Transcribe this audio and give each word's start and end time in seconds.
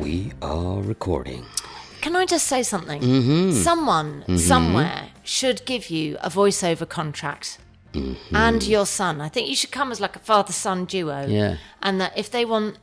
We 0.00 0.32
are 0.42 0.80
recording. 0.80 1.44
Can 2.00 2.16
I 2.16 2.24
just 2.24 2.46
say 2.46 2.62
something? 2.62 3.00
Mm-hmm. 3.02 3.52
Someone 3.52 4.38
somewhere 4.38 5.10
should 5.22 5.64
give 5.66 5.90
you 5.90 6.16
a 6.22 6.30
voiceover 6.30 6.88
contract. 6.88 7.58
Mm-hmm. 7.92 8.34
And 8.36 8.62
your 8.66 8.86
son. 8.86 9.20
I 9.20 9.28
think 9.28 9.48
you 9.48 9.56
should 9.56 9.72
come 9.72 9.92
as 9.92 10.00
like 10.00 10.16
a 10.16 10.20
father 10.20 10.52
son 10.52 10.84
duo. 10.86 11.26
Yeah. 11.26 11.56
And 11.82 12.00
that 12.00 12.16
if 12.16 12.30
they 12.30 12.44
want 12.44 12.78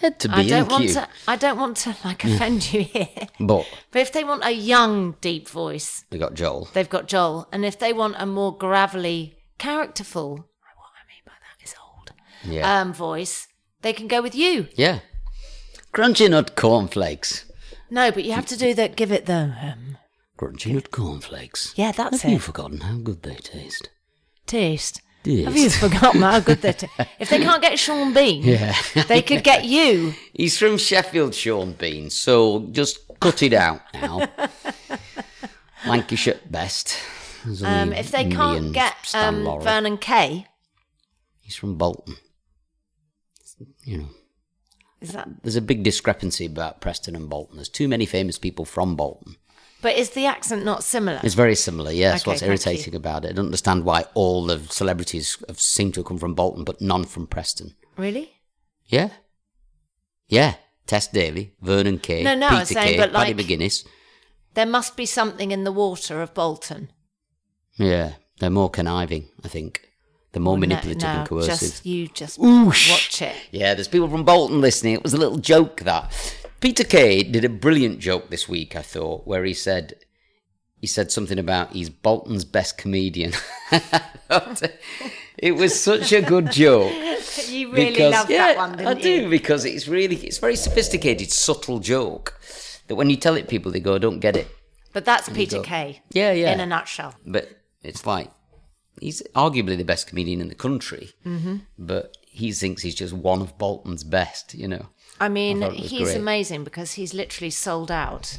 to 0.00 0.30
I 0.30 0.42
B 0.44 0.48
don't 0.48 0.70
want 0.70 0.84
Q. 0.84 0.94
to 0.94 1.08
I 1.26 1.36
don't 1.36 1.58
want 1.58 1.76
to 1.78 1.96
like 2.04 2.24
offend 2.24 2.72
you 2.72 2.82
here. 2.82 3.08
But 3.40 3.66
But 3.90 4.02
if 4.02 4.12
they 4.12 4.24
want 4.24 4.44
a 4.44 4.52
young, 4.52 5.16
deep 5.20 5.48
voice, 5.48 6.04
we 6.10 6.18
got 6.18 6.34
Joel. 6.34 6.68
they've 6.72 6.88
got 6.88 7.08
Joel. 7.08 7.48
And 7.52 7.64
if 7.64 7.78
they 7.78 7.92
want 7.92 8.14
a 8.18 8.24
more 8.26 8.56
gravelly, 8.56 9.36
characterful 9.58 10.30
what 10.30 10.92
I 10.96 11.04
mean 11.08 11.22
by 11.26 11.32
that 11.42 11.64
is 11.64 11.74
old 11.84 12.12
Yeah. 12.44 12.80
um 12.80 12.92
voice, 12.94 13.48
they 13.82 13.92
can 13.92 14.06
go 14.08 14.22
with 14.22 14.34
you. 14.34 14.68
yeah. 14.76 15.00
Crunchy 15.92 16.28
nut 16.30 16.54
cornflakes. 16.56 17.44
No, 17.90 18.10
but 18.12 18.24
you 18.24 18.32
have 18.32 18.46
to 18.46 18.56
do 18.56 18.74
that 18.74 18.96
give 18.96 19.10
it 19.12 19.26
the 19.26 19.54
um 19.62 19.96
Crunchy 20.38 20.72
nut 20.74 20.90
cornflakes. 20.90 21.72
Yeah, 21.76 21.92
that's 21.92 22.22
Have 22.22 22.30
you 22.30 22.36
it. 22.38 22.42
forgotten 22.42 22.80
how 22.80 22.96
good 22.98 23.22
they 23.22 23.34
taste? 23.36 23.90
taste. 24.46 25.02
Have 25.26 25.56
you 25.56 25.68
forgotten 25.68 26.22
how 26.22 26.40
good 26.40 26.62
they 26.62 26.72
taste? 26.72 26.92
If 27.18 27.28
they 27.28 27.38
can't 27.40 27.60
get 27.60 27.78
Sean 27.78 28.14
Bean, 28.14 28.42
Yeah. 28.42 28.74
they 29.08 29.20
could 29.20 29.42
get 29.44 29.64
you. 29.76 30.14
He's 30.32 30.56
from 30.58 30.78
Sheffield, 30.78 31.34
Sean 31.34 31.72
Bean, 31.72 32.08
so 32.10 32.60
just 32.70 33.00
cut 33.20 33.42
it 33.42 33.52
out 33.52 33.80
now. 33.92 34.28
Lancashire 35.86 36.34
at 36.34 36.50
best. 36.50 36.96
There's 37.44 37.62
Um, 37.62 37.92
if 37.92 38.10
they 38.10 38.24
me 38.24 38.32
can't 38.34 38.58
and 38.66 38.74
get 38.74 38.94
Stan 39.04 39.34
um, 39.34 39.44
Laurel. 39.44 39.64
Vernon 39.64 39.98
Kay, 39.98 40.46
He's 41.40 41.56
from 41.56 41.76
Bolton. 41.76 42.16
You 43.84 43.98
know, 43.98 44.08
that? 45.00 45.28
there's 45.42 45.56
a 45.56 45.60
big 45.62 45.82
discrepancy 45.82 46.46
about 46.46 46.80
Preston 46.80 47.14
and 47.16 47.28
Bolton. 47.30 47.56
There's 47.56 47.68
too 47.68 47.88
many 47.88 48.06
famous 48.06 48.38
people 48.38 48.64
from 48.64 48.96
Bolton. 48.96 49.36
But 49.80 49.96
is 49.96 50.10
the 50.10 50.26
accent 50.26 50.64
not 50.64 50.82
similar? 50.82 51.20
It's 51.22 51.34
very 51.36 51.54
similar, 51.54 51.92
yes. 51.92 52.22
Okay, 52.22 52.30
what's 52.32 52.42
irritating 52.42 52.96
about 52.96 53.24
it. 53.24 53.28
I 53.30 53.32
don't 53.32 53.44
understand 53.46 53.84
why 53.84 54.06
all 54.14 54.44
the 54.46 54.58
celebrities 54.70 55.42
have 55.46 55.60
seem 55.60 55.92
to 55.92 56.00
have 56.00 56.06
come 56.06 56.18
from 56.18 56.34
Bolton, 56.34 56.64
but 56.64 56.80
none 56.80 57.04
from 57.04 57.26
Preston. 57.28 57.74
really? 57.96 58.32
Yeah. 58.86 59.10
Yeah. 60.28 60.54
Tess 60.86 61.06
Daly, 61.08 61.54
Vernon 61.60 61.98
Kay, 61.98 62.22
No, 62.22 62.34
no, 62.34 62.48
Peter 62.48 62.64
saying, 62.64 62.88
Kay, 62.88 62.96
but 62.96 63.12
Paddy 63.12 63.34
like- 63.34 63.46
McGuinness. 63.46 63.86
There 64.54 64.66
must 64.66 64.96
be 64.96 65.04
something 65.06 65.50
in 65.52 65.64
the 65.64 65.70
water 65.72 66.22
of 66.22 66.32
Bolton. 66.34 66.90
Yeah. 67.76 68.14
They're 68.40 68.50
more 68.50 68.70
conniving, 68.70 69.28
I 69.44 69.48
think. 69.48 69.87
They're 70.32 70.42
more 70.42 70.58
manipulative 70.58 71.02
no, 71.02 71.08
and 71.08 71.28
coercive. 71.28 71.58
Just 71.58 71.86
you 71.86 72.08
just 72.08 72.38
Oosh. 72.38 72.90
watch 72.90 73.22
it. 73.22 73.34
Yeah, 73.50 73.74
there's 73.74 73.88
people 73.88 74.08
from 74.08 74.24
Bolton 74.24 74.60
listening. 74.60 74.94
It 74.94 75.02
was 75.02 75.14
a 75.14 75.16
little 75.16 75.38
joke 75.38 75.80
that 75.80 76.12
Peter 76.60 76.84
Kay 76.84 77.22
did 77.22 77.44
a 77.44 77.48
brilliant 77.48 77.98
joke 77.98 78.28
this 78.28 78.48
week. 78.48 78.76
I 78.76 78.82
thought 78.82 79.26
where 79.26 79.44
he 79.44 79.54
said 79.54 79.94
he 80.80 80.86
said 80.86 81.10
something 81.10 81.38
about 81.38 81.72
he's 81.72 81.88
Bolton's 81.88 82.44
best 82.44 82.76
comedian. 82.76 83.32
it 85.38 85.56
was 85.56 85.78
such 85.80 86.12
a 86.12 86.22
good 86.22 86.52
joke. 86.52 86.92
You 87.46 87.70
really 87.72 87.90
because, 87.90 88.12
love 88.12 88.30
yeah, 88.30 88.46
that 88.48 88.56
one, 88.56 88.72
didn't 88.72 88.86
I 88.88 88.94
do 88.94 89.10
you? 89.10 89.28
because 89.30 89.64
it's 89.64 89.86
really 89.86 90.16
it's 90.16 90.38
very 90.38 90.56
sophisticated, 90.56 91.30
subtle 91.30 91.78
joke 91.78 92.38
that 92.88 92.96
when 92.96 93.10
you 93.10 93.16
tell 93.16 93.36
it 93.36 93.48
people 93.48 93.70
they 93.70 93.80
go, 93.80 93.94
I 93.94 93.98
don't 93.98 94.18
get 94.18 94.36
it. 94.36 94.48
But 94.92 95.04
that's 95.04 95.28
Peter 95.28 95.58
go. 95.58 95.62
Kay. 95.62 96.02
Yeah, 96.10 96.32
yeah. 96.32 96.52
In 96.52 96.60
a 96.60 96.66
nutshell. 96.66 97.14
But 97.24 97.48
it's 97.82 98.04
like 98.06 98.30
he's 99.00 99.22
arguably 99.34 99.76
the 99.76 99.84
best 99.84 100.06
comedian 100.06 100.40
in 100.40 100.48
the 100.48 100.54
country, 100.54 101.10
mm-hmm. 101.24 101.56
but 101.78 102.16
he 102.26 102.52
thinks 102.52 102.82
he's 102.82 102.94
just 102.94 103.12
one 103.12 103.40
of 103.40 103.58
Bolton's 103.58 104.04
best. 104.04 104.54
You 104.54 104.68
know. 104.68 104.86
I 105.20 105.28
mean, 105.28 105.60
was 105.60 105.74
he's 105.74 106.02
great. 106.02 106.16
amazing 106.16 106.64
because 106.64 106.92
he's 106.92 107.12
literally 107.12 107.50
sold 107.50 107.90
out 107.90 108.38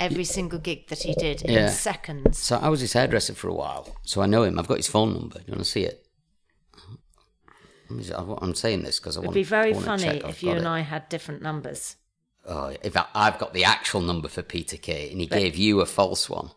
every 0.00 0.24
single 0.24 0.58
gig 0.58 0.88
that 0.88 1.02
he 1.02 1.14
did 1.14 1.42
in 1.42 1.52
Yeah. 1.54 1.70
seconds. 1.70 2.38
So 2.38 2.56
I 2.56 2.68
was 2.68 2.80
his 2.80 2.94
hairdresser 2.94 3.34
for 3.34 3.48
a 3.48 3.54
while, 3.54 3.96
so 4.02 4.22
I 4.22 4.26
know 4.26 4.42
him. 4.42 4.58
I've 4.58 4.66
got 4.66 4.78
his 4.78 4.88
phone 4.88 5.12
number. 5.12 5.38
Do 5.38 5.44
you 5.46 5.52
want 5.52 5.64
to 5.64 5.70
see 5.70 5.84
it? 5.84 6.04
Let 7.88 7.96
me 7.98 8.02
see- 8.02 8.12
I- 8.14 8.38
I'm 8.42 8.54
saying 8.54 8.82
this 8.82 8.98
because 8.98 9.16
I 9.16 9.20
want. 9.20 9.26
It'd 9.30 9.34
be 9.34 9.42
very 9.44 9.72
funny 9.74 10.20
if 10.24 10.42
you 10.42 10.50
and 10.50 10.60
it. 10.60 10.66
I 10.66 10.80
had 10.80 11.08
different 11.08 11.42
numbers. 11.42 11.96
Oh, 12.44 12.74
in 12.82 12.90
fact, 12.90 13.10
I've 13.14 13.38
got 13.38 13.54
the 13.54 13.64
actual 13.64 14.00
number 14.00 14.28
for 14.28 14.42
Peter 14.42 14.76
Kay, 14.76 15.10
and 15.10 15.20
he 15.20 15.26
gave 15.26 15.56
you 15.56 15.80
a 15.80 15.86
false 15.86 16.28
one. 16.28 16.50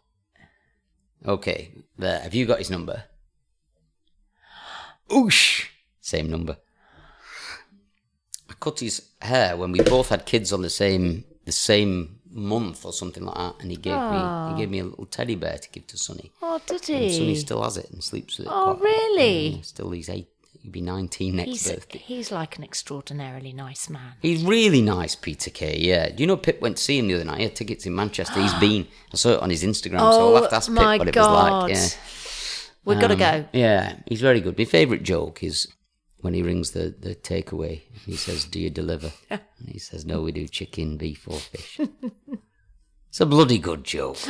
Okay, 1.26 1.74
there. 1.98 2.22
Have 2.22 2.34
you 2.34 2.46
got 2.46 2.60
his 2.60 2.70
number? 2.70 3.04
Oosh! 5.10 5.68
Same 6.02 6.30
number. 6.30 6.58
I 8.50 8.54
cut 8.60 8.80
his 8.80 9.10
hair 9.22 9.56
when 9.58 9.72
we 9.72 9.82
both 9.82 10.10
had 10.10 10.26
kids 10.26 10.52
on 10.54 10.62
the 10.62 10.70
same 10.70 11.24
the 11.46 11.52
same 11.52 12.20
month 12.32 12.86
or 12.86 12.94
something 12.94 13.24
like 13.26 13.36
that, 13.36 13.56
and 13.62 13.72
he 13.72 13.78
gave 13.78 13.96
me 13.96 14.52
he 14.54 14.60
gave 14.62 14.70
me 14.70 14.80
a 14.80 14.84
little 14.86 15.06
teddy 15.06 15.36
bear 15.36 15.58
to 15.58 15.70
give 15.70 15.88
to 15.88 15.98
Sonny. 15.98 16.32
Oh, 16.42 16.60
did 16.66 16.76
And 16.90 17.12
Sonny 17.12 17.26
he? 17.34 17.36
still 17.36 17.64
has 17.64 17.78
it 17.78 17.90
and 17.92 18.04
sleeps 18.04 18.38
with 18.38 18.48
it. 18.48 18.54
Oh, 18.54 18.76
really? 18.76 19.62
Still, 19.64 19.92
he's 19.92 20.10
eight. 20.10 20.28
He'll 20.62 20.72
be 20.72 20.82
nineteen 20.82 21.38
next 21.38 21.50
He's, 21.52 21.72
birthday. 21.72 22.00
he's 22.00 22.32
like 22.32 22.58
an 22.58 22.64
extraordinarily 22.66 23.54
nice 23.54 23.90
man. 23.90 24.14
He's 24.22 24.44
really 24.44 24.82
nice, 24.82 25.16
Peter 25.16 25.50
Kay. 25.50 25.78
Yeah. 25.80 26.10
Do 26.10 26.22
you 26.22 26.28
know 26.28 26.36
Pip 26.36 26.60
went 26.62 26.76
to 26.78 26.84
see 26.84 27.00
him 27.00 27.08
the 27.08 27.14
other 27.16 27.24
night? 27.24 27.38
He 27.38 27.44
had 27.46 27.56
tickets 27.56 27.86
in 27.86 27.96
Manchester. 27.96 28.42
He's 28.42 28.54
been. 28.60 28.86
I 29.14 29.16
saw 29.16 29.30
it 29.36 29.42
on 29.42 29.50
his 29.52 29.64
Instagram, 29.64 30.00
so 30.00 30.36
I'll 30.36 30.42
have 30.42 30.50
to 30.50 30.56
ask 30.58 30.70
Oh, 30.70 30.76
Pip 30.76 31.00
what 31.00 31.08
it 31.08 31.14
God. 31.14 31.70
was 31.70 31.70
like. 31.72 31.78
Yeah. 31.78 31.88
We've 32.86 33.00
got 33.00 33.08
to 33.08 33.14
Um, 33.14 33.20
go. 33.20 33.46
Yeah, 33.54 33.98
he's 34.08 34.22
very 34.22 34.42
good. 34.42 34.58
My 34.58 34.66
favourite 34.66 35.04
joke 35.04 35.44
is 35.44 35.68
when 36.22 36.34
he 36.34 36.42
rings 36.42 36.72
the, 36.72 36.96
the 37.00 37.16
takeaway. 37.16 37.82
He 38.06 38.16
says, 38.16 38.46
Do 38.46 38.60
you 38.60 38.70
deliver? 38.70 39.12
and 39.30 39.42
he 39.68 39.80
says, 39.80 40.06
No, 40.06 40.22
we 40.22 40.32
do 40.32 40.48
chicken, 40.48 40.98
beef, 40.98 41.28
or 41.28 41.38
fish. 41.40 41.80
it's 43.10 43.22
a 43.22 43.26
bloody 43.26 43.58
good 43.60 43.84
joke. 43.84 44.18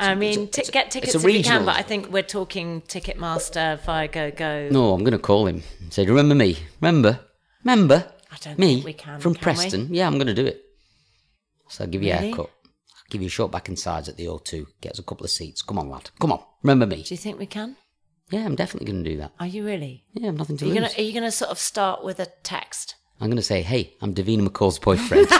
I 0.00 0.14
mean, 0.14 0.46
t- 0.48 0.62
get 0.70 0.92
tickets 0.92 1.14
if 1.16 1.24
you 1.24 1.42
can, 1.42 1.64
but 1.64 1.76
I 1.76 1.82
think 1.82 2.12
we're 2.12 2.22
talking 2.22 2.82
Ticketmaster, 2.82 3.80
Viago, 3.80 4.36
Go. 4.36 4.68
No, 4.70 4.92
I'm 4.94 5.00
going 5.00 5.10
to 5.12 5.18
call 5.18 5.46
him 5.48 5.62
and 5.80 5.92
say, 5.92 6.06
Remember 6.06 6.34
me? 6.36 6.56
Remember? 6.80 7.18
Remember? 7.64 8.12
I 8.30 8.36
don't 8.40 8.58
me? 8.58 8.74
think 8.74 8.84
we 8.86 8.92
can, 8.92 9.18
From 9.20 9.34
can 9.34 9.40
we? 9.40 9.42
Preston? 9.42 9.88
Yeah, 9.92 10.06
I'm 10.06 10.14
going 10.14 10.28
to 10.28 10.34
do 10.34 10.46
it. 10.46 10.62
So 11.68 11.84
I'll 11.84 11.90
give 11.90 12.02
you 12.02 12.12
a 12.12 12.14
Really? 12.14 12.28
haircut. 12.28 12.50
Give 13.10 13.22
you 13.22 13.28
a 13.28 13.30
short 13.30 13.50
back 13.50 13.68
and 13.68 13.78
sides 13.78 14.08
at 14.08 14.16
the 14.16 14.26
O2. 14.26 14.66
Get 14.80 14.92
us 14.92 14.98
a 14.98 15.02
couple 15.02 15.24
of 15.24 15.30
seats. 15.30 15.62
Come 15.62 15.78
on, 15.78 15.88
lad. 15.88 16.10
Come 16.20 16.32
on. 16.32 16.42
Remember 16.62 16.86
me? 16.86 17.02
Do 17.02 17.14
you 17.14 17.18
think 17.18 17.38
we 17.38 17.46
can? 17.46 17.76
Yeah, 18.30 18.44
I'm 18.44 18.54
definitely 18.54 18.92
going 18.92 19.02
to 19.02 19.10
do 19.10 19.16
that. 19.18 19.32
Are 19.40 19.46
you 19.46 19.64
really? 19.64 20.04
Yeah, 20.12 20.28
I've 20.28 20.36
nothing 20.36 20.58
to 20.58 20.66
Are 20.66 20.68
you 20.68 20.74
lose. 20.74 20.92
gonna 20.92 20.98
Are 20.98 21.02
you 21.02 21.14
gonna 21.14 21.32
sort 21.32 21.50
of 21.50 21.58
start 21.58 22.04
with 22.04 22.20
a 22.20 22.26
text? 22.42 22.96
I'm 23.20 23.28
going 23.28 23.36
to 23.36 23.42
say, 23.42 23.62
Hey, 23.62 23.94
I'm 24.02 24.14
Davina 24.14 24.46
McCall's 24.46 24.78
boyfriend. 24.78 25.28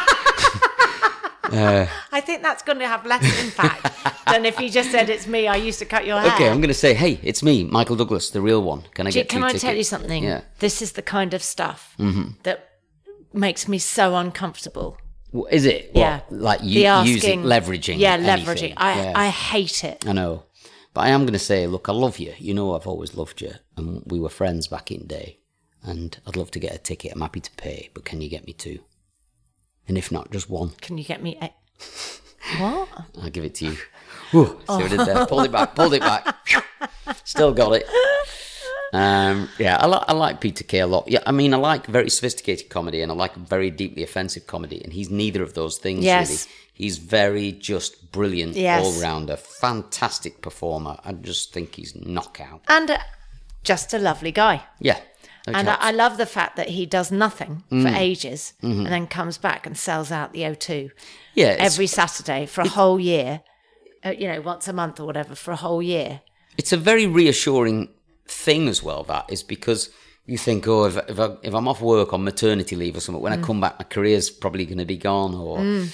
Uh, 1.50 1.86
I 2.12 2.20
think 2.20 2.42
that's 2.42 2.62
going 2.62 2.78
to 2.78 2.86
have 2.86 3.06
less 3.06 3.24
impact 3.42 3.90
than 4.26 4.44
if 4.44 4.60
you 4.60 4.68
just 4.68 4.90
said 4.90 5.08
it's 5.08 5.26
me. 5.26 5.48
I 5.48 5.56
used 5.56 5.78
to 5.78 5.86
cut 5.86 6.06
your 6.06 6.20
hair. 6.20 6.34
Okay, 6.34 6.48
I'm 6.48 6.58
going 6.58 6.68
to 6.68 6.74
say, 6.74 6.94
hey, 6.94 7.18
it's 7.22 7.42
me, 7.42 7.64
Michael 7.64 7.96
Douglas, 7.96 8.30
the 8.30 8.40
real 8.40 8.62
one. 8.62 8.82
Can 8.94 9.06
I 9.06 9.10
Do 9.10 9.18
you- 9.18 9.24
get 9.24 9.30
can 9.30 9.42
I 9.42 9.48
tickets? 9.48 9.64
tell 9.64 9.75
you 9.75 9.84
something? 9.84 10.25
Yeah. 10.25 10.43
This 10.58 10.82
is 10.82 10.93
the 10.93 11.02
kind 11.02 11.34
of 11.34 11.43
stuff 11.43 11.94
mm-hmm. 11.98 12.32
that 12.43 12.69
makes 13.32 13.66
me 13.66 13.78
so 13.78 14.16
uncomfortable. 14.16 14.98
Is 15.50 15.64
it? 15.66 15.90
yeah. 15.94 16.20
What, 16.28 16.40
like 16.40 16.60
you, 16.62 16.84
asking- 16.84 17.14
using, 17.14 17.42
leveraging. 17.42 17.98
Yeah, 17.98 18.14
anything? 18.14 18.46
leveraging. 18.46 18.75
I, 18.76 19.02
Yeah. 19.02 19.12
I 19.14 19.28
hate 19.28 19.84
it. 19.84 20.06
I 20.06 20.12
know. 20.12 20.44
But 20.94 21.02
I 21.02 21.08
am 21.10 21.22
going 21.22 21.34
to 21.34 21.38
say, 21.38 21.66
look, 21.66 21.88
I 21.88 21.92
love 21.92 22.19
you. 22.19 22.34
You 22.38 22.54
know 22.54 22.75
I've 22.75 22.86
always 22.86 23.14
loved 23.14 23.40
you. 23.40 23.52
And 23.76 24.02
we 24.06 24.19
were 24.19 24.30
friends 24.30 24.66
back 24.69 24.90
in 24.90 25.00
the 25.00 25.06
day. 25.06 25.38
And 25.82 26.19
I'd 26.26 26.36
love 26.36 26.50
to 26.52 26.58
get 26.58 26.75
a 26.75 26.78
ticket. 26.78 27.12
I'm 27.12 27.20
happy 27.20 27.40
to 27.40 27.50
pay. 27.52 27.90
But 27.94 28.04
can 28.04 28.20
you 28.20 28.28
get 28.28 28.46
me 28.46 28.52
two? 28.52 28.80
And 29.86 29.96
if 29.96 30.10
not, 30.10 30.30
just 30.32 30.50
one. 30.50 30.70
Can 30.80 30.98
you 30.98 31.04
get 31.04 31.22
me 31.22 31.38
a. 31.40 31.50
What? 32.58 32.88
I'll 33.20 33.28
give 33.31 33.44
it 33.44 33.54
to 33.56 33.66
you. 33.66 33.76
Whew, 34.31 34.58
oh. 34.69 34.78
see 34.78 34.82
what 34.84 34.92
I 34.92 34.96
did 34.96 35.14
there? 35.14 35.26
Pulled 35.26 35.44
it 35.44 35.52
back, 35.52 35.74
pulled 35.74 35.92
it 35.92 36.00
back. 36.00 36.34
Still 37.24 37.52
got 37.52 37.72
it. 37.72 37.86
Um, 38.93 39.49
yeah, 39.58 39.76
I, 39.79 39.87
li- 39.87 40.05
I 40.08 40.12
like 40.14 40.40
Peter 40.40 40.64
Kay 40.64 40.81
a 40.81 40.87
lot. 40.87 41.08
Yeah, 41.08 41.20
I 41.26 41.32
mean, 41.32 41.52
I 41.52 41.58
like 41.58 41.87
very 41.87 42.08
sophisticated 42.11 42.69
comedy 42.70 43.02
and 43.02 43.12
I 43.12 43.14
like 43.14 43.35
very 43.35 43.70
deeply 43.70 44.02
offensive 44.02 44.46
comedy, 44.46 44.82
and 44.82 44.93
he's 44.93 45.11
neither 45.11 45.43
of 45.43 45.55
those 45.55 45.79
things 45.79 46.05
Yes. 46.05 46.29
really. 46.31 46.40
He's 46.73 46.99
very 46.99 47.52
just 47.52 48.12
brilliant 48.12 48.55
Yes. 48.56 48.85
all 48.85 48.93
rounder, 49.02 49.37
fantastic 49.37 50.40
performer. 50.43 50.99
I 51.05 51.12
just 51.12 51.52
think 51.52 51.75
he's 51.75 51.94
knockout. 51.96 52.62
And 52.69 52.90
uh, 52.90 52.99
just 53.64 53.93
a 53.93 53.99
lovely 53.99 54.31
guy. 54.32 54.62
Yeah. 54.81 54.99
no 55.46 55.52
And 55.55 55.69
I. 55.69 55.75
I 55.81 55.91
love 55.91 56.17
the 56.17 56.26
fact 56.26 56.56
that 56.56 56.69
he 56.69 56.87
does 56.87 57.11
nothing 57.11 57.64
for 57.69 57.75
Mm. 57.91 57.96
ages 57.99 58.55
Mm-hmm. 58.62 58.81
and 58.84 58.93
then 58.94 59.06
comes 59.06 59.38
back 59.38 59.67
and 59.67 59.76
sells 59.76 60.11
out 60.12 60.32
the 60.32 60.43
O2 60.43 60.91
yeah, 61.34 61.56
every 61.58 61.87
Saturday 61.88 62.46
for 62.46 62.61
a 62.62 62.69
whole 62.69 62.99
year, 63.00 63.41
uh, 64.06 64.11
you 64.11 64.29
know, 64.29 64.41
once 64.41 64.67
a 64.69 64.73
month 64.73 64.99
or 65.00 65.05
whatever 65.06 65.34
for 65.34 65.50
a 65.52 65.56
whole 65.56 65.82
year. 65.82 66.20
it's 66.56 66.73
a 66.73 66.76
very 66.76 67.06
reassuring 67.06 67.88
thing 68.28 68.69
as 68.69 68.82
well. 68.82 69.02
That 69.04 69.30
is 69.30 69.42
because 69.42 69.90
you 70.26 70.38
think, 70.38 70.66
oh, 70.69 70.84
if 70.84 70.96
if, 71.08 71.19
I, 71.19 71.36
if 71.42 71.54
I'm 71.54 71.66
off 71.69 71.80
work 71.80 72.12
on 72.12 72.25
maternity 72.25 72.76
leave 72.76 72.96
or 72.96 73.00
something, 73.00 73.22
when 73.22 73.32
Mm. 73.32 73.42
I 73.42 73.46
come 73.46 73.60
back, 73.60 73.78
my 73.78 73.84
career's 73.84 74.30
probably 74.30 74.66
going 74.66 74.78
to 74.78 74.84
be 74.84 74.96
gone. 74.98 75.34
Or 75.34 75.86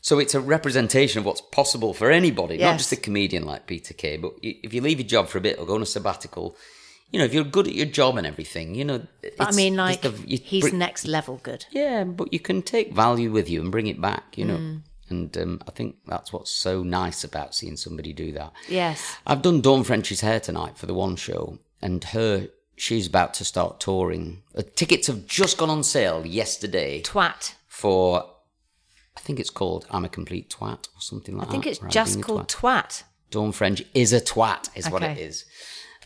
so 0.00 0.18
it's 0.18 0.34
a 0.34 0.40
representation 0.40 1.20
of 1.20 1.24
what's 1.26 1.40
possible 1.40 1.94
for 1.94 2.10
anybody, 2.10 2.56
not 2.58 2.78
just 2.78 2.92
a 2.92 2.96
comedian 2.96 3.44
like 3.44 3.66
Peter 3.66 3.94
Kay. 3.94 4.16
But 4.16 4.32
if 4.42 4.72
you 4.74 4.80
leave 4.80 4.98
your 4.98 5.06
job 5.08 5.28
for 5.28 5.38
a 5.38 5.42
bit 5.42 5.58
or 5.58 5.66
go 5.66 5.74
on 5.76 5.82
a 5.82 5.86
sabbatical, 5.86 6.56
you 7.10 7.18
know, 7.18 7.24
if 7.26 7.34
you're 7.34 7.44
good 7.44 7.68
at 7.68 7.74
your 7.74 7.86
job 7.86 8.16
and 8.16 8.26
everything, 8.26 8.74
you 8.74 8.84
know, 8.86 8.98
But 9.20 9.32
I 9.38 9.42
it's- 9.44 9.56
mean, 9.56 9.76
like, 9.76 10.00
the- 10.00 10.14
you 10.26 10.38
he's 10.42 10.62
bring- 10.62 10.78
next 10.78 11.06
level 11.06 11.38
good. 11.42 11.66
yeah, 11.70 12.04
but 12.04 12.32
you 12.32 12.40
can 12.40 12.62
take 12.62 12.92
value 12.94 13.30
with 13.30 13.48
you 13.50 13.60
and 13.60 13.70
bring 13.70 13.86
it 13.86 14.00
back, 14.00 14.36
you 14.38 14.46
know. 14.46 14.56
Mm. 14.56 14.82
And 15.10 15.36
um, 15.36 15.60
I 15.68 15.72
think 15.72 15.96
that's 16.06 16.32
what's 16.32 16.50
so 16.50 16.82
nice 16.82 17.22
about 17.22 17.54
seeing 17.54 17.76
somebody 17.76 18.14
do 18.14 18.32
that. 18.32 18.52
Yes. 18.66 19.16
I've 19.26 19.42
done 19.42 19.60
Dawn 19.60 19.84
French's 19.84 20.22
hair 20.22 20.40
tonight 20.40 20.78
for 20.78 20.86
the 20.86 20.94
one 20.94 21.16
show, 21.16 21.58
and 21.82 22.02
her 22.04 22.48
she's 22.76 23.06
about 23.06 23.34
to 23.34 23.44
start 23.44 23.80
touring. 23.80 24.42
Uh, 24.56 24.62
tickets 24.74 25.06
have 25.08 25.26
just 25.26 25.58
gone 25.58 25.70
on 25.70 25.82
sale 25.84 26.24
yesterday 26.26 27.02
Twat. 27.02 27.54
for 27.68 28.24
I 29.16 29.20
think 29.20 29.38
it's 29.40 29.50
called 29.50 29.86
I'm 29.90 30.04
a 30.04 30.08
complete 30.08 30.50
twat 30.50 30.88
or 30.96 31.00
something 31.00 31.36
like 31.36 31.46
that. 31.46 31.50
I 31.50 31.52
think 31.52 31.66
it's 31.66 31.82
or 31.82 31.88
just 31.88 32.22
called 32.22 32.48
twat. 32.48 32.86
twat. 32.88 33.02
Dawn 33.30 33.52
French 33.52 33.82
is 33.94 34.12
a 34.12 34.20
twat, 34.20 34.68
is 34.74 34.90
what 34.90 35.02
it 35.02 35.16
is. 35.18 35.44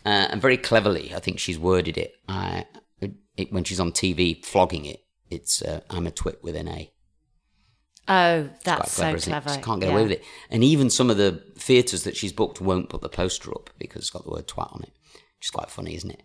Uh, 0.05 0.27
and 0.31 0.41
very 0.41 0.57
cleverly, 0.57 1.13
I 1.13 1.19
think 1.19 1.39
she's 1.39 1.59
worded 1.59 1.97
it. 1.97 2.13
I, 2.29 2.65
it 3.35 3.51
when 3.51 3.63
she's 3.65 3.79
on 3.81 3.91
TV 3.91 4.43
flogging 4.45 4.85
it, 4.85 5.01
it's 5.29 5.61
uh, 5.61 5.81
I'm 5.89 6.07
a 6.07 6.11
twit 6.11 6.41
with 6.41 6.55
an 6.55 6.67
A. 6.69 6.91
Oh, 8.07 8.49
that's 8.63 8.93
so 8.93 9.13
isn't 9.13 9.33
it? 9.33 9.41
clever. 9.43 9.61
Can't 9.61 9.81
get 9.81 9.87
Yeah. 9.89 9.93
away 9.93 10.03
with 10.03 10.11
it. 10.13 10.23
And 10.49 10.63
even 10.63 10.89
some 10.89 11.09
of 11.09 11.17
the 11.17 11.43
theatres 11.57 12.03
that 12.03 12.15
she's 12.15 12.31
booked 12.31 12.61
won't 12.61 12.89
put 12.89 13.01
the 13.01 13.09
poster 13.09 13.51
up 13.51 13.69
because 13.77 14.03
it's 14.03 14.09
got 14.09 14.23
the 14.23 14.29
word 14.31 14.47
twat 14.47 14.73
on 14.73 14.83
it. 14.83 14.93
Which 15.39 15.47
is 15.47 15.51
quite 15.51 15.69
funny, 15.69 15.95
isn't 15.95 16.11
it? 16.11 16.23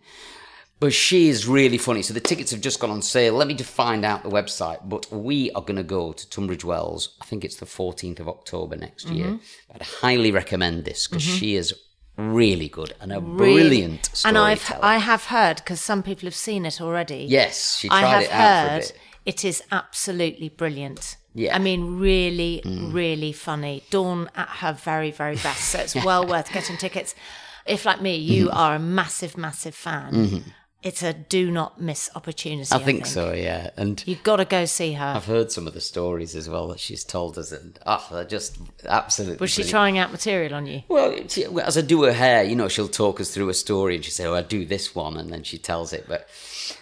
But 0.79 0.91
she 0.93 1.29
is 1.29 1.47
really 1.47 1.77
funny. 1.77 2.01
So 2.01 2.13
the 2.13 2.19
tickets 2.19 2.51
have 2.51 2.59
just 2.59 2.79
gone 2.79 2.89
on 2.89 3.01
sale. 3.01 3.35
Let 3.35 3.47
me 3.47 3.53
just 3.53 3.69
find 3.69 4.03
out 4.03 4.23
the 4.23 4.29
website. 4.29 4.79
But 4.89 5.09
we 5.11 5.49
are 5.51 5.61
going 5.61 5.77
to 5.77 5.83
go 5.83 6.11
to 6.11 6.29
Tunbridge 6.29 6.65
Wells. 6.65 7.15
I 7.21 7.25
think 7.25 7.45
it's 7.45 7.55
the 7.57 7.65
14th 7.65 8.19
of 8.19 8.27
October 8.27 8.75
next 8.75 9.07
year. 9.07 9.27
Mm-hmm. 9.27 9.75
I'd 9.75 9.81
highly 9.83 10.31
recommend 10.31 10.83
this 10.83 11.07
because 11.07 11.23
she 11.23 11.55
is 11.55 11.73
really 12.17 12.67
good 12.67 12.93
and 12.99 13.13
a 13.13 13.19
Really- 13.21 13.53
brilliant 13.61 14.21
And 14.25 14.37
I've. 14.37 14.71
I 14.81 14.97
have 14.97 15.25
heard 15.25 15.57
because 15.57 15.79
some 15.79 16.03
people 16.03 16.25
have 16.27 16.35
seen 16.35 16.65
it 16.65 16.81
already. 16.81 17.25
yes, 17.29 17.77
she 17.77 17.89
I 17.89 18.01
have 18.01 18.23
it 18.23 18.31
out 18.31 18.31
for 18.31 18.35
a 18.35 18.69
heard 18.71 18.81
bit. 18.81 18.99
it 19.25 19.45
is 19.45 19.63
absolutely 19.71 20.49
brilliant. 20.49 21.15
Yeah. 21.33 21.53
Mm. 21.53 21.55
I 21.55 21.59
mean, 21.59 21.99
really, 21.99 22.61
really 22.65 23.31
funny. 23.31 23.83
Dawn 23.89 24.29
at 24.35 24.49
her 24.49 24.73
very, 24.73 25.11
very 25.11 25.35
best. 25.37 25.69
So 25.69 25.79
it's 25.79 25.95
well 26.05 26.27
worth 26.27 26.51
getting 26.51 26.77
tickets. 26.77 27.15
If, 27.65 27.85
like 27.85 28.01
me, 28.01 28.15
you 28.15 28.47
Mm-hmm. 28.47 28.57
are 28.57 28.75
a 28.75 28.79
massive, 28.79 29.37
massive 29.37 29.75
fan, 29.75 30.43
it's 30.81 31.01
a 31.01 31.13
do 31.13 31.49
not 31.49 31.79
miss 31.79 32.09
opportunity. 32.13 32.67
I 32.73 32.79
think 32.79 33.05
so, 33.05 33.31
yeah. 33.31 33.69
And 33.77 34.03
You've 34.05 34.21
got 34.23 34.35
to 34.37 34.45
go 34.45 34.65
see 34.65 34.91
her. 34.93 35.13
I've 35.15 35.23
heard 35.23 35.49
some 35.49 35.65
of 35.65 35.73
the 35.73 35.79
stories 35.79 36.35
as 36.35 36.49
well 36.49 36.67
that 36.67 36.79
she's 36.81 37.05
told 37.05 37.37
us, 37.37 37.53
and 37.53 37.79
oh, 37.85 38.05
they're 38.11 38.25
just 38.25 38.57
absolutely. 38.85 39.37
Was 39.37 39.49
she 39.51 39.61
brilliant. 39.61 39.71
trying 39.71 39.97
out 39.97 40.11
material 40.11 40.53
on 40.55 40.65
you? 40.67 40.81
Well, 40.89 41.17
she, 41.29 41.45
as 41.45 41.77
I 41.77 41.81
do 41.81 42.03
her 42.03 42.11
hair, 42.11 42.43
you 42.43 42.57
know, 42.57 42.67
she'll 42.67 42.89
talk 42.89 43.21
us 43.21 43.33
through 43.33 43.47
a 43.47 43.53
story, 43.53 43.95
and 43.95 44.03
she 44.03 44.11
say, 44.11 44.25
"Oh, 44.25 44.33
I 44.35 44.41
do 44.41 44.65
this 44.65 44.93
one," 44.93 45.15
and 45.15 45.31
then 45.31 45.43
she 45.43 45.57
tells 45.57 45.93
it. 45.93 46.03
But 46.05 46.27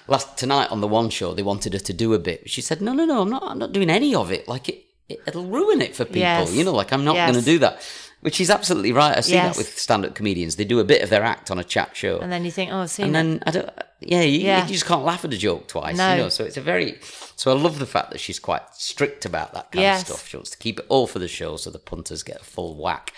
last 0.08 0.36
tonight 0.36 0.72
on 0.72 0.82
the 0.82 0.88
one 0.88 1.12
show, 1.12 1.36
they 1.36 1.44
wanted 1.44 1.74
her 1.74 1.80
to 1.80 1.94
do 1.94 2.16
a 2.16 2.20
bit. 2.20 2.50
She 2.50 2.62
said, 2.62 2.82
"No, 2.82 2.94
no, 2.94 3.06
no, 3.06 3.22
I'm 3.22 3.30
not. 3.30 3.44
I'm 3.44 3.60
not 3.60 3.72
doing 3.72 3.92
any 3.92 4.16
of 4.16 4.32
it. 4.32 4.48
Like 4.48 4.68
it, 4.68 4.84
it 5.10 5.22
it'll 5.28 5.46
ruin 5.46 5.80
it 5.80 5.96
for 5.96 6.06
people. 6.06 6.22
Yes. 6.22 6.56
You 6.56 6.64
know, 6.64 6.74
like 6.74 6.92
I'm 6.92 7.04
not 7.06 7.14
Yes. 7.18 7.30
going 7.32 7.40
to 7.44 7.46
do 7.52 7.60
that." 7.60 7.84
Which 8.22 8.40
is 8.40 8.50
absolutely 8.52 8.92
right. 8.92 9.18
I 9.18 9.22
see 9.22 9.34
Yes. 9.34 9.56
that 9.56 9.58
with 9.58 9.78
stand-up 9.80 10.14
comedians. 10.16 10.56
They 10.56 10.64
do 10.64 10.80
a 10.80 10.84
bit 10.84 11.02
of 11.02 11.10
their 11.10 11.24
act 11.24 11.50
on 11.52 11.58
a 11.60 11.64
chat 11.64 11.96
show, 11.98 12.20
And 12.20 12.32
then 12.32 12.46
you 12.46 12.52
think, 12.52 12.72
oh, 12.72 12.78
I've 12.82 12.90
seen 12.92 13.16
and 13.16 13.16
it. 13.16 13.18
then 13.18 13.44
I 13.48 13.52
don't. 13.52 13.70
Yeah, 14.00 14.22
you, 14.22 14.40
Yeah. 14.42 14.64
you 14.66 14.74
just 14.74 14.86
can't 14.86 15.04
laugh 15.04 15.26
at 15.26 15.34
a 15.34 15.38
joke 15.38 15.68
twice. 15.68 15.98
No. 15.98 16.12
You 16.12 16.18
know, 16.24 16.30
so 16.30 16.44
it's 16.44 16.58
a 16.58 16.62
very. 16.62 17.00
So 17.36 17.52
I 17.52 17.56
love 17.60 17.80
the 17.80 17.86
fact 17.88 18.12
that 18.12 18.20
she's 18.20 18.38
quite 18.40 18.62
strict 18.74 19.26
about 19.26 19.54
that 19.56 19.72
kind 19.72 19.82
Yes. 19.82 20.02
of 20.02 20.08
stuff. 20.08 20.28
She 20.28 20.38
wants 20.38 20.52
to 20.52 20.58
keep 20.60 20.80
it 20.80 20.86
all 20.90 21.08
for 21.08 21.18
the 21.20 21.28
show, 21.28 21.58
so 21.58 21.70
the 21.72 21.80
punters 21.80 22.22
get 22.24 22.42
a 22.42 22.44
full 22.44 22.76
whack. 22.76 23.12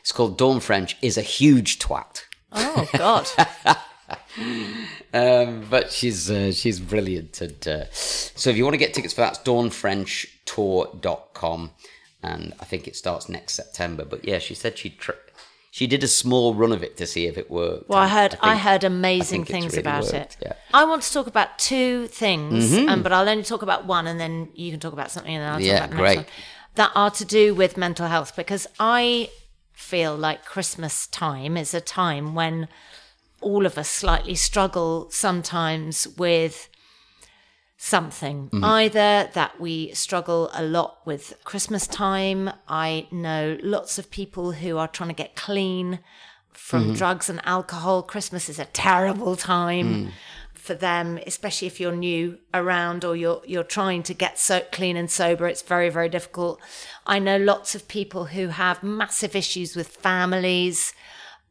It's 0.00 0.12
called 0.12 0.38
Dawn 0.38 0.60
French 0.60 0.96
is 1.02 1.16
a 1.18 1.22
huge 1.22 1.78
twat. 1.80 2.22
Oh, 2.52 2.86
God. 2.96 3.26
Um, 5.14 5.64
but 5.70 5.90
she's 5.92 6.28
uh, 6.30 6.52
she's 6.52 6.78
brilliant. 6.80 7.40
And, 7.40 7.66
uh, 7.68 7.84
so 7.92 8.50
if 8.50 8.56
you 8.56 8.64
want 8.64 8.74
to 8.74 8.78
get 8.78 8.92
tickets 8.92 9.14
for 9.14 9.20
that, 9.22 9.38
it's 9.38 9.48
dawnfrenchtour.com. 9.48 11.70
And 12.24 12.54
I 12.60 12.64
think 12.64 12.86
it 12.88 12.96
starts 12.96 13.28
next 13.28 13.54
September. 13.54 14.04
But 14.04 14.24
yeah, 14.24 14.38
she 14.38 14.54
said 14.54 14.78
she 14.78 14.90
tr- 14.90 15.12
she 15.70 15.86
did 15.88 16.04
a 16.04 16.08
small 16.08 16.54
run 16.54 16.70
of 16.72 16.82
it 16.84 16.96
to 16.98 17.06
see 17.06 17.26
if 17.26 17.36
it 17.36 17.50
worked. 17.50 17.88
Well, 17.88 17.98
I 17.98 18.06
heard 18.08 18.38
I, 18.40 18.50
think- 18.52 18.62
heard 18.62 18.84
amazing 18.84 19.42
it's 19.42 19.50
things 19.50 19.72
really 19.72 19.80
about 19.80 20.02
worked, 20.04 20.14
it. 20.14 20.36
yeah. 20.40 20.52
I 20.72 20.84
want 20.84 21.02
to 21.02 21.12
talk 21.12 21.26
about 21.26 21.58
two 21.58 22.06
things, 22.06 22.72
Mm-hmm. 22.72 22.88
um, 22.88 23.02
but 23.02 23.12
I'll 23.12 23.28
only 23.28 23.42
talk 23.42 23.62
about 23.62 23.84
one, 23.84 24.06
and 24.06 24.18
then 24.20 24.50
you 24.54 24.70
can 24.70 24.78
talk 24.80 24.92
about 24.92 25.10
something, 25.10 25.34
and 25.34 25.42
then 25.42 25.48
I'll 25.50 25.58
talk 25.58 25.66
Yeah, 25.66 25.78
about 25.78 25.90
the 25.90 25.96
great. 25.96 26.16
next 26.18 26.28
one. 26.28 26.34
That 26.76 26.90
are 26.94 27.10
to 27.10 27.24
do 27.24 27.54
with 27.54 27.76
mental 27.76 28.06
health, 28.08 28.34
because 28.36 28.66
I 28.78 29.30
feel 29.72 30.14
like 30.16 30.44
Christmas 30.44 31.06
time 31.08 31.56
is 31.56 31.74
a 31.74 31.80
time 31.80 32.34
when 32.36 32.68
all 33.40 33.66
of 33.66 33.76
us 33.76 33.88
slightly 33.88 34.34
struggle 34.36 35.08
sometimes 35.10 36.06
with 36.16 36.68
something. 37.84 38.46
Mm-hmm. 38.48 38.64
Either 38.64 39.28
that 39.34 39.60
we 39.60 39.92
struggle 39.92 40.48
a 40.54 40.62
lot 40.62 41.00
with 41.04 41.34
Christmas 41.44 41.86
time. 41.86 42.50
I 42.66 43.06
know 43.10 43.58
lots 43.62 43.98
of 43.98 44.10
people 44.10 44.52
who 44.52 44.78
are 44.78 44.88
trying 44.88 45.10
to 45.10 45.14
get 45.14 45.36
clean 45.36 45.98
from 46.52 46.84
Mm-hmm. 46.84 46.94
drugs 46.94 47.28
and 47.28 47.40
alcohol. 47.44 48.02
Christmas 48.02 48.48
is 48.48 48.58
a 48.58 48.64
terrible 48.66 49.36
time 49.36 49.86
Mm. 50.06 50.10
for 50.54 50.74
them, 50.74 51.18
especially 51.26 51.66
if 51.68 51.78
you're 51.78 51.94
new 52.10 52.38
around 52.54 53.04
or 53.04 53.14
you're 53.14 53.42
you're 53.44 53.62
trying 53.78 54.02
to 54.04 54.14
get 54.14 54.38
so 54.38 54.60
clean 54.72 54.96
and 54.96 55.10
sober. 55.10 55.46
It's 55.46 55.60
very 55.60 55.90
very 55.90 56.08
difficult. 56.08 56.60
I 57.06 57.18
know 57.18 57.36
lots 57.36 57.74
of 57.74 57.86
people 57.86 58.24
who 58.34 58.48
have 58.48 58.82
massive 58.82 59.36
issues 59.36 59.76
with 59.76 59.88
families 59.88 60.94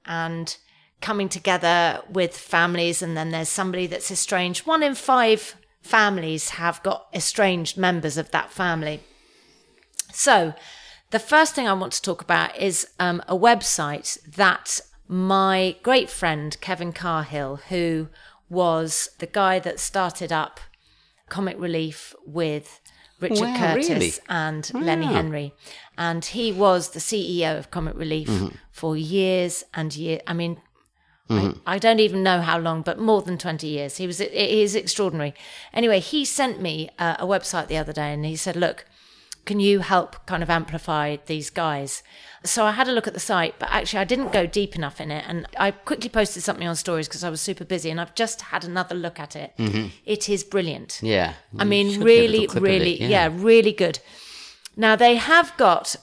and 0.06 0.58
coming 1.00 1.30
together 1.30 2.02
with 2.10 2.36
families 2.36 3.02
and 3.04 3.16
then 3.16 3.30
there's 3.32 3.50
somebody 3.50 3.86
that's 3.88 4.10
estranged 4.10 4.66
one 4.66 4.82
in 4.82 4.96
five 4.96 5.56
families 5.84 6.50
have 6.52 6.82
got 6.82 7.08
estranged 7.14 7.78
members 7.78 8.18
of 8.18 8.32
that 8.32 8.50
family 8.52 9.02
so 10.12 10.54
the 11.12 11.20
first 11.20 11.54
thing 11.54 11.68
i 11.68 11.74
want 11.74 11.92
to 11.94 12.02
talk 12.02 12.22
about 12.22 12.58
is 12.58 12.88
um, 13.00 13.22
a 13.28 13.36
website 13.38 14.18
that 14.36 14.80
my 15.08 15.76
great 15.84 16.10
friend 16.10 16.58
kevin 16.62 16.92
cahill 16.94 17.58
who 17.70 18.08
was 18.50 19.10
the 19.20 19.28
guy 19.28 19.60
that 19.60 19.80
started 19.80 20.32
up 20.32 20.60
comic 21.30 21.58
relief 21.60 22.16
with 22.26 22.80
richard 23.20 23.42
Wow, 23.42 23.58
curtis 23.74 23.90
really? 23.90 24.12
and 24.30 24.72
lenny 24.74 25.06
henry 25.08 25.54
and 25.98 26.24
he 26.24 26.52
was 26.52 26.90
the 26.92 27.00
ceo 27.00 27.58
of 27.60 27.70
comic 27.72 27.96
relief 27.96 28.30
Mm-hmm. 28.30 28.56
for 28.72 28.96
years 28.96 29.64
and 29.74 29.96
years 29.96 30.22
i 30.28 30.34
mean 30.34 30.62
I, 31.30 31.54
I 31.66 31.80
don't 31.80 32.00
even 32.00 32.22
know 32.22 32.42
how 32.42 32.60
long, 32.60 32.82
but 32.82 33.00
more 33.00 33.22
than 33.22 33.38
20 33.38 33.66
years. 33.66 33.98
He 33.98 34.08
was, 34.08 34.20
he 34.20 34.62
is 34.62 34.76
extraordinary. 34.76 35.34
Anyway, 35.74 36.00
he 36.00 36.26
sent 36.26 36.62
me 36.62 36.90
uh, 37.00 37.16
a 37.20 37.26
website 37.26 37.68
the 37.68 37.78
other 37.78 37.94
day 37.94 38.14
and 38.14 38.26
he 38.26 38.36
said, 38.36 38.56
look, 38.56 38.86
can 39.46 39.60
you 39.60 39.80
help 39.80 40.26
kind 40.26 40.44
of 40.44 40.50
amplify 40.50 41.18
these 41.26 41.50
guys? 41.50 42.04
So 42.46 42.66
I 42.66 42.72
had 42.72 42.88
a 42.88 42.92
look 42.92 43.08
at 43.08 43.14
the 43.14 43.20
site, 43.20 43.56
but 43.58 43.70
actually 43.72 44.00
I 44.00 44.04
didn't 44.04 44.32
go 44.32 44.46
deep 44.46 44.76
enough 44.76 45.02
in 45.02 45.12
it. 45.12 45.24
And 45.28 45.48
I 45.58 45.72
quickly 45.72 46.10
posted 46.10 46.44
something 46.44 46.68
on 46.68 46.76
stories 46.76 47.08
because 47.08 47.24
I 47.24 47.30
was 47.30 47.42
super 47.42 47.66
busy 47.66 47.90
and 47.90 48.00
I've 48.00 48.16
just 48.16 48.42
had 48.42 48.64
another 48.64 48.96
look 48.96 49.20
at 49.20 49.36
it. 49.36 49.54
It 50.06 50.30
is 50.30 50.44
brilliant. 50.44 51.00
Yeah. 51.02 51.34
I 51.58 51.64
mean, 51.64 52.02
a 52.02 52.06
really, 52.06 52.28
little 52.28 52.48
clip 52.48 52.58
of 52.58 52.64
really, 52.64 53.02
it, 53.02 53.10
yeah. 53.10 53.30
really 53.32 53.72
good. 53.72 54.00
Now 54.76 54.96
they 54.96 55.16
have 55.16 55.56
got 55.58 55.96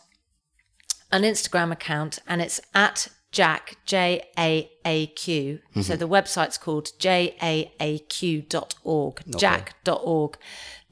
an 1.12 1.22
Instagram 1.22 1.72
account, 1.72 2.20
and 2.26 2.40
it's 2.40 2.60
at 2.74 3.08
JAAQ 3.32 3.76
J 3.86 4.22
A 4.38 4.70
A 4.84 5.06
Q. 5.08 5.60
So 5.82 5.96
the 5.96 6.08
website's 6.08 6.58
called 6.58 6.92
J 6.98 7.36
A 7.42 7.72
A 7.80 7.98
Q 8.00 8.42
dot 8.42 8.74
org. 8.84 9.22
JAAQ.org. 9.28 10.36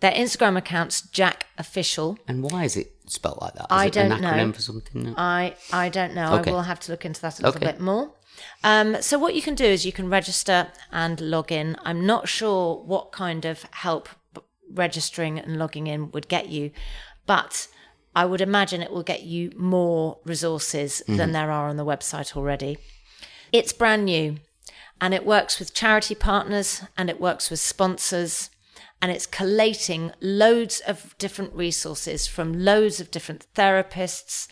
Their 0.00 0.12
Instagram 0.12 0.57
account's 0.57 1.02
JAAQ 1.02 1.42
Official. 1.59 2.18
And 2.28 2.45
why 2.50 2.64
is 2.64 2.76
it 2.76 2.92
spelt 3.07 3.40
like 3.42 3.54
that? 3.54 3.62
Is 3.62 3.66
I 3.71 3.87
it 3.87 3.92
don't 3.92 4.09
know. 4.21 4.28
acronym 4.30 4.54
for 4.54 4.61
something? 4.62 5.02
No? 5.04 5.14
I 5.16 5.57
I 5.73 5.88
don't 5.88 6.14
know. 6.14 6.35
Okay. 6.37 6.50
I 6.50 6.54
will 6.54 6.62
have 6.62 6.78
to 6.80 6.92
look 6.92 7.04
into 7.04 7.21
that 7.23 7.40
a 7.40 7.42
little 7.42 7.57
Okay. 7.61 7.73
bit 7.73 7.80
more. 7.80 8.12
Um, 8.62 9.02
so 9.02 9.18
what 9.18 9.35
you 9.35 9.42
can 9.42 9.57
do 9.57 9.64
is 9.64 9.85
you 9.85 9.90
can 9.92 10.09
register 10.09 10.68
and 10.92 11.21
log 11.21 11.50
in. 11.50 11.75
I'm 11.85 12.07
not 12.07 12.28
sure 12.28 12.76
what 12.85 13.11
kind 13.11 13.45
of 13.45 13.64
help 13.73 14.09
registering 14.73 15.40
and 15.40 15.59
logging 15.59 15.88
in 15.88 16.12
would 16.12 16.28
get 16.28 16.49
you, 16.49 16.71
but 17.26 17.66
I 18.19 18.25
would 18.25 18.41
imagine 18.41 18.83
it 18.83 18.91
will 18.91 19.05
get 19.05 19.23
you 19.23 19.53
more 19.57 20.19
resources 20.25 21.05
than 21.07 21.19
mm-hmm. 21.19 21.33
there 21.35 21.53
are 21.53 21.69
on 21.69 21.77
the 21.77 21.85
website 21.85 22.37
already. 22.37 22.79
It's 23.53 23.73
brand 23.73 24.07
new. 24.07 24.39
and 25.01 25.15
it 25.15 25.25
works 25.25 25.61
with 25.61 25.73
charity 25.73 26.17
partners 26.17 26.83
and 26.97 27.09
it 27.09 27.21
works 27.21 27.49
with 27.49 27.61
sponsors 27.61 28.51
and 29.01 29.13
it's 29.13 29.27
collating 29.27 30.11
loads 30.21 30.81
of 30.81 31.17
different 31.19 31.55
resources 31.55 32.27
from 32.27 32.65
loads 32.65 32.99
of 32.99 33.13
different 33.13 33.47
therapists 33.55 34.49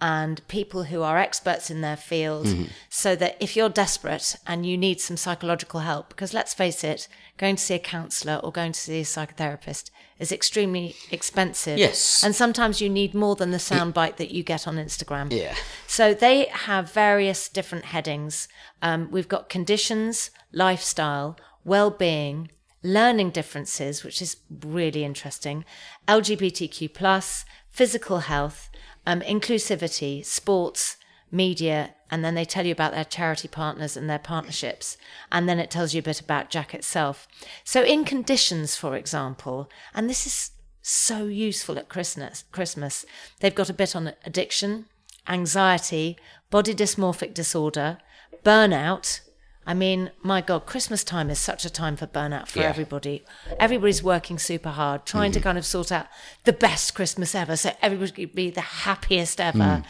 and 0.00 0.46
people 0.48 0.84
who 0.84 1.02
are 1.02 1.16
experts 1.16 1.70
in 1.70 1.80
their 1.80 1.96
field 1.96 2.46
so 2.90 3.16
that 3.16 3.34
if 3.40 3.56
you're 3.56 3.70
desperate 3.70 4.36
and 4.46 4.66
you 4.66 4.76
need 4.76 5.00
some 5.00 5.16
psychological 5.16 5.80
help 5.80 6.10
because 6.10 6.34
let's 6.34 6.52
face 6.52 6.84
it 6.84 7.08
going 7.38 7.56
to 7.56 7.62
see 7.62 7.74
a 7.74 7.78
counselor 7.78 8.36
or 8.44 8.52
going 8.52 8.72
to 8.72 8.80
see 8.80 9.00
a 9.00 9.04
psychotherapist 9.04 9.90
is 10.18 10.30
extremely 10.32 10.94
expensive 11.10 11.78
Yes. 11.78 12.22
and 12.22 12.34
sometimes 12.34 12.80
you 12.82 12.90
need 12.90 13.14
more 13.14 13.36
than 13.36 13.52
the 13.52 13.56
soundbite 13.58 14.16
that 14.16 14.30
you 14.30 14.42
get 14.42 14.68
on 14.68 14.76
instagram 14.76 15.32
Yeah. 15.32 15.54
so 15.86 16.12
they 16.12 16.44
have 16.46 16.92
various 16.92 17.48
different 17.48 17.86
headings. 17.86 18.48
Um, 18.82 19.08
we've 19.10 19.28
got 19.28 19.48
conditions, 19.48 20.30
lifestyle, 20.52 21.38
well-being, 21.64 22.50
learning 22.82 23.30
differences, 23.30 24.04
which 24.04 24.20
is 24.22 24.36
really 24.64 25.04
interesting, 25.04 25.64
LGBTQ 26.06 26.92
plus, 26.94 27.44
physical 27.70 28.20
health, 28.20 28.70
um, 29.06 29.20
inclusivity, 29.20 30.24
sports, 30.24 30.96
media, 31.30 31.94
and 32.10 32.24
then 32.24 32.34
they 32.34 32.44
tell 32.44 32.66
you 32.66 32.72
about 32.72 32.92
their 32.92 33.04
charity 33.04 33.48
partners 33.48 33.96
and 33.96 34.08
their 34.08 34.18
partnerships, 34.18 34.96
and 35.32 35.48
then 35.48 35.58
it 35.58 35.70
tells 35.70 35.94
you 35.94 36.00
a 36.00 36.02
bit 36.02 36.20
about 36.20 36.50
JAAQ 36.50 36.74
itself. 36.74 37.26
So 37.64 37.82
in 37.82 38.04
conditions, 38.04 38.76
for 38.76 38.96
example, 38.96 39.68
and 39.94 40.08
this 40.08 40.26
is 40.26 40.50
so 40.82 41.24
useful 41.24 41.78
at 41.78 41.88
Christmas. 41.88 42.44
Christmas, 42.52 43.04
they've 43.40 43.54
got 43.54 43.70
a 43.70 43.74
bit 43.74 43.96
on 43.96 44.12
addiction, 44.24 44.86
anxiety, 45.26 46.16
body 46.50 46.74
dysmorphic 46.74 47.34
disorder, 47.34 47.98
burnout. 48.44 49.20
I 49.68 49.74
mean, 49.74 50.12
my 50.22 50.40
God, 50.40 50.64
Christmas 50.64 51.02
time 51.02 51.28
is 51.28 51.40
such 51.40 51.64
a 51.64 51.70
time 51.70 51.96
for 51.96 52.06
burnout 52.06 52.46
for 52.46 52.60
Yeah. 52.60 52.66
everybody. 52.68 53.24
Everybody's 53.58 54.02
working 54.02 54.38
super 54.38 54.70
hard, 54.70 55.04
trying 55.04 55.32
to 55.32 55.40
kind 55.40 55.58
of 55.58 55.66
sort 55.66 55.90
out 55.90 56.06
the 56.44 56.52
best 56.52 56.94
Christmas 56.94 57.34
ever, 57.34 57.56
so 57.56 57.72
everybody 57.82 58.12
can 58.12 58.30
be 58.34 58.50
the 58.50 58.60
happiest 58.60 59.40
ever. 59.40 59.82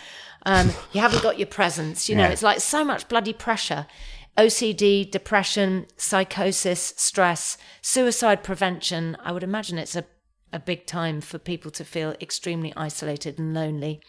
Um, 0.46 0.70
you 0.92 1.00
haven't 1.02 1.22
got 1.22 1.38
your 1.38 1.46
presents, 1.48 2.08
you 2.08 2.16
know. 2.16 2.22
Yeah. 2.22 2.30
It's 2.30 2.42
like 2.42 2.60
so 2.60 2.84
much 2.84 3.06
bloody 3.08 3.34
pressure. 3.34 3.86
OCD, 4.38 5.10
depression, 5.10 5.86
psychosis, 5.96 6.94
stress, 6.96 7.58
suicide 7.82 8.42
prevention. 8.42 9.16
I 9.22 9.32
would 9.32 9.42
imagine 9.42 9.76
it's 9.78 9.96
a, 9.96 10.04
a 10.52 10.58
big 10.58 10.86
time 10.86 11.20
for 11.20 11.38
people 11.38 11.70
to 11.72 11.84
feel 11.84 12.14
extremely 12.20 12.72
isolated 12.76 13.38
and 13.38 13.52
lonely. 13.54 14.00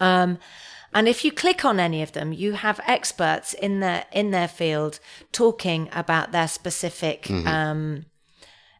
Um, 0.00 0.38
and 0.94 1.08
if 1.08 1.24
you 1.24 1.32
click 1.32 1.64
on 1.64 1.80
any 1.80 2.02
of 2.02 2.12
them, 2.12 2.32
you 2.32 2.52
have 2.52 2.80
experts 2.86 3.54
in 3.54 3.80
their 3.80 4.04
in 4.12 4.30
their 4.30 4.48
field 4.48 5.00
talking 5.32 5.88
about 5.92 6.32
their 6.32 6.48
specific 6.48 7.30
um, 7.30 8.04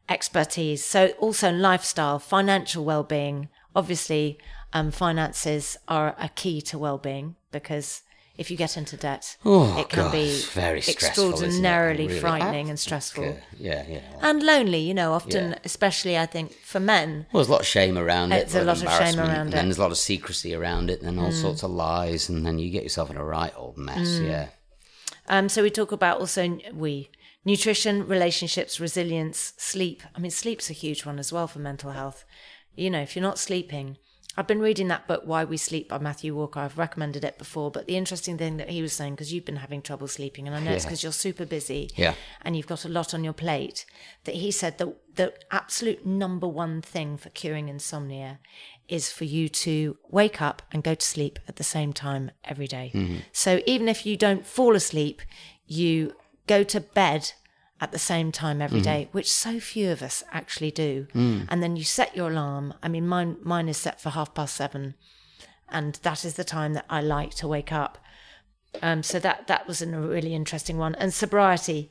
expertise. 0.09 0.85
So 0.85 1.09
also 1.19 1.51
lifestyle, 1.51 2.19
financial 2.19 2.85
well-being. 2.85 3.49
Obviously, 3.75 4.39
um, 4.73 4.91
finances 4.91 5.77
are 5.89 6.15
a 6.19 6.29
key 6.29 6.61
to 6.63 6.79
well-being 6.79 7.37
because 7.51 8.03
if 8.39 8.51
you 8.51 8.57
get 8.57 8.77
into 8.77 8.97
debt, 8.97 9.37
Oh, 9.45 9.79
it 9.79 9.89
can 9.89 10.05
God, 10.05 10.13
be 10.13 10.41
very 10.53 10.81
stressful, 10.81 11.35
isn't 11.35 11.45
it? 11.45 11.47
extraordinarily 11.47 12.07
Really. 12.09 12.21
frightening 12.21 12.71
and 12.71 12.79
stressful. 12.79 13.25
Okay. 13.25 13.43
Yeah, 13.59 13.85
yeah. 13.89 14.01
And 14.23 14.43
lonely, 14.43 14.79
you 14.81 14.95
know, 14.95 15.13
often, 15.13 15.51
Yeah. 15.51 15.59
especially 15.65 16.17
I 16.19 16.27
think 16.27 16.53
for 16.65 16.81
men, 16.81 17.27
Well, 17.33 17.41
there's 17.43 17.49
a 17.49 17.53
lot 17.53 17.61
of 17.61 17.67
shame 17.67 17.99
around 17.99 18.33
it. 18.33 18.49
There's 18.49 18.63
a 18.63 18.67
lot 18.67 18.83
of 18.83 18.91
shame 18.91 19.19
around 19.21 19.31
and 19.31 19.49
it. 19.51 19.53
then 19.57 19.65
there's 19.67 19.79
a 19.79 19.83
lot 19.83 19.91
of 19.91 19.99
secrecy 19.99 20.55
around 20.55 20.91
it, 20.91 21.01
and 21.03 21.09
then 21.09 21.25
all 21.25 21.33
sorts 21.33 21.63
of 21.63 21.71
lies, 21.71 22.29
and 22.29 22.45
then 22.47 22.59
you 22.59 22.71
get 22.71 22.83
yourself 22.83 23.11
in 23.11 23.17
a 23.17 23.25
right 23.25 23.53
old 23.57 23.77
mess. 23.77 24.19
Yeah. 24.19 24.49
Um, 25.29 25.49
so 25.49 25.63
we 25.63 25.71
talk 25.71 25.93
about 25.93 26.19
also 26.21 26.59
we 26.73 27.11
nutrition, 27.45 28.07
relationships, 28.07 28.81
resilience, 28.81 29.53
sleep. 29.57 30.03
I 30.15 30.21
mean, 30.21 30.31
sleep's 30.31 30.71
a 30.71 30.73
huge 30.73 31.05
one 31.05 31.19
as 31.19 31.33
well 31.33 31.47
for 31.49 31.59
mental 31.59 31.91
health. 31.91 32.25
You 32.75 32.89
know, 32.91 33.01
if 33.01 33.15
you're 33.15 33.23
not 33.23 33.39
sleeping, 33.39 33.99
I've 34.37 34.47
been 34.47 34.61
reading 34.61 34.89
that 34.89 35.07
book 35.07 35.23
Why 35.27 35.45
We 35.45 35.59
Sleep 35.59 35.91
by 35.91 35.99
Matthew 35.99 36.35
Walker. 36.35 36.61
I've 36.61 36.79
recommended 36.79 37.23
it 37.23 37.37
before, 37.37 37.71
but 37.71 37.87
the 37.87 37.97
interesting 37.97 38.39
thing 38.39 38.57
that 38.57 38.71
he 38.71 38.81
was 38.81 38.95
saying 38.95 39.15
because 39.15 39.33
you've 39.33 39.45
been 39.45 39.57
having 39.57 39.83
trouble 39.83 40.09
sleeping, 40.09 40.47
and 40.47 40.57
I 40.57 40.61
know 40.61 40.71
it's 40.73 40.87
because 40.87 41.03
you're 41.03 41.13
super 41.13 41.45
busy, 41.45 41.91
Yeah. 41.97 42.15
and 42.41 42.57
you've 42.57 42.67
got 42.67 42.87
a 42.87 42.89
lot 42.89 43.13
on 43.13 43.25
your 43.25 43.35
plate. 43.35 43.85
That 44.25 44.37
he 44.37 44.51
said 44.51 44.79
that 44.79 44.89
the 45.17 45.35
absolute 45.51 46.07
number 46.07 46.49
one 46.49 46.81
thing 46.81 47.19
for 47.19 47.29
curing 47.31 47.69
insomnia 47.69 48.39
is 48.89 49.13
for 49.13 49.25
you 49.25 49.49
to 49.51 49.99
wake 50.09 50.41
up 50.41 50.63
and 50.73 50.83
go 50.83 50.95
to 50.95 51.07
sleep 51.07 51.39
at 51.47 51.57
the 51.57 51.65
same 51.65 51.93
time 51.93 52.31
every 52.45 52.67
day. 52.67 52.91
Mm-hmm. 52.95 53.17
So 53.33 53.61
even 53.67 53.87
if 53.89 54.07
you 54.07 54.17
don't 54.17 54.47
fall 54.47 54.75
asleep, 54.75 55.21
you 55.67 56.15
go 56.47 56.63
to 56.65 56.81
bed 56.81 57.33
at 57.83 57.91
the 57.91 57.99
same 57.99 58.31
time 58.31 58.63
every 58.63 58.79
mm-hmm. 58.79 58.85
day, 58.85 59.09
which 59.11 59.31
so 59.31 59.59
few 59.59 59.91
of 59.91 60.03
us 60.03 60.23
actually 60.31 60.71
do. 60.71 61.09
Mm. 61.15 61.47
And 61.49 61.61
then 61.61 61.75
you 61.75 61.83
set 61.83 62.17
your 62.17 62.31
alarm. 62.31 62.75
I 62.81 62.87
mean, 62.87 63.09
mine 63.09 63.37
mine 63.43 63.69
is 63.69 63.77
set 63.77 64.01
for 64.01 64.11
half 64.11 64.33
past 64.33 64.55
seven, 64.55 64.95
and 65.69 65.99
that 66.05 66.25
is 66.25 66.35
the 66.35 66.45
time 66.45 66.75
that 66.75 66.87
I 66.89 67.01
like 67.01 67.35
to 67.35 67.49
wake 67.49 67.73
up. 67.73 67.99
Um, 68.81 69.03
so 69.03 69.19
that 69.19 69.49
that 69.49 69.67
was 69.67 69.83
a 69.83 69.89
really 69.89 70.33
interesting 70.33 70.79
one. 70.79 70.95
And 70.95 71.13
sobriety, 71.13 71.91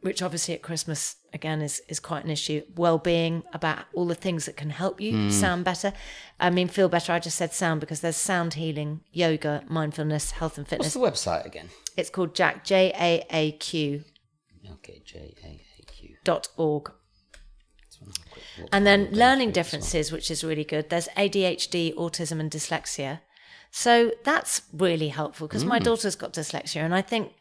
which 0.00 0.20
obviously 0.20 0.52
at 0.54 0.62
Christmas 0.62 1.14
again 1.32 1.62
is 1.62 1.80
is 1.88 2.00
quite 2.00 2.24
an 2.24 2.30
issue. 2.30 2.62
Well 2.74 2.98
being 2.98 3.44
about 3.52 3.84
all 3.94 4.06
the 4.06 4.16
things 4.16 4.46
that 4.46 4.56
can 4.56 4.70
help 4.70 5.00
you 5.00 5.12
mm. 5.12 5.30
sound 5.30 5.64
better. 5.64 5.92
I 6.40 6.50
mean, 6.50 6.66
feel 6.66 6.88
better. 6.88 7.12
I 7.12 7.20
just 7.20 7.38
said 7.38 7.52
sound 7.52 7.80
because 7.80 8.00
there's 8.00 8.16
sound 8.16 8.54
healing, 8.54 9.02
yoga, 9.12 9.62
mindfulness, 9.68 10.32
health 10.32 10.58
and 10.58 10.66
fitness. 10.66 10.96
What's 10.96 11.22
the 11.24 11.30
website 11.30 11.46
again? 11.46 11.68
It's 11.96 12.10
called 12.10 12.34
JAAQ 12.34 12.64
J 12.64 12.92
A 12.98 13.26
A 13.30 13.52
Q 13.52 14.02
Okay, 14.72 15.02
J 15.04 15.34
A 15.44 15.60
A 15.80 15.84
Q. 15.86 16.16
dot 16.24 16.48
org. 16.56 16.90
Let's 17.82 17.98
have 17.98 18.08
a 18.08 18.30
quick 18.30 18.44
look. 18.58 18.68
And 18.72 18.86
then 18.86 19.08
learning 19.12 19.48
through 19.48 19.62
this 19.62 19.72
one. 19.72 19.80
differences, 19.80 20.12
which 20.12 20.30
is 20.30 20.42
really 20.44 20.64
good. 20.64 20.90
There's 20.90 21.08
ADHD, 21.16 21.94
autism, 21.94 22.40
and 22.40 22.50
dyslexia. 22.50 23.20
So 23.70 24.12
that's 24.24 24.62
really 24.72 25.08
helpful 25.08 25.46
because 25.48 25.64
Mm. 25.64 25.68
my 25.68 25.78
daughter's 25.80 26.14
got 26.16 26.32
dyslexia, 26.32 26.82
and 26.84 26.94
I 26.94 27.02
think 27.02 27.32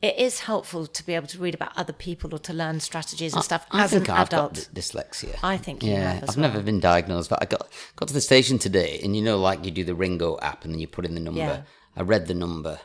it 0.00 0.16
is 0.18 0.40
helpful 0.40 0.86
to 0.86 1.06
be 1.06 1.14
able 1.14 1.26
to 1.28 1.38
read 1.38 1.54
about 1.54 1.76
other 1.76 1.92
people 1.92 2.34
or 2.34 2.38
to 2.40 2.52
learn 2.52 2.80
strategies 2.80 3.34
and 3.34 3.44
stuff 3.44 3.66
I 3.70 3.84
as 3.84 3.90
think 3.90 4.08
an 4.08 4.14
I've 4.14 4.26
adult. 4.28 4.54
got 4.54 4.68
d- 4.74 4.80
dyslexia. 4.80 5.36
I 5.42 5.56
think 5.56 5.82
you 5.82 5.92
yeah, 5.92 6.14
have 6.14 6.22
as 6.24 6.30
I've 6.30 6.36
well. 6.36 6.48
never 6.50 6.62
been 6.62 6.80
diagnosed, 6.80 7.30
but 7.30 7.40
I 7.42 7.46
got 7.46 7.68
got 7.96 8.08
to 8.08 8.14
the 8.14 8.20
station 8.20 8.58
today, 8.58 9.00
and 9.02 9.14
you 9.16 9.22
know, 9.22 9.38
like 9.38 9.64
you 9.64 9.70
do 9.70 9.84
the 9.84 9.92
RingGo 9.94 10.38
app, 10.42 10.64
and 10.64 10.72
then 10.72 10.80
you 10.80 10.88
put 10.88 11.04
in 11.04 11.14
the 11.14 11.20
number. 11.20 11.40
Yeah. 11.40 11.62
I 11.96 12.02
read 12.02 12.26
the 12.26 12.34
number, 12.34 12.80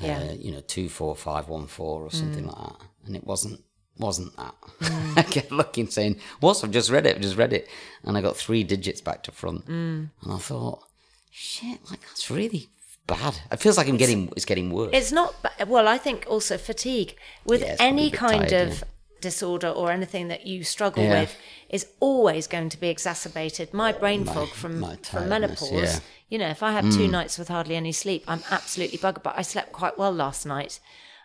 Yeah. 0.00 0.20
Mm. 0.20 0.30
uh, 0.30 0.34
you 0.40 0.52
know, 0.52 0.60
two 0.60 0.88
four 0.88 1.14
five 1.16 1.48
one 1.48 1.66
four 1.66 2.02
or 2.02 2.10
something 2.10 2.46
like 2.46 2.56
that, 2.56 2.76
and 3.06 3.16
it 3.16 3.24
wasn't 3.24 3.62
wasn't 3.98 4.34
that. 4.36 4.54
I 5.16 5.22
kept 5.22 5.52
looking, 5.52 5.88
saying, 5.88 6.16
"What? 6.40 6.62
I've 6.64 6.70
just 6.70 6.90
read 6.90 7.06
it. 7.06 7.16
I've 7.16 7.22
just 7.22 7.36
read 7.36 7.52
it," 7.52 7.68
and 8.04 8.16
I 8.16 8.20
got 8.22 8.36
three 8.36 8.64
digits 8.64 9.00
back 9.00 9.22
to 9.24 9.32
front, 9.32 9.66
Mm. 9.66 10.10
and 10.22 10.32
I 10.32 10.38
thought, 10.38 10.82
"Shit, 11.30 11.78
like 11.90 12.00
that's 12.02 12.30
really." 12.30 12.68
Bad. 13.06 13.40
It 13.50 13.58
feels 13.58 13.76
like 13.76 13.88
I'm 13.88 13.96
getting. 13.96 14.28
It's 14.36 14.44
getting 14.44 14.70
worse. 14.70 14.90
It's 14.92 15.10
not, 15.10 15.34
well, 15.66 15.88
I 15.88 15.98
think 15.98 16.26
also 16.28 16.56
fatigue 16.56 17.16
with 17.44 17.60
Yeah, 17.62 17.74
any 17.80 18.08
kind 18.10 18.48
tired, 18.48 18.68
of 18.68 18.78
yeah. 18.78 18.84
Disorder 19.20 19.68
or 19.68 19.90
anything 19.90 20.28
that 20.28 20.46
you 20.46 20.64
struggle 20.64 21.04
Yeah. 21.04 21.20
with 21.20 21.36
is 21.68 21.86
always 22.00 22.46
going 22.46 22.68
to 22.70 22.78
be 22.80 22.88
exacerbated. 22.88 23.72
My 23.72 23.92
brain 23.92 24.24
fog 24.24 24.48
from, 24.48 24.80
my 24.80 24.96
from 24.96 25.28
menopause, 25.28 25.72
yeah. 25.72 25.84
Mm. 25.86 26.00
you 26.28 26.38
know, 26.38 26.48
if 26.48 26.62
I 26.62 26.72
have 26.72 26.92
two 26.92 27.08
nights 27.08 27.38
with 27.38 27.48
hardly 27.48 27.76
any 27.76 27.92
sleep, 27.92 28.24
I'm 28.26 28.42
absolutely 28.50 28.98
buggered. 28.98 29.22
But 29.22 29.38
I 29.38 29.42
slept 29.42 29.72
quite 29.72 29.98
well 29.98 30.12
last 30.12 30.44
night 30.46 30.80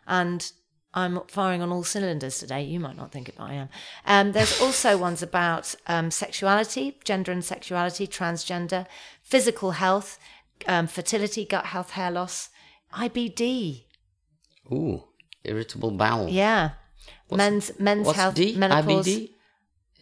and 0.08 0.52
I'm 0.94 1.20
firing 1.28 1.62
on 1.62 1.72
all 1.72 1.84
cylinders 1.84 2.40
today. 2.40 2.64
You 2.64 2.80
might 2.80 2.96
not 2.96 3.12
think 3.12 3.28
it, 3.28 3.36
but 3.38 3.46
I 3.46 3.54
am. 3.54 3.70
Um, 4.06 4.32
there's 4.32 4.62
also 4.66 4.98
ones 4.98 5.22
about 5.22 5.75
um, 5.88 6.10
sexuality, 6.10 6.98
gender 7.04 7.32
and 7.32 7.44
sexuality, 7.44 8.08
transgender, 8.08 8.88
physical 9.22 9.72
health, 9.72 10.18
um, 10.68 10.88
fertility, 10.88 11.44
gut 11.46 11.66
health, 11.68 11.92
hair 11.92 12.12
loss, 12.12 12.50
IBD. 12.94 13.86
Ooh, 14.72 15.04
irritable 15.44 15.92
bowel. 15.92 16.30
Yeah. 16.30 16.72
Men's 17.32 17.72
men's 17.79 18.05
What's 18.08 18.20
health, 18.20 18.36
D? 18.36 18.55
menopause, 18.55 19.08
IBD? 19.08 19.29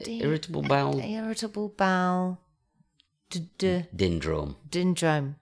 Irritable 0.07 0.63
bowel 0.63 0.99
irritable 0.99 1.69
bowel 1.69 2.39
d- 3.29 3.49
d- 3.57 3.85
syndrome. 3.97 4.57
syndrome. 4.71 5.35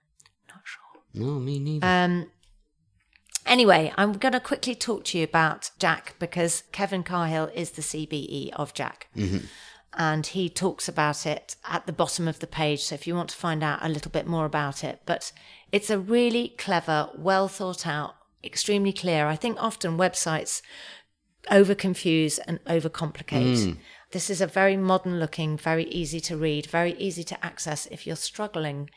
No, 1.14 1.40
me 1.40 1.60
neither. 1.60 1.86
Um, 1.86 2.32
anyway, 3.46 3.92
I'm 3.98 4.14
going 4.14 4.32
to 4.32 4.40
quickly 4.40 4.76
talk 4.76 5.04
to 5.06 5.18
you 5.18 5.24
about 5.26 5.72
JAAQ 5.80 6.14
because 6.20 6.64
Kevin 6.72 7.04
Cahill 7.04 7.50
is 7.54 7.72
the 7.72 7.82
CBE 7.82 8.52
of 8.54 8.74
JAAQ. 8.74 9.44
And 9.94 10.26
he 10.28 10.48
talks 10.48 10.88
about 10.88 11.26
it 11.26 11.58
at 11.66 11.86
the 11.86 11.92
bottom 11.92 12.26
of 12.30 12.40
the 12.40 12.48
page. 12.48 12.82
So 12.82 12.96
if 12.96 13.06
you 13.06 13.14
want 13.14 13.30
to 13.32 13.36
find 13.36 13.62
out 13.62 13.80
a 13.82 13.90
little 13.90 14.10
bit 14.12 14.26
more 14.26 14.46
about 14.46 14.86
it, 14.86 15.02
but 15.06 15.34
it's 15.74 15.90
a 15.90 16.00
really 16.00 16.56
clever, 16.58 17.10
well 17.18 17.50
thought 17.50 17.86
out, 17.86 18.16
extremely 18.42 18.94
clear. 18.94 19.28
I 19.28 19.36
think 19.36 19.62
often 19.62 19.98
websites 19.98 20.62
over 21.50 21.74
confuse 21.74 22.38
and 22.40 22.64
overcomplicate. 22.66 23.66
Hmm. 23.66 23.80
This 24.12 24.30
is 24.30 24.42
a 24.42 24.48
very 24.48 24.78
modern 24.78 25.20
looking, 25.20 25.58
very 25.58 25.86
easy 25.86 26.20
to 26.22 26.38
read, 26.38 26.66
very 26.66 26.94
easy 26.94 27.24
to 27.24 27.46
access 27.46 27.86
if 27.88 28.06
you're 28.06 28.16
struggling 28.16 28.90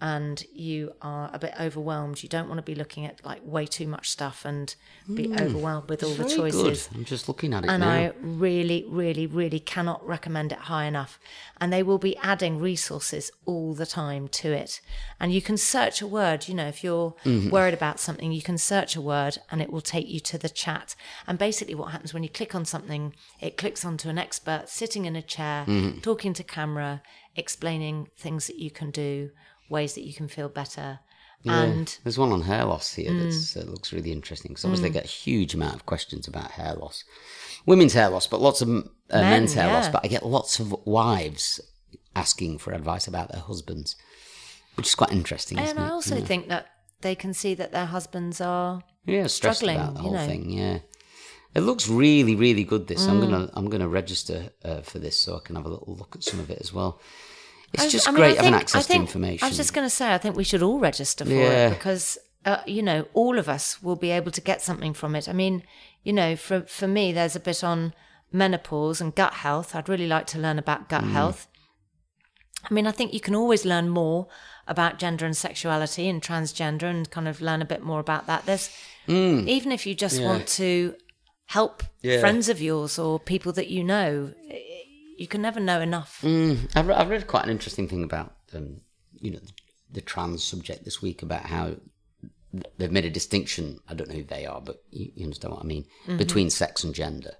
and 0.00 0.42
you 0.52 0.92
are 1.02 1.30
a 1.32 1.38
bit 1.38 1.52
overwhelmed, 1.60 2.22
you 2.22 2.28
don't 2.28 2.48
want 2.48 2.58
to 2.58 2.62
be 2.62 2.74
looking 2.74 3.04
at 3.04 3.24
like 3.24 3.40
way 3.44 3.66
too 3.66 3.86
much 3.86 4.08
stuff 4.10 4.44
and 4.44 4.74
be 5.14 5.30
overwhelmed 5.36 5.88
with 5.90 6.02
all 6.02 6.14
the 6.14 6.24
choices. 6.24 6.88
good. 6.88 6.96
I'm 6.98 7.04
just 7.04 7.28
looking 7.28 7.52
at 7.52 7.64
it 7.64 7.70
And 7.70 7.82
now. 7.82 7.90
I 7.90 8.12
really, 8.20 8.84
really, 8.88 9.26
really 9.26 9.60
cannot 9.60 10.06
recommend 10.06 10.52
it 10.52 10.58
high 10.58 10.84
enough. 10.86 11.18
And 11.60 11.72
they 11.72 11.82
will 11.82 11.98
be 11.98 12.16
adding 12.18 12.58
resources 12.58 13.30
all 13.44 13.74
the 13.74 13.86
time 13.86 14.28
to 14.28 14.52
it. 14.52 14.80
And 15.18 15.32
you 15.32 15.42
can 15.42 15.56
search 15.56 16.00
a 16.00 16.06
word, 16.06 16.48
you 16.48 16.54
know, 16.54 16.68
if 16.68 16.82
you're 16.84 17.14
Mm-hmm. 17.24 17.50
worried 17.50 17.74
about 17.74 18.00
something, 18.00 18.32
you 18.32 18.40
can 18.42 18.56
search 18.58 18.96
a 18.96 19.00
word 19.00 19.38
and 19.50 19.60
it 19.60 19.70
will 19.70 19.80
take 19.82 20.08
you 20.08 20.20
to 20.20 20.38
the 20.38 20.48
chat. 20.48 20.94
And 21.26 21.38
basically, 21.38 21.74
what 21.74 21.92
happens 21.92 22.14
when 22.14 22.22
you 22.22 22.28
click 22.28 22.54
on 22.54 22.64
something, 22.64 23.14
it 23.40 23.56
clicks 23.56 23.84
onto 23.84 24.08
an 24.08 24.18
expert 24.18 24.64
sitting 24.68 25.04
in 25.04 25.16
a 25.16 25.22
chair, 25.22 25.64
Mm-hmm. 25.66 26.00
talking 26.00 26.32
to 26.34 26.42
camera, 26.44 27.02
explaining 27.36 28.08
things 28.16 28.46
that 28.46 28.58
you 28.58 28.70
can 28.70 28.90
do, 28.90 29.30
ways 29.70 29.94
that 29.94 30.04
you 30.06 30.12
can 30.12 30.28
feel 30.28 30.48
better. 30.48 31.00
And 31.46 31.98
There's 32.04 32.18
one 32.18 32.32
on 32.32 32.42
hair 32.42 32.64
loss 32.66 32.92
here 32.94 33.12
Mm. 33.12 33.54
that 33.54 33.62
uh, 33.62 33.70
looks 33.70 33.92
really 33.94 34.12
interesting 34.12 34.50
because 34.50 34.64
obviously 34.66 34.90
they 34.90 34.92
get 34.92 35.04
a 35.06 35.08
huge 35.08 35.54
amount 35.54 35.74
of 35.74 35.86
questions 35.86 36.28
about 36.28 36.50
hair 36.50 36.74
loss, 36.74 37.02
women's 37.64 37.94
hair 37.94 38.10
loss, 38.10 38.26
but 38.26 38.42
lots 38.42 38.60
of 38.60 38.68
uh, 38.68 38.82
Men, 39.10 39.30
men's 39.30 39.54
hair 39.54 39.68
loss. 39.72 39.88
But 39.88 40.04
I 40.04 40.08
get 40.08 40.26
lots 40.26 40.60
of 40.60 40.74
wives 40.84 41.58
asking 42.14 42.58
for 42.58 42.72
advice 42.74 43.08
about 43.08 43.32
their 43.32 43.40
husbands, 43.40 43.96
which 44.76 44.86
is 44.86 44.94
quite 44.94 45.12
interesting. 45.12 45.58
And 45.58 45.78
I 45.78 45.88
also 45.88 46.20
think 46.20 46.48
that 46.48 46.66
they 47.00 47.14
can 47.14 47.32
see 47.32 47.54
that 47.54 47.72
their 47.72 47.86
husbands 47.86 48.40
are 48.42 48.82
yeah, 49.06 49.26
struggling, 49.26 49.76
about 49.76 49.94
the 49.94 50.00
you 50.02 50.08
whole 50.08 50.18
know. 50.18 50.26
thing. 50.26 50.50
Yeah, 50.50 50.80
it 51.54 51.60
looks 51.60 51.88
really, 51.88 52.36
really 52.36 52.64
good. 52.64 52.86
This 52.86 53.08
I'm 53.08 53.18
Mm. 53.18 53.30
gonna 53.30 53.50
I'm 53.54 53.70
gonna 53.70 53.88
register 53.88 54.50
uh, 54.62 54.82
for 54.82 54.98
this 54.98 55.16
so 55.16 55.36
I 55.36 55.40
can 55.46 55.56
have 55.56 55.64
a 55.64 55.70
little 55.70 55.96
look 55.96 56.14
at 56.14 56.22
some 56.22 56.38
of 56.40 56.50
it 56.50 56.58
as 56.60 56.70
well. 56.74 57.00
It's 57.72 57.84
I- 57.84 57.88
just 57.88 58.08
I 58.08 58.10
mean, 58.10 58.16
great 58.20 58.32
I 58.32 58.36
having 58.36 58.52
think- 58.52 58.62
access 58.62 58.84
I 58.84 58.86
think- 58.86 59.04
to 59.08 59.08
information. 59.08 59.44
I 59.44 59.48
was 59.48 59.56
just 59.56 59.72
going 59.74 59.86
to 59.86 59.90
say, 59.94 60.12
I 60.14 60.18
think 60.18 60.36
we 60.36 60.44
should 60.44 60.62
all 60.62 60.78
register 60.80 61.24
for 61.24 61.30
Yeah. 61.32 61.68
it 61.68 61.70
because, 61.70 62.18
uh, 62.44 62.58
you 62.66 62.82
know, 62.82 63.06
all 63.14 63.38
of 63.38 63.48
us 63.48 63.82
will 63.82 63.96
be 63.96 64.10
able 64.10 64.32
to 64.32 64.40
get 64.40 64.60
something 64.62 64.92
from 64.94 65.14
it. 65.14 65.28
I 65.28 65.32
mean, 65.32 65.62
you 66.02 66.12
know, 66.12 66.34
for 66.36 66.62
for 66.62 66.88
me, 66.88 67.12
there's 67.12 67.36
a 67.36 67.40
bit 67.40 67.62
on 67.62 67.94
menopause 68.32 69.00
and 69.00 69.14
gut 69.14 69.34
health. 69.34 69.74
I'd 69.74 69.88
really 69.88 70.06
like 70.06 70.26
to 70.28 70.38
learn 70.38 70.58
about 70.58 70.88
gut 70.88 71.04
Mm. 71.04 71.12
health. 71.12 71.46
I 72.68 72.74
mean, 72.74 72.86
I 72.86 72.92
think 72.92 73.12
you 73.14 73.20
can 73.20 73.34
always 73.34 73.64
learn 73.64 73.88
more 73.88 74.28
about 74.66 74.98
gender 74.98 75.24
and 75.26 75.36
sexuality 75.36 76.08
and 76.08 76.22
transgender 76.22 76.84
and 76.84 77.10
kind 77.10 77.26
of 77.26 77.40
learn 77.40 77.62
a 77.62 77.64
bit 77.64 77.82
more 77.82 78.00
about 78.00 78.26
that. 78.26 78.46
There's 78.46 78.68
even 79.08 79.72
if 79.72 79.86
you 79.86 79.94
just 79.94 80.20
want 80.20 80.46
to 80.46 80.94
help 81.46 81.82
Mm. 81.82 81.86
Yeah. 82.02 82.20
friends 82.20 82.48
of 82.48 82.60
yours 82.60 82.98
or 82.98 83.18
people 83.18 83.52
that 83.54 83.68
you 83.68 83.82
know, 83.82 84.32
you 85.20 85.28
can 85.28 85.42
never 85.42 85.60
know 85.60 85.82
enough. 85.82 86.22
Mm, 86.22 86.70
I've, 86.74 86.90
I've 86.90 87.10
read 87.10 87.26
quite 87.26 87.44
an 87.44 87.50
interesting 87.50 87.86
thing 87.86 88.02
about 88.02 88.32
um, 88.54 88.80
you 89.20 89.32
know 89.32 89.40
the 89.92 90.00
trans 90.00 90.42
subject 90.42 90.84
this 90.84 91.02
week 91.02 91.22
about 91.22 91.42
how 91.42 91.76
they've 92.78 92.90
made 92.90 93.04
a 93.04 93.10
distinction. 93.10 93.80
I 93.86 93.92
don't 93.92 94.08
know 94.08 94.14
who 94.16 94.24
they 94.24 94.46
are, 94.46 94.62
but 94.62 94.82
you, 94.90 95.12
you 95.14 95.24
understand 95.24 95.52
what 95.52 95.62
I 95.62 95.66
mean 95.66 95.84
between 96.16 96.48
sex 96.48 96.82
and 96.82 96.94
gender. 96.94 97.34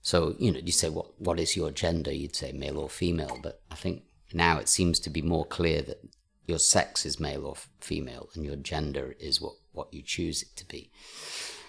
So 0.00 0.36
you 0.38 0.52
know, 0.52 0.60
you 0.64 0.72
say 0.72 0.88
what 0.88 1.20
what 1.20 1.38
is 1.38 1.54
your 1.54 1.70
gender? 1.70 2.12
You'd 2.12 2.34
say 2.34 2.52
male 2.52 2.78
or 2.78 2.88
female, 2.88 3.38
but 3.42 3.60
I 3.70 3.74
think 3.74 4.04
now 4.32 4.58
it 4.58 4.68
seems 4.68 4.98
to 5.00 5.10
be 5.10 5.20
more 5.20 5.44
clear 5.44 5.82
that 5.82 6.00
your 6.46 6.58
sex 6.58 7.04
is 7.04 7.20
male 7.20 7.44
or 7.44 7.56
f- 7.56 7.68
female, 7.78 8.30
and 8.34 8.42
your 8.42 8.56
gender 8.56 9.14
is 9.20 9.38
what 9.38 9.54
what 9.72 9.92
you 9.92 10.02
choose 10.02 10.42
it 10.42 10.56
to 10.56 10.64
be. 10.64 10.90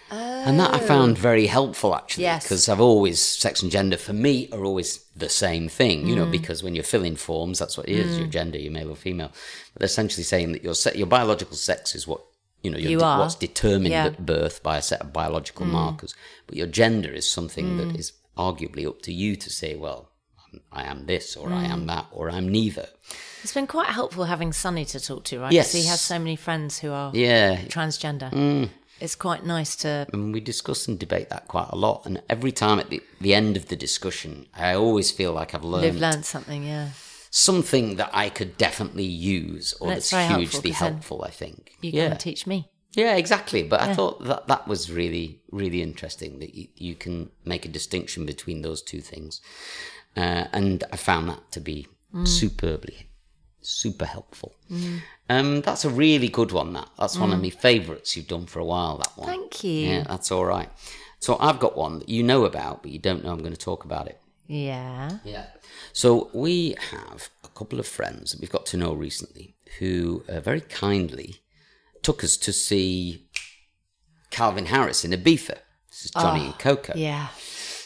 And 0.10 0.60
that 0.60 0.74
I 0.74 0.80
found 0.80 1.18
oh. 1.18 1.22
very 1.22 1.48
helpful 1.48 1.96
actually, 1.96 2.24
Yes. 2.24 2.44
because 2.44 2.70
I've 2.70 2.80
always 2.80 3.22
sex 3.22 3.62
and 3.62 3.72
gender 3.72 3.98
for 3.98 4.14
me 4.14 4.50
are 4.52 4.64
always 4.64 5.06
the 5.16 5.30
same 5.30 5.68
thing, 5.68 6.08
you 6.08 6.16
know, 6.16 6.26
mm. 6.26 6.32
because 6.32 6.64
when 6.64 6.76
you're 6.76 6.84
filling 6.84 7.16
forms, 7.16 7.60
that's 7.60 7.78
what 7.78 7.90
it 7.90 7.96
is. 7.98 8.18
Your 8.18 8.28
mm. 8.28 8.32
gender, 8.32 8.58
you're 8.58 8.72
male 8.72 8.92
or 8.92 8.96
female. 8.96 9.32
But 9.74 9.80
they're 9.82 9.86
essentially 9.88 10.24
saying 10.24 10.54
that 10.54 10.64
your 10.64 10.76
se- 10.76 10.96
your 10.98 11.08
biological 11.08 11.56
sex 11.58 11.96
is 11.96 12.08
what 12.08 12.22
you 12.64 12.72
know. 12.72 12.78
Your 12.78 12.92
You 12.92 13.00
de- 13.00 13.06
are. 13.06 13.20
what's 13.20 13.36
determined 13.36 13.92
Yeah. 13.92 14.06
at 14.06 14.26
birth 14.26 14.64
by 14.64 14.78
a 14.78 14.82
set 14.82 15.02
of 15.02 15.12
biological 15.12 15.66
mm. 15.66 15.72
markers, 15.72 16.16
but 16.48 16.56
your 16.56 16.68
gender 16.68 17.12
is 17.12 17.30
something 17.30 17.78
that 17.78 17.96
is 18.00 18.14
arguably 18.38 18.88
up 18.88 19.02
to 19.02 19.14
you 19.14 19.36
to 19.36 19.50
say, 19.50 19.76
well, 19.76 20.12
I'm- 20.72 21.06
this, 21.06 21.36
or 21.36 21.52
I 21.52 21.66
am 21.66 21.88
that, 21.88 22.06
or 22.12 22.30
I'm 22.30 22.48
neither. 22.50 22.88
It's 23.44 23.54
been 23.54 23.68
quite 23.68 23.90
helpful 23.90 24.26
having 24.26 24.54
Sonny 24.54 24.86
to 24.86 25.00
talk 25.00 25.24
to, 25.26 25.40
right? 25.40 25.52
Yes, 25.52 25.72
he 25.74 25.84
has 25.86 26.02
so 26.02 26.18
many 26.18 26.36
friends 26.36 26.80
who 26.80 26.92
are 26.92 27.12
Yeah, 27.14 27.58
transgender. 27.66 28.32
It's 29.00 29.16
quite 29.16 29.46
nice 29.46 29.76
to. 29.78 30.08
and 30.14 30.34
we 30.34 30.40
discuss 30.40 30.88
and 30.88 30.98
debate 31.00 31.30
that 31.30 31.48
quite 31.48 31.70
a 31.72 31.76
lot. 31.76 32.06
And 32.06 32.22
every 32.30 32.52
time 32.52 32.80
at 32.80 32.90
the, 32.90 33.02
the 33.22 33.34
end 33.36 33.56
of 33.58 33.68
the 33.68 33.76
discussion, 33.76 34.48
I 34.56 34.74
always 34.74 35.12
feel 35.12 35.34
like 35.34 35.54
I've 35.54 35.64
learned, 35.64 35.84
They've 35.86 35.96
learned 36.02 36.26
something, 36.26 36.64
yeah. 36.64 36.90
something 37.30 37.96
that 37.98 38.10
I 38.14 38.30
could 38.30 38.58
definitely 38.58 39.06
use 39.06 39.74
or 39.80 39.92
it's 39.92 40.10
that's 40.10 40.28
hugely 40.28 40.32
helpful, 40.36 40.40
hugely 40.40 40.72
'cause 40.72 40.80
then 40.80 40.94
helpful, 40.94 41.24
I 41.24 41.30
think. 41.32 41.72
You 41.82 41.92
yeah. 41.94 42.10
can 42.10 42.18
teach 42.18 42.48
me. 42.48 42.70
yeah, 42.94 43.16
exactly. 43.16 43.62
But 43.64 43.82
I 43.82 43.94
thought 43.94 44.24
that 44.26 44.48
that 44.48 44.68
was 44.68 44.92
really, 44.92 45.42
really 45.52 45.82
interesting 45.84 46.40
that 46.40 46.56
you, 46.56 46.68
you 46.76 46.96
can 46.96 47.30
make 47.46 47.66
a 47.66 47.70
distinction 47.70 48.26
between 48.26 48.62
those 48.64 48.82
two 48.82 49.02
things. 49.02 49.42
Uh, 50.16 50.46
and 50.54 50.84
I 50.92 50.98
found 50.98 51.30
that 51.30 51.52
to 51.52 51.60
be 51.60 51.88
Mm. 52.16 52.26
superbly, 52.26 53.07
super 53.70 54.06
helpful. 54.06 54.56
Um, 55.30 55.62
that's 55.62 55.86
a 55.86 55.90
really 55.90 56.30
good 56.30 56.52
one, 56.52 56.74
that. 56.74 56.90
That's 56.98 57.18
one 57.18 57.34
of 57.34 57.42
my 57.42 57.50
favourites 57.50 58.16
you've 58.16 58.28
done 58.28 58.46
for 58.46 58.60
a 58.60 58.66
while, 58.66 58.98
that 58.98 59.12
one. 59.16 59.28
Mm. 59.28 59.32
Thank 59.32 59.64
you. 59.64 59.72
Yeah, 59.90 60.04
that's 60.04 60.32
all 60.32 60.46
right. 60.46 60.70
So 61.20 61.38
I've 61.40 61.60
got 61.60 61.76
one 61.76 62.00
that 62.00 62.10
you 62.10 62.24
know 62.24 62.46
about, 62.46 62.84
but 62.84 62.92
you 62.92 63.00
don't 63.00 63.24
know 63.24 63.32
I'm 63.32 63.40
going 63.40 63.52
to 63.52 63.58
talk 63.58 63.86
about 63.86 64.08
it. 64.08 64.20
Yeah. 64.48 65.18
Yeah. 65.26 65.48
So 65.94 66.30
we 66.34 66.76
have 66.92 67.30
a 67.44 67.50
couple 67.50 67.80
of 67.80 67.88
friends 67.88 68.32
that 68.32 68.40
we've 68.40 68.52
got 68.52 68.66
to 68.68 68.78
know 68.78 68.94
recently 68.94 69.56
who 69.80 70.24
uh, 70.30 70.40
very 70.40 70.62
kindly 70.62 71.42
took 72.02 72.24
us 72.24 72.38
to 72.38 72.54
see 72.54 73.28
Calvin 74.30 74.68
Harris 74.68 75.04
in 75.04 75.12
Ibiza. 75.12 75.58
This 75.90 76.06
is 76.06 76.12
Johnny 76.12 76.46
and 76.46 76.60
Coco. 76.60 76.94
Yeah. 76.96 77.28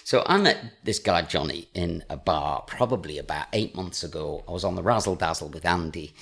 So 0.03 0.23
I 0.25 0.37
met 0.37 0.57
this 0.83 0.99
guy 0.99 1.21
Johnny 1.21 1.67
in 1.73 2.03
a 2.09 2.17
bar 2.17 2.63
probably 2.67 3.17
about 3.17 3.47
eight 3.53 3.75
months 3.75 4.03
ago. 4.03 4.43
I 4.47 4.51
was 4.51 4.63
on 4.63 4.75
the 4.75 4.83
Razzle 4.83 5.15
Dazzle 5.15 5.49
with 5.49 5.65
Andy, 5.65 6.13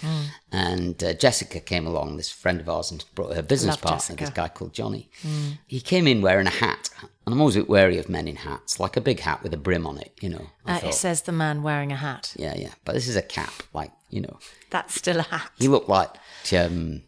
and 0.52 1.02
uh, 1.04 1.14
Jessica 1.14 1.60
came 1.60 1.88
along, 1.88 2.18
this 2.18 2.30
friend 2.30 2.60
of 2.60 2.70
ours, 2.70 2.92
and 2.92 3.04
brought 3.16 3.36
her 3.36 3.42
business 3.42 3.74
Love 3.76 3.82
partner, 3.82 3.98
Jessica. 4.16 4.24
this 4.26 4.30
guy 4.34 4.48
called 4.50 4.74
Johnny. 4.74 5.10
He 5.68 5.80
came 5.82 6.08
in 6.08 6.22
wearing 6.22 6.48
a 6.48 6.52
hat, 6.52 6.90
and 7.02 7.34
I'm 7.34 7.40
always 7.40 7.56
a 7.56 7.60
bit 7.60 7.70
wary 7.70 7.98
of 7.98 8.10
men 8.10 8.28
in 8.28 8.38
hats, 8.38 8.80
like 8.80 8.98
a 8.98 9.02
big 9.02 9.20
hat 9.22 9.44
with 9.44 9.54
a 9.54 9.58
brim 9.58 9.86
on 9.86 9.98
it, 9.98 10.12
you 10.22 10.30
know. 10.30 10.48
Uh, 10.66 10.80
thought, 10.80 10.90
it 10.90 10.94
says 10.94 11.24
the 11.24 11.32
man 11.32 11.64
wearing 11.64 11.92
a 11.92 11.96
hat. 11.96 12.34
yeah, 12.38 12.56
yeah, 12.56 12.74
but 12.86 12.94
this 12.94 13.08
is 13.08 13.16
a 13.16 13.22
cap, 13.22 13.54
like 13.74 13.92
you 14.10 14.22
know. 14.22 14.38
That's 14.70 14.94
still 14.96 15.20
a 15.20 15.24
hat. 15.24 15.52
He 15.58 15.68
looked 15.68 15.90
like 15.90 16.10
um, 16.56 17.04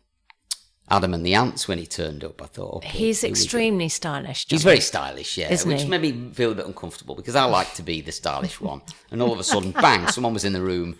Adam 0.91 1.13
and 1.13 1.25
the 1.25 1.34
Ants 1.34 1.67
when 1.67 1.77
he 1.77 1.86
turned 1.88 2.23
up. 2.23 2.41
I 2.41 2.45
thought, 2.45 2.75
okay, 2.77 2.89
He's 2.89 3.21
here 3.21 3.30
we 3.30 3.34
go. 3.36 3.39
extremely 3.39 3.89
stylish. 3.89 4.45
He's 4.49 4.63
very 4.63 4.82
stylish, 4.82 5.38
yeah, 5.38 5.51
Isn't 5.51 5.71
which 5.71 5.84
he? 5.84 5.88
made 5.88 6.01
me 6.01 6.30
feel 6.34 6.51
a 6.51 6.56
bit 6.56 6.65
uncomfortable 6.65 7.15
because 7.15 7.36
I 7.36 7.45
like 7.45 7.73
to 7.75 7.84
be 7.84 8.01
the 8.01 8.12
stylish 8.12 8.60
one. 8.60 8.82
And 9.10 9.21
all 9.21 9.32
of 9.34 9.39
a 9.39 9.43
sudden, 9.43 9.71
bang, 9.71 10.08
someone 10.08 10.34
was 10.34 10.43
in 10.45 10.54
the 10.54 10.62
room 10.62 10.97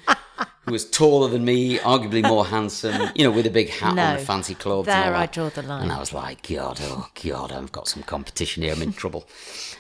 who 0.66 0.72
was 0.72 0.90
taller 0.90 1.28
than 1.28 1.44
me, 1.44 1.78
arguably 1.80 2.26
more 2.28 2.46
handsome, 2.46 3.10
you 3.16 3.24
know, 3.24 3.32
with 3.32 3.46
a 3.48 3.50
big 3.50 3.70
hat 3.70 3.90
on 3.90 3.96
No. 3.98 4.04
and 4.04 4.26
fancy 4.26 4.56
clothes. 4.56 4.88
and 4.88 5.04
There 5.06 5.16
I 5.16 5.26
draw 5.26 5.50
the 5.50 5.62
line. 5.64 5.84
And 5.84 5.92
I 5.92 6.00
was 6.00 6.14
like, 6.14 6.48
God, 6.48 6.80
oh 6.82 7.10
God, 7.24 7.52
I've 7.52 7.72
got 7.72 7.88
some 7.88 8.04
competition 8.04 8.64
here. 8.64 8.74
I'm 8.74 8.82
in 8.82 8.94
trouble. 8.94 9.28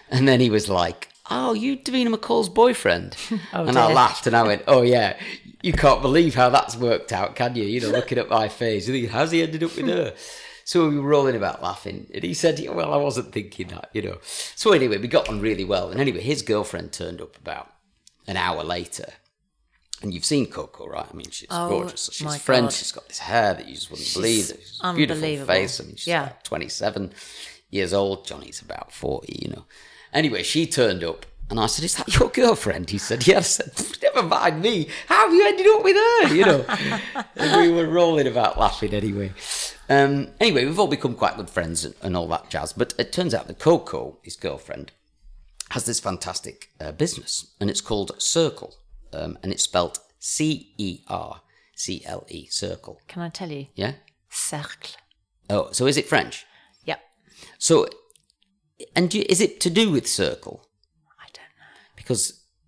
And 0.10 0.28
then 0.28 0.40
he 0.42 0.50
was 0.50 0.68
like, 0.68 1.08
Oh, 1.34 1.54
you 1.54 1.78
Davina 1.78 2.14
McCall's 2.14 2.50
boyfriend? 2.50 3.16
Oh, 3.54 3.66
and 3.66 3.78
I 3.78 3.94
laughed 3.94 4.28
and 4.28 4.36
I 4.36 4.44
went, 4.44 4.64
Oh 4.68 4.82
yeah, 4.82 5.18
you 5.62 5.74
can't 5.74 6.02
believe 6.02 6.36
how 6.36 6.50
that's 6.50 6.76
worked 6.76 7.12
out, 7.12 7.36
can 7.36 7.56
you? 7.56 7.64
You 7.64 7.82
know, 7.82 7.90
looking 7.90 8.18
at 8.18 8.30
my 8.30 8.48
face, 8.48 8.88
you 8.88 8.94
think, 8.94 9.12
how's 9.12 9.32
he 9.32 9.42
ended 9.44 9.64
up 9.64 9.76
with 9.76 9.88
her? 9.88 10.14
So 10.64 10.88
we 10.88 10.98
were 11.00 11.08
rolling 11.10 11.36
about 11.36 11.62
laughing, 11.62 12.08
and 12.14 12.24
he 12.24 12.34
said, 12.34 12.60
"Yeah, 12.60 12.70
"Well, 12.72 12.94
I 12.94 12.98
wasn't 12.98 13.34
thinking 13.34 13.68
that, 13.70 13.90
you 13.94 14.02
know." 14.04 14.20
So 14.56 14.72
anyway, 14.74 14.98
we 15.00 15.08
got 15.08 15.28
on 15.28 15.42
really 15.42 15.66
well, 15.66 15.90
and 15.90 16.00
anyway, 16.00 16.22
his 16.22 16.44
girlfriend 16.44 16.94
turned 16.94 17.20
up 17.20 17.36
about 17.38 17.72
an 18.28 18.38
hour 18.38 18.64
later, 18.64 19.08
and 20.02 20.14
you've 20.14 20.24
seen 20.24 20.46
Coco, 20.46 20.88
right? 20.88 21.08
I 21.12 21.14
mean, 21.16 21.30
she's 21.32 21.48
Oh, 21.50 21.68
gorgeous. 21.68 22.10
She's 22.14 22.24
my 22.26 22.38
French. 22.38 22.66
God. 22.66 22.74
She's 22.74 22.92
got 22.92 23.08
this 23.08 23.18
hair 23.20 23.56
that 23.56 23.68
you 23.68 23.74
just 23.76 23.90
wouldn't 23.90 24.14
believe. 24.14 24.46
She's 24.46 24.82
beautiful 24.96 25.46
face. 25.48 25.80
I 25.80 25.84
mean, 25.84 25.96
she's 25.96 26.08
Yeah. 26.08 26.26
about 26.28 26.44
twenty-seven 26.44 27.14
years 27.72 27.92
old. 27.92 28.26
Johnny's 28.26 28.62
about 28.62 28.94
forty, 28.94 29.40
you 29.42 29.50
know. 29.50 29.66
Anyway, 30.14 30.44
she 30.44 30.68
turned 30.68 31.04
up. 31.04 31.26
And 31.52 31.60
I 31.60 31.66
said, 31.66 31.84
"Is 31.84 31.96
that 31.96 32.18
your 32.18 32.30
girlfriend?" 32.30 32.90
He 32.90 32.98
said, 32.98 33.28
"Yes." 33.28 33.60
I 33.60 33.66
said, 33.76 33.98
"Never 34.02 34.26
mind 34.26 34.62
me. 34.62 34.88
How 35.08 35.28
have 35.28 35.34
you 35.34 35.46
ended 35.46 35.68
up 35.68 35.84
with 35.84 35.98
her?" 35.98 36.34
You 36.34 36.46
know, 36.46 36.66
and 37.36 37.62
we 37.62 37.72
were 37.74 37.88
rolling 37.88 38.26
about 38.26 38.58
laughing 38.58 38.94
anyway. 38.94 39.34
Um, 39.90 40.30
anyway, 40.40 40.64
we've 40.64 40.80
all 40.80 40.88
become 40.88 41.14
quite 41.14 41.36
good 41.36 41.50
friends 41.50 41.84
and, 41.84 41.94
and 42.02 42.16
all 42.16 42.28
that 42.30 42.50
jazz. 42.50 42.72
But 42.72 42.94
it 42.98 43.12
turns 43.12 43.34
out 43.34 43.48
that 43.48 43.60
Coco, 43.60 44.18
his 44.24 44.38
girlfriend, 44.38 44.94
has 45.72 45.86
this 45.86 46.00
fantastic 46.00 46.70
uh, 46.80 46.94
business, 46.94 47.54
and 47.60 47.70
it's 47.70 47.82
called 47.82 48.18
Cercle, 48.18 48.76
um, 49.12 49.38
and 49.44 49.52
it's 49.52 49.64
spelt 49.64 50.00
C 50.20 50.74
E 50.78 51.02
R 51.10 51.42
C 51.76 52.02
L 52.06 52.26
E, 52.30 52.48
Cercle. 52.48 53.00
Can 53.10 53.22
I 53.24 53.28
tell 53.30 53.52
you? 53.52 53.68
Yeah. 53.76 53.96
Cercle. 54.30 54.96
Oh, 55.50 55.70
so 55.74 55.86
is 55.86 55.98
it 55.98 56.08
French? 56.08 56.46
Yep. 56.86 57.02
So, 57.58 57.90
and 58.96 59.14
is 59.14 59.42
it 59.42 59.60
to 59.60 59.70
do 59.70 59.92
with 59.92 60.08
Circle? 60.08 60.66
Know. 62.12 62.16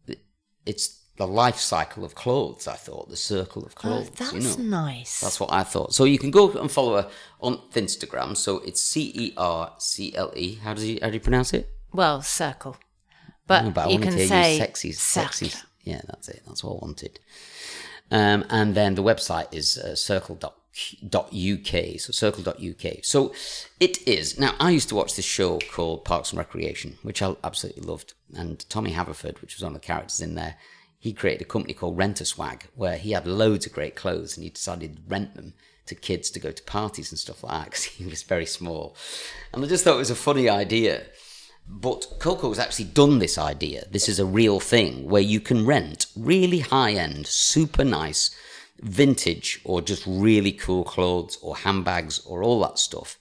Because 0.05 0.17
it's 0.65 0.99
the 1.17 1.27
life 1.27 1.57
cycle 1.57 2.03
of 2.03 2.15
clothes. 2.15 2.67
I 2.67 2.73
thought 2.75 3.09
the 3.09 3.15
circle 3.17 3.63
of 3.65 3.73
Oh, 3.77 3.79
clothes. 3.81 4.09
that's 4.11 4.33
you 4.33 4.39
know. 4.67 4.77
nice. 4.85 5.19
That's 5.21 5.39
what 5.39 5.51
I 5.51 5.63
thought. 5.63 5.93
So 5.93 6.05
you 6.05 6.17
can 6.17 6.31
go 6.31 6.51
and 6.53 6.71
follow 6.71 7.01
her 7.01 7.09
on 7.41 7.57
Instagram. 7.73 8.35
So 8.35 8.59
it's 8.59 8.81
C 8.81 9.11
E 9.15 9.33
R 9.37 9.73
C 9.77 10.15
L 10.15 10.31
E. 10.35 10.55
How 10.55 10.73
does 10.73 10.83
he, 10.83 10.99
how 11.01 11.09
do 11.09 11.13
you 11.13 11.19
pronounce 11.19 11.53
it? 11.53 11.69
well, 11.93 12.21
circle. 12.23 12.75
But, 13.45 13.65
No, 13.65 13.69
but 13.71 13.87
I 13.87 13.89
you 13.91 13.99
can 13.99 14.13
say 14.13 14.53
you 14.53 14.59
sexy, 14.59 14.91
sexy. 14.93 15.51
Yeah, 15.83 16.01
that's 16.07 16.29
it. 16.29 16.41
That's 16.47 16.63
what 16.63 16.71
I 16.77 16.85
wanted. 16.85 17.19
Um, 18.09 18.45
and 18.49 18.73
then 18.73 18.95
the 18.95 19.03
website 19.03 19.53
is 19.53 19.77
uh, 19.77 19.95
cercle.uk. 20.73 21.99
So 21.99 22.11
cercle.uk. 22.11 23.03
So 23.03 23.33
it 23.79 24.05
is. 24.07 24.39
Now, 24.39 24.55
I 24.59 24.71
used 24.71 24.89
to 24.89 24.95
watch 24.95 25.15
this 25.15 25.25
show 25.25 25.59
called 25.71 26.03
Parks 26.03 26.31
and 26.31 26.39
Recreation, 26.39 26.97
which 27.03 27.21
I 27.21 27.35
absolutely 27.43 27.83
loved. 27.83 28.13
And 28.35 28.67
Tommy 28.69 28.91
Haverford, 28.91 29.41
which 29.41 29.55
was 29.55 29.63
one 29.63 29.75
of 29.75 29.81
the 29.81 29.85
characters 29.85 30.19
in 30.19 30.35
there, 30.35 30.55
he 30.99 31.13
created 31.13 31.41
a 31.41 31.45
company 31.45 31.73
called 31.73 31.97
Rent 31.97 32.21
a 32.21 32.25
Swag, 32.25 32.67
where 32.75 32.97
he 32.97 33.11
had 33.11 33.27
loads 33.27 33.65
of 33.65 33.73
great 33.73 33.95
clothes 33.95 34.35
and 34.35 34.43
he 34.43 34.49
decided 34.49 34.95
to 34.95 35.01
rent 35.07 35.35
them 35.35 35.53
to 35.85 35.95
kids 35.95 36.29
to 36.31 36.39
go 36.39 36.51
to 36.51 36.63
parties 36.63 37.11
and 37.11 37.19
stuff 37.19 37.43
like 37.43 37.53
that 37.53 37.65
because 37.65 37.83
he 37.83 38.05
was 38.05 38.23
very 38.23 38.45
small. 38.45 38.95
And 39.53 39.63
I 39.63 39.67
just 39.67 39.83
thought 39.83 39.95
it 39.95 39.97
was 39.97 40.09
a 40.09 40.15
funny 40.15 40.49
idea. 40.49 41.03
But 41.65 42.15
Coco 42.19 42.49
has 42.49 42.59
actually 42.59 42.85
done 42.85 43.19
this 43.19 43.37
idea. 43.37 43.85
This 43.89 44.09
is 44.09 44.19
a 44.19 44.25
real 44.25 44.59
thing 44.59 45.09
where 45.09 45.21
you 45.21 45.39
can 45.39 45.65
rent 45.65 46.07
really 46.15 46.59
high 46.59 46.91
end, 46.91 47.25
super 47.25 47.85
nice, 47.85 48.35
vintage, 48.81 49.61
or 49.63 49.81
just 49.81 50.03
really 50.05 50.51
cool 50.51 50.83
clothes 50.83 51.37
or 51.41 51.57
handbags 51.57 52.19
or 52.25 52.43
all 52.43 52.59
that 52.61 52.79
stuff. 52.79 53.17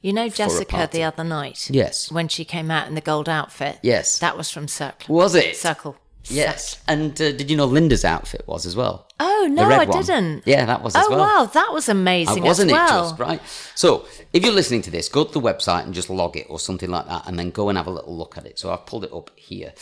You 0.00 0.12
know 0.12 0.28
Jessica 0.28 0.88
the 0.90 1.04
other 1.04 1.22
night? 1.22 1.70
Yes. 1.70 2.10
When 2.10 2.26
she 2.26 2.44
came 2.44 2.70
out 2.70 2.88
in 2.88 2.94
the 2.96 3.00
gold 3.00 3.28
outfit? 3.28 3.78
Yes. 3.82 4.18
That 4.18 4.36
was 4.36 4.50
from 4.50 4.66
Cercle. 4.66 5.08
Was 5.14 5.36
it? 5.36 5.56
Cercle. 5.56 5.96
Yes. 6.28 6.80
And 6.88 7.12
uh, 7.20 7.32
did 7.32 7.50
you 7.50 7.56
know 7.56 7.66
Linda's 7.66 8.04
outfit 8.04 8.42
was 8.46 8.66
as 8.66 8.76
well? 8.76 9.08
Oh, 9.20 9.48
no, 9.50 9.62
I 9.62 9.84
one. 9.84 10.02
didn't. 10.04 10.42
Yeah, 10.46 10.64
that 10.66 10.82
was 10.82 10.94
as 10.96 11.04
oh, 11.06 11.10
well. 11.10 11.18
wow, 11.18 11.44
that 11.46 11.70
was 11.72 11.88
amazing 11.88 12.42
Uh, 12.42 12.46
wasn't 12.46 12.70
as 12.70 12.76
it 12.76 12.78
well. 12.78 13.10
just 13.10 13.20
right? 13.20 13.40
So, 13.74 14.06
if 14.32 14.44
you're 14.44 14.52
listening 14.52 14.82
to 14.82 14.90
this, 14.90 15.08
go 15.08 15.24
to 15.24 15.32
the 15.32 15.40
website 15.40 15.84
and 15.84 15.94
just 15.94 16.10
log 16.10 16.36
it 16.36 16.46
or 16.48 16.58
something 16.58 16.90
like 16.90 17.06
that, 17.06 17.26
and 17.26 17.38
then 17.38 17.50
go 17.50 17.68
and 17.68 17.78
have 17.78 17.86
a 17.86 17.90
little 17.90 18.16
look 18.16 18.36
at 18.38 18.46
it. 18.46 18.58
So, 18.58 18.72
I've 18.72 18.86
pulled 18.86 19.04
it 19.04 19.12
up 19.12 19.30
here. 19.36 19.72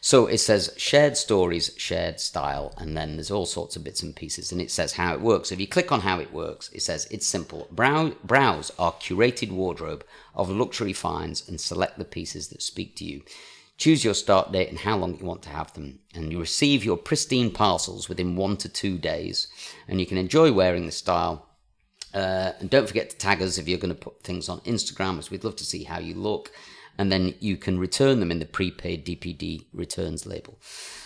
So, 0.00 0.26
it 0.26 0.38
says 0.38 0.72
shared 0.76 1.16
stories, 1.16 1.72
shared 1.76 2.20
style, 2.20 2.72
and 2.78 2.96
then 2.96 3.16
there's 3.16 3.30
all 3.30 3.46
sorts 3.46 3.76
of 3.76 3.84
bits 3.84 4.02
and 4.02 4.16
pieces, 4.16 4.50
and 4.50 4.60
it 4.60 4.70
says 4.70 4.94
how 4.94 5.12
it 5.12 5.20
works. 5.20 5.52
If 5.52 5.60
you 5.60 5.66
click 5.66 5.92
on 5.92 6.00
how 6.00 6.18
it 6.18 6.32
works, 6.32 6.70
it 6.72 6.82
says 6.82 7.06
it's 7.10 7.26
simple. 7.26 7.68
Brow- 7.70 8.14
browse 8.24 8.72
our 8.78 8.92
curated 8.92 9.50
wardrobe 9.50 10.04
of 10.34 10.48
luxury 10.48 10.92
finds 10.92 11.46
and 11.48 11.60
select 11.60 11.98
the 11.98 12.04
pieces 12.04 12.48
that 12.48 12.62
speak 12.62 12.96
to 12.96 13.04
you. 13.04 13.22
Choose 13.76 14.04
your 14.04 14.14
start 14.14 14.52
date 14.52 14.68
and 14.68 14.78
how 14.78 14.96
long 14.96 15.18
you 15.18 15.24
want 15.24 15.42
to 15.42 15.48
have 15.50 15.72
them, 15.74 16.00
and 16.14 16.32
you 16.32 16.40
receive 16.40 16.84
your 16.84 16.96
pristine 16.96 17.50
parcels 17.50 18.08
within 18.08 18.36
one 18.36 18.56
to 18.58 18.68
two 18.68 18.98
days, 18.98 19.48
and 19.86 20.00
you 20.00 20.06
can 20.06 20.18
enjoy 20.18 20.52
wearing 20.52 20.86
the 20.86 20.92
style 20.92 21.46
uh, 22.12 22.52
and 22.58 22.68
don't 22.70 22.88
forget 22.88 23.10
to 23.10 23.16
tag 23.16 23.40
us 23.40 23.58
if 23.58 23.68
you're 23.68 23.78
going 23.78 23.94
to 23.94 24.00
put 24.00 24.22
things 24.22 24.48
on 24.48 24.60
Instagram, 24.60 25.18
as 25.18 25.30
we'd 25.30 25.44
love 25.44 25.56
to 25.56 25.64
see 25.64 25.84
how 25.84 25.98
you 25.98 26.14
look. 26.14 26.50
And 27.00 27.10
then 27.10 27.34
you 27.40 27.56
can 27.56 27.78
return 27.78 28.20
them 28.20 28.30
in 28.30 28.40
the 28.40 28.44
prepaid 28.44 29.06
DPD 29.06 29.64
returns 29.72 30.26
label. 30.26 30.58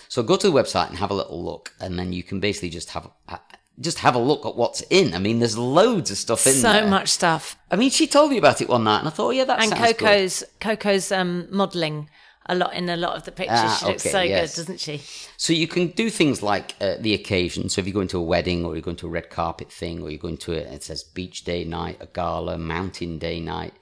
So 0.08 0.24
go 0.24 0.34
to 0.36 0.50
the 0.50 0.52
website 0.52 0.88
and 0.88 0.98
have 0.98 1.12
a 1.12 1.14
little 1.14 1.40
look, 1.40 1.72
and 1.78 1.96
then 1.96 2.12
you 2.12 2.24
can 2.24 2.40
basically 2.40 2.70
just 2.70 2.90
have 2.90 3.08
uh, 3.28 3.38
just 3.80 4.00
have 4.00 4.16
a 4.16 4.18
look 4.18 4.44
at 4.44 4.56
what's 4.56 4.80
in. 4.90 5.14
I 5.14 5.20
mean, 5.20 5.38
there's 5.38 5.56
loads 5.56 6.10
of 6.10 6.16
stuff 6.16 6.48
in 6.48 6.54
So 6.54 6.72
there. 6.72 6.82
So 6.82 6.88
much 6.88 7.10
stuff. 7.10 7.56
I 7.70 7.76
mean, 7.76 7.90
she 7.90 8.08
told 8.08 8.32
me 8.32 8.38
about 8.38 8.60
it 8.60 8.68
one 8.68 8.82
night, 8.82 8.98
and 8.98 9.06
I 9.08 9.12
thought, 9.12 9.28
oh, 9.28 9.30
yeah, 9.30 9.44
that 9.44 9.60
And 9.60 9.70
sounds 9.70 9.92
good. 9.92 9.98
Coco's 9.98 10.44
Coco's 10.60 11.12
um, 11.12 11.46
modelling 11.50 12.08
a 12.46 12.56
lot 12.56 12.74
in 12.74 12.88
a 12.88 12.96
lot 12.96 13.16
of 13.16 13.24
the 13.24 13.30
pictures. 13.30 13.60
Ah, 13.60 13.76
she 13.80 13.86
looks 13.86 14.04
okay, 14.04 14.12
so 14.12 14.20
yes. 14.20 14.50
good, 14.50 14.62
doesn't 14.62 14.80
she? 14.80 15.00
So 15.36 15.52
you 15.52 15.68
can 15.68 15.88
do 15.88 16.10
things 16.10 16.42
like 16.42 16.74
uh, 16.80 16.96
the 16.98 17.14
occasion. 17.14 17.68
So 17.68 17.80
if 17.80 17.86
you're 17.86 17.94
going 17.94 18.08
to 18.08 18.18
a 18.18 18.22
wedding 18.22 18.64
or 18.64 18.74
you're 18.74 18.82
going 18.82 18.96
to 18.96 19.06
a 19.06 19.10
red 19.10 19.30
carpet 19.30 19.70
thing 19.70 20.02
or 20.02 20.10
you're 20.10 20.18
going 20.18 20.38
to 20.38 20.52
a, 20.52 20.74
it 20.74 20.82
says 20.82 21.04
beach 21.04 21.44
day 21.44 21.64
night, 21.64 21.98
a 22.00 22.06
gala, 22.06 22.58
mountain 22.58 23.18
day 23.18 23.40
night, 23.40 23.74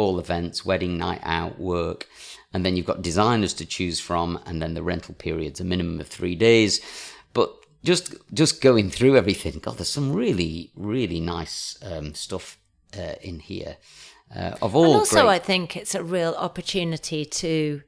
all 0.00 0.18
events, 0.18 0.64
wedding 0.64 0.96
night 0.98 1.20
out, 1.22 1.58
work. 1.58 2.06
And 2.52 2.64
then 2.64 2.76
you've 2.76 2.86
got 2.86 3.02
designers 3.02 3.54
to 3.54 3.64
choose 3.66 4.00
from 4.00 4.38
and 4.46 4.60
then 4.60 4.74
the 4.74 4.82
rental 4.82 5.14
period's 5.14 5.60
a 5.60 5.64
minimum 5.64 6.00
of 6.00 6.08
three 6.08 6.34
days. 6.34 6.80
But 7.32 7.48
just 7.84 8.14
just 8.34 8.60
going 8.60 8.90
through 8.90 9.16
everything, 9.16 9.60
God, 9.60 9.76
there's 9.78 9.88
some 9.88 10.12
really, 10.12 10.72
really 10.74 11.20
nice 11.20 11.78
um, 11.82 12.14
stuff 12.14 12.58
uh, 12.98 13.14
in 13.22 13.38
here. 13.40 13.76
Uh, 14.34 14.56
of 14.62 14.74
all 14.76 14.84
and 14.84 14.94
also, 15.00 15.22
great- 15.22 15.34
I 15.36 15.38
think 15.38 15.76
it's 15.76 15.94
a 15.94 16.02
real 16.02 16.34
opportunity 16.38 17.24
to 17.24 17.82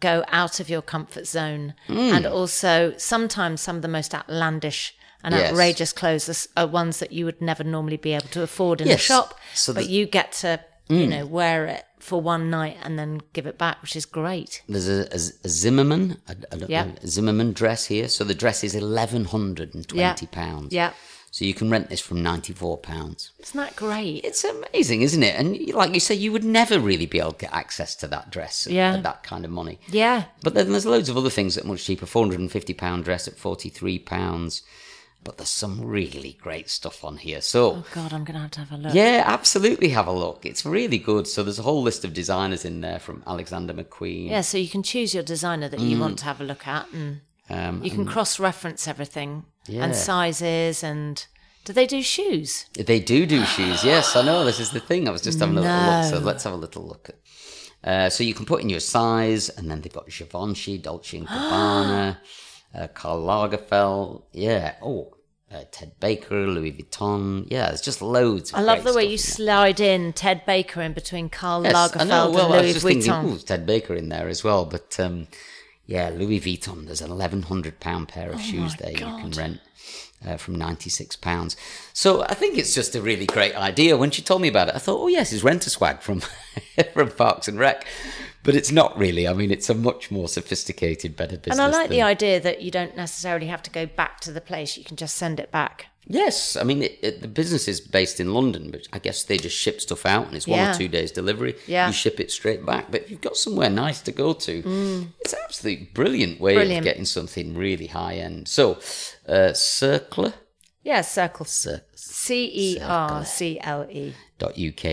go 0.00 0.24
out 0.28 0.60
of 0.60 0.68
your 0.68 0.82
comfort 0.82 1.26
zone. 1.26 1.74
Hmm. 1.86 1.98
And 2.16 2.26
also, 2.26 2.94
sometimes 2.98 3.60
some 3.62 3.76
of 3.76 3.82
the 3.82 3.88
most 3.88 4.14
outlandish 4.14 4.94
and 5.24 5.34
Yes. 5.34 5.50
outrageous 5.50 5.92
clothes 5.92 6.28
are, 6.56 6.62
are 6.64 6.66
ones 6.66 6.98
that 6.98 7.12
you 7.12 7.24
would 7.24 7.40
never 7.40 7.64
normally 7.64 7.96
be 7.96 8.12
able 8.12 8.28
to 8.28 8.42
afford 8.42 8.80
in 8.82 8.88
Yes. 8.88 9.00
a 9.00 9.02
shop. 9.02 9.38
So 9.54 9.72
but 9.74 9.84
the- 9.84 9.90
you 9.90 10.06
get 10.06 10.32
to, 10.42 10.60
you 10.88 11.06
mm. 11.06 11.08
know, 11.08 11.26
wear 11.26 11.66
it 11.66 11.84
for 11.98 12.20
one 12.20 12.50
night 12.50 12.76
and 12.82 12.98
then 12.98 13.20
give 13.32 13.46
it 13.46 13.58
back, 13.58 13.82
which 13.82 13.96
is 13.96 14.06
great. 14.06 14.62
There's 14.68 14.88
a, 14.88 15.02
a, 15.12 15.18
a 15.44 15.48
Zimmermann, 15.48 16.18
a, 16.28 16.36
Yeah. 16.68 16.92
a 17.02 17.06
Zimmermann 17.06 17.52
dress 17.52 17.86
here. 17.86 18.08
So 18.08 18.22
the 18.24 18.34
dress 18.34 18.62
is 18.62 18.74
eleven 18.74 19.24
hundred 19.24 19.74
and 19.74 19.86
twenty 19.88 20.26
pounds. 20.26 20.72
Yeah. 20.72 20.92
So 21.32 21.44
you 21.44 21.52
can 21.52 21.70
rent 21.70 21.90
this 21.90 22.00
from 22.00 22.22
ninety 22.22 22.52
four 22.52 22.78
pounds. 22.78 23.32
Isn't 23.40 23.58
that 23.58 23.76
great? 23.76 24.24
It's 24.24 24.44
amazing, 24.44 25.02
isn't 25.02 25.22
it? 25.22 25.34
And 25.38 25.74
like 25.74 25.92
you 25.92 26.00
say, 26.00 26.14
you 26.14 26.32
would 26.32 26.44
never 26.44 26.78
really 26.78 27.06
be 27.06 27.18
able 27.18 27.32
to 27.32 27.38
get 27.38 27.52
access 27.52 27.94
to 27.96 28.06
that 28.06 28.30
dress 28.30 28.66
at, 28.66 28.72
Yeah. 28.72 28.94
at 28.94 29.02
that 29.02 29.22
kind 29.22 29.44
of 29.44 29.50
money. 29.50 29.78
yeah. 29.88 30.24
But 30.42 30.54
then 30.54 30.70
there's 30.70 30.86
loads 30.86 31.08
of 31.08 31.16
other 31.16 31.30
things 31.30 31.54
that 31.56 31.64
are 31.64 31.68
much 31.68 31.84
cheaper. 31.84 32.06
Four 32.06 32.22
hundred 32.22 32.40
and 32.40 32.52
fifty 32.52 32.72
pound 32.74 33.04
dress 33.04 33.26
at 33.28 33.36
forty 33.36 33.68
three 33.68 33.98
pounds. 33.98 34.62
But 35.26 35.38
there's 35.38 35.50
some 35.50 35.80
really 35.84 36.38
great 36.40 36.70
stuff 36.70 37.04
on 37.04 37.16
here. 37.18 37.40
So 37.40 37.60
Oh, 37.78 37.84
God, 37.92 38.12
I'm 38.14 38.24
going 38.24 38.34
to 38.36 38.40
have 38.46 38.50
to 38.52 38.60
have 38.60 38.72
a 38.72 38.76
look. 38.82 38.94
yeah, 38.94 39.24
absolutely 39.26 39.88
have 39.88 40.06
a 40.06 40.12
look. 40.12 40.46
It's 40.46 40.64
really 40.64 40.98
good. 40.98 41.26
So 41.26 41.42
there's 41.42 41.58
a 41.58 41.62
whole 41.70 41.82
list 41.82 42.04
of 42.04 42.14
designers 42.14 42.64
in 42.64 42.80
there 42.80 43.00
from 43.00 43.24
Alexander 43.26 43.74
McQueen. 43.74 44.30
Yeah, 44.30 44.42
so 44.42 44.56
you 44.56 44.68
can 44.68 44.84
choose 44.84 45.12
your 45.14 45.24
designer 45.24 45.68
that 45.68 45.80
you 45.80 45.98
want 45.98 46.18
to 46.20 46.24
have 46.26 46.40
a 46.40 46.44
look 46.44 46.66
at 46.68 46.86
and 46.92 47.20
Um, 47.50 47.82
you 47.84 47.90
can 47.90 48.06
cross 48.06 48.38
reference 48.40 48.86
everything 48.88 49.44
Yeah. 49.66 49.84
and 49.84 49.94
sizes 49.96 50.82
and 50.84 51.24
do 51.64 51.72
they 51.72 51.86
do 51.86 52.02
shoes? 52.02 52.66
They 52.74 53.00
do 53.00 53.26
do 53.26 53.44
shoes. 53.44 53.82
Yes, 53.84 54.14
I 54.16 54.22
know. 54.22 54.44
This 54.44 54.60
is 54.60 54.70
the 54.70 54.80
thing. 54.80 55.08
I 55.08 55.10
was 55.10 55.22
just 55.22 55.40
having 55.40 55.58
a 55.58 55.60
little 55.60 55.86
look. 55.92 56.04
So 56.12 56.18
let's 56.20 56.44
have 56.44 56.52
a 56.54 56.62
little 56.66 56.84
look. 56.86 57.10
Uh, 57.82 58.08
so 58.10 58.22
you 58.24 58.34
can 58.34 58.46
put 58.46 58.62
in 58.62 58.68
your 58.68 58.80
size, 58.80 59.48
and 59.48 59.68
then 59.70 59.80
they've 59.80 59.92
got 59.92 60.08
Givenchy, 60.08 60.78
Dolce 60.78 61.18
and 61.18 61.26
Gabbana, 61.28 62.16
uh, 62.74 62.86
Karl 62.94 63.20
Lagerfeld. 63.26 64.22
Yeah. 64.32 64.74
Oh, 64.82 65.12
uh, 65.52 65.62
Ted 65.70 65.92
Baker, 66.00 66.46
Louis 66.46 66.72
Vuitton. 66.72 67.46
Yeah, 67.50 67.70
it's 67.70 67.80
just 67.80 68.02
loads. 68.02 68.50
Of 68.52 68.58
I 68.58 68.62
love 68.62 68.84
the 68.84 68.92
way 68.94 69.04
you 69.04 69.18
slide 69.18 69.78
in 69.80 70.12
Ted 70.12 70.44
Baker 70.44 70.82
in 70.82 70.92
between 70.92 71.28
Karl. 71.28 71.62
Yes. 71.64 71.72
Lagerfeld 71.74 72.34
Well, 72.34 72.52
and 72.52 72.54
I 72.54 72.62
was 72.62 72.84
Louis 72.84 72.94
thinking, 72.94 73.10
Vuitton. 73.12 73.32
ooh, 73.34 73.38
Ted 73.38 73.66
Baker 73.66 73.94
in 73.94 74.08
there 74.08 74.28
as 74.28 74.42
well. 74.42 74.64
But 74.64 74.98
um, 74.98 75.28
yeah, 75.86 76.08
Louis 76.10 76.40
Vuitton. 76.40 76.86
There's 76.86 77.00
an 77.00 77.10
eleven 77.10 77.42
hundred 77.42 77.78
pound 77.80 78.08
pair 78.08 78.30
of 78.30 78.40
shoes 78.40 78.74
Oh 78.80 78.84
my 78.84 78.92
there 78.92 78.92
you 78.92 78.98
can 79.22 79.30
rent 79.30 79.60
uh, 80.26 80.36
from 80.36 80.56
ninety 80.56 80.90
six 80.90 81.14
pounds. 81.14 81.56
So 81.92 82.22
I 82.22 82.34
think 82.34 82.58
it's 82.58 82.74
just 82.74 82.96
a 82.96 83.00
really 83.00 83.26
great 83.26 83.54
idea. 83.54 83.96
When 83.96 84.10
she 84.10 84.22
told 84.22 84.42
me 84.42 84.48
about 84.48 84.68
it, 84.68 84.74
I 84.74 84.78
thought, 84.78 85.00
oh 85.00 85.08
yes, 85.08 85.32
it's 85.32 85.44
rent 85.44 85.66
a 85.66 85.70
swag 85.70 86.00
from 86.00 86.22
from 86.92 87.10
Parks 87.12 87.46
and 87.46 87.58
Rec. 87.58 87.86
But 88.46 88.54
it's 88.54 88.72
not 88.72 88.96
really. 88.96 89.26
I 89.28 89.34
mean, 89.34 89.50
it's 89.50 89.68
a 89.68 89.74
much 89.74 90.10
more 90.10 90.28
sophisticated, 90.28 91.16
better 91.16 91.36
business. 91.36 91.58
and 91.58 91.74
I 91.74 91.76
like 91.78 91.88
than- 91.88 91.96
the 91.98 92.02
idea 92.02 92.40
that 92.40 92.62
you 92.62 92.70
don't 92.70 92.96
necessarily 92.96 93.46
have 93.48 93.62
to 93.64 93.70
go 93.70 93.84
back 93.86 94.20
to 94.20 94.32
the 94.32 94.40
place, 94.40 94.76
you 94.78 94.84
can 94.84 94.96
just 94.96 95.16
send 95.16 95.38
it 95.40 95.50
back. 95.52 95.86
Yes, 96.08 96.56
I 96.56 96.62
mean 96.62 96.84
it, 96.84 97.00
it, 97.02 97.20
the 97.20 97.26
business 97.26 97.66
is 97.66 97.80
based 97.80 98.20
in 98.20 98.32
London, 98.32 98.70
but 98.70 98.86
I 98.92 99.00
guess 99.00 99.24
they 99.24 99.38
just 99.38 99.56
ship 99.58 99.80
stuff 99.80 100.06
out 100.06 100.28
and 100.28 100.36
it's 100.36 100.46
one 100.46 100.60
Yeah. 100.60 100.70
or 100.72 100.78
two 100.78 100.86
days 100.86 101.10
delivery. 101.10 101.56
Yeah. 101.66 101.88
you 101.88 101.92
ship 101.92 102.20
it 102.20 102.30
straight 102.30 102.64
back. 102.64 102.92
But 102.92 103.02
if 103.02 103.10
you've 103.10 103.20
got 103.20 103.36
somewhere 103.36 103.68
nice 103.70 104.00
to 104.02 104.12
go 104.12 104.32
to, 104.32 105.10
it's 105.20 105.32
an 105.32 105.38
absolutely 105.42 105.90
brilliant 105.94 106.40
way 106.40 106.52
Mm. 106.52 106.56
Brilliant. 106.58 106.78
of 106.78 106.84
getting 106.84 107.04
something 107.06 107.56
really 107.56 107.88
high 107.88 108.14
end. 108.18 108.46
So, 108.46 108.74
uh, 109.28 109.52
Cercle 109.52 110.32
Yeah, 110.84 111.00
circle. 111.00 111.44
Cir- 111.44 111.82
C 111.96 112.52
E 112.54 112.80
R 112.80 113.24
C 113.24 113.58
L 113.60 113.88
E. 113.90 114.14
dot 114.38 114.56
uk 114.56 114.84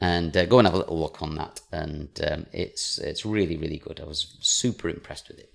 and 0.00 0.36
uh, 0.36 0.46
go 0.46 0.58
and 0.58 0.66
have 0.66 0.74
a 0.74 0.78
little 0.78 0.98
look 0.98 1.22
on 1.22 1.34
that. 1.36 1.60
And 1.72 2.08
um, 2.30 2.46
it's 2.52 2.98
it's 2.98 3.24
really 3.24 3.56
really 3.56 3.78
good. 3.78 4.00
I 4.00 4.04
was 4.04 4.36
super 4.40 4.88
impressed 4.88 5.28
with 5.28 5.38
it. 5.38 5.52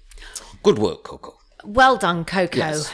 Good 0.64 0.80
work, 0.80 1.04
Coco. 1.04 1.38
Well 1.64 1.98
done, 1.98 2.26
Coco. 2.26 2.58
Yes. 2.58 2.94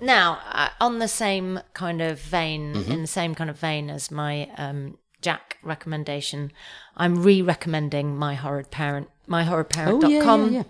Now, 0.00 0.40
uh, 0.52 0.68
on 0.80 0.98
the 0.98 1.08
same 1.08 1.60
kind 1.74 2.00
of 2.00 2.20
vein, 2.20 2.76
in 2.76 3.00
the 3.02 3.06
same 3.08 3.34
kind 3.34 3.50
of 3.50 3.58
vein 3.58 3.90
as 3.90 4.10
my 4.10 4.48
um, 4.56 4.98
JAAQ 5.22 5.40
recommendation, 5.62 6.52
I'm 6.96 7.22
re-recommending 7.22 8.16
My 8.16 8.34
Horrid 8.34 8.70
Parent. 8.70 9.08
MyHorridParent.com 9.28 10.40
Oh, 10.44 10.46
yeah, 10.48 10.62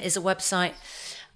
is 0.00 0.16
a 0.16 0.20
website. 0.20 0.72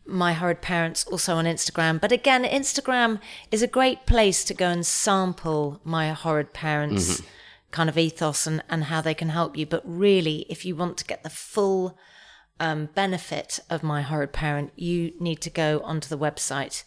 My 0.07 0.33
Horrid 0.33 0.61
Parents 0.63 1.05
also 1.05 1.35
on 1.37 1.45
Instagram. 1.45 2.01
But 2.01 2.13
again, 2.13 2.45
Instagram 2.45 3.21
is 3.51 3.63
a 3.63 3.67
great 3.67 4.07
place 4.07 4.43
to 4.45 4.55
go 4.55 4.69
and 4.69 4.87
sample 4.87 5.81
My 5.85 6.11
Horrid 6.13 6.53
Parents 6.53 7.23
kind 7.71 7.89
of 7.89 7.97
ethos 7.99 8.47
and, 8.47 8.63
and 8.69 8.85
how 8.85 9.01
they 9.01 9.15
can 9.15 9.29
help 9.29 9.57
you. 9.57 9.67
But 9.67 9.83
really, 9.85 10.47
if 10.49 10.65
you 10.65 10.75
want 10.75 10.97
to 10.99 11.05
get 11.05 11.23
the 11.23 11.31
full 11.31 11.97
um, 12.61 12.91
benefit 12.95 13.59
of 13.69 13.83
My 13.83 14.03
Horrid 14.03 14.33
Parent, 14.33 14.71
you 14.77 15.13
need 15.19 15.41
to 15.41 15.51
go 15.51 15.81
onto 15.83 16.09
the 16.09 16.19
website. 16.19 16.85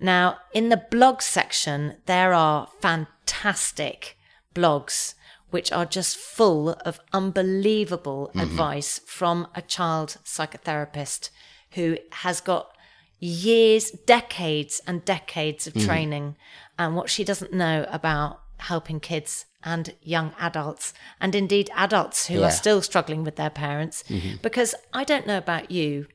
Now, 0.00 0.38
in 0.52 0.70
the 0.70 0.82
blog 0.90 1.22
section, 1.22 1.98
there 2.06 2.32
are 2.32 2.68
fantastic 2.80 4.18
blogs 4.54 5.14
which 5.50 5.70
are 5.70 5.84
just 5.84 6.16
full 6.16 6.70
of 6.70 6.98
unbelievable 7.12 8.30
advice 8.34 9.00
from 9.06 9.46
a 9.54 9.60
child 9.60 10.16
psychotherapist 10.24 11.28
who 11.72 11.98
has 12.10 12.40
got 12.40 12.74
years, 13.20 13.90
decades, 13.90 14.80
and 14.86 15.04
decades 15.04 15.66
of 15.66 15.74
training. 15.74 16.36
And 16.78 16.96
what 16.96 17.10
she 17.10 17.22
doesn't 17.22 17.52
know 17.52 17.86
about 17.90 18.40
helping 18.58 18.98
kids 18.98 19.44
and 19.64 19.94
young 20.02 20.34
adults, 20.38 20.92
and 21.20 21.34
indeed 21.34 21.70
adults 21.74 22.26
who 22.26 22.40
Yeah. 22.40 22.46
are 22.46 22.50
still 22.50 22.82
struggling 22.82 23.24
with 23.24 23.36
their 23.36 23.50
parents. 23.50 24.04
Mm-hmm. 24.08 24.36
Because 24.42 24.74
I 24.92 25.04
don't 25.04 25.26
know 25.26 25.38
about 25.38 25.70
you, 25.70 26.06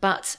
but 0.00 0.36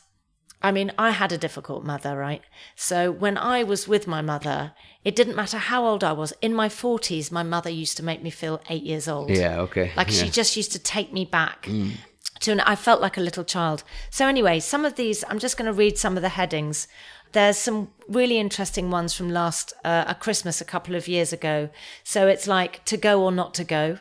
I 0.62 0.72
mean, 0.72 0.92
I 0.98 1.12
had 1.12 1.32
a 1.32 1.38
difficult 1.38 1.86
mother, 1.86 2.18
right? 2.18 2.42
So 2.76 3.12
when 3.12 3.38
I 3.38 3.64
was 3.64 3.88
with 3.88 4.08
my 4.08 4.22
mother, 4.22 4.74
it 5.06 5.16
didn't 5.16 5.36
matter 5.36 5.58
how 5.58 5.86
old 5.86 6.04
I 6.04 6.12
was. 6.12 6.34
In 6.42 6.54
my 6.54 6.68
40s, 6.68 7.32
my 7.32 7.44
mother 7.44 7.70
used 7.70 7.96
to 7.98 8.04
make 8.04 8.22
me 8.22 8.30
feel 8.30 8.62
eight 8.70 8.84
years 8.84 9.08
old. 9.08 9.30
Yeah, 9.30 9.62
okay. 9.62 9.92
Like 9.96 10.10
she 10.10 10.30
just 10.30 10.58
used 10.58 10.74
to 10.74 10.80
take 10.80 11.14
me 11.14 11.24
back 11.24 11.64
mm. 11.64 11.94
to 12.42 12.52
an, 12.52 12.60
I 12.62 12.76
felt 12.76 13.00
like 13.00 13.18
a 13.18 13.22
little 13.22 13.46
child. 13.46 13.84
So 14.10 14.28
anyway, 14.28 14.60
some 14.60 14.84
of 14.84 14.96
these, 14.96 15.24
I'm 15.30 15.40
just 15.40 15.56
going 15.56 15.68
to 15.68 15.74
read 15.74 15.98
some 15.98 16.18
of 16.18 16.24
the 16.24 16.30
headings. 16.30 16.90
There's 17.32 17.58
some 17.58 17.90
really 18.08 18.40
interesting 18.40 18.90
ones 18.90 19.14
from 19.14 19.30
last 19.30 19.74
uh, 19.84 20.06
a 20.08 20.16
Christmas 20.16 20.62
a 20.62 20.66
couple 20.66 20.96
of 20.96 21.08
years 21.08 21.32
ago. 21.32 21.70
So 22.04 22.28
it's 22.28 22.48
like 22.48 22.84
to 22.86 22.98
go 22.98 23.24
or 23.24 23.32
not 23.32 23.54
to 23.56 23.64
go. 23.64 24.00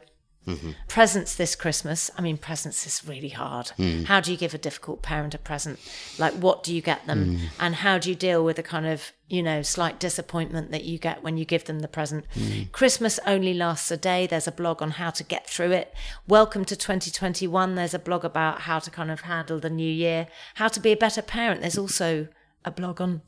Mm-hmm. 0.49 0.71
Presents 0.89 1.35
this 1.35 1.55
Christmas. 1.55 2.11
I 2.17 2.23
mean, 2.23 2.39
presents 2.39 2.87
is 2.87 3.07
really 3.07 3.29
hard. 3.29 3.73
Mm. 3.79 4.07
How 4.07 4.21
do 4.21 4.31
you 4.31 4.39
give 4.39 4.55
a 4.55 4.59
difficult 4.59 5.03
parent 5.03 5.35
a 5.35 5.39
present? 5.39 5.79
Like, 6.19 6.33
what 6.33 6.63
do 6.63 6.75
you 6.75 6.81
get 6.81 7.07
them? 7.07 7.37
Mm. 7.37 7.41
And 7.61 7.75
how 7.75 7.99
do 7.99 8.09
you 8.09 8.15
deal 8.15 8.43
with 8.43 8.57
the 8.57 8.63
kind 8.63 8.87
of, 8.87 9.13
you 9.29 9.43
know, 9.43 9.61
slight 9.61 10.01
disappointment 10.01 10.71
that 10.71 10.85
you 10.85 10.99
get 10.99 11.23
when 11.23 11.37
you 11.37 11.45
give 11.45 11.67
them 11.67 11.81
the 11.81 11.89
present? 11.89 12.25
Mm. 12.35 12.73
Christmas 12.73 13.21
only 13.27 13.53
lasts 13.53 13.91
a 13.91 13.99
day. 13.99 14.27
There's 14.27 14.49
a 14.49 14.53
blog 14.53 14.81
on 14.81 14.93
how 14.93 15.11
to 15.11 15.23
get 15.23 15.47
through 15.47 15.73
it. 15.73 15.95
Welcome 16.27 16.65
to 16.65 16.77
2021. 16.77 17.75
There's 17.75 17.93
a 17.93 17.99
blog 17.99 18.25
about 18.25 18.63
how 18.63 18.79
to 18.79 18.91
kind 18.91 19.11
of 19.11 19.21
handle 19.23 19.61
the 19.61 19.69
new 19.69 19.91
year, 19.91 20.29
how 20.55 20.69
to 20.69 20.81
be 20.81 20.93
a 20.93 20.97
better 20.97 21.21
parent. 21.21 21.61
There's 21.61 21.77
also 21.77 22.29
a 22.65 22.71
blog 22.71 23.01
on 23.01 23.23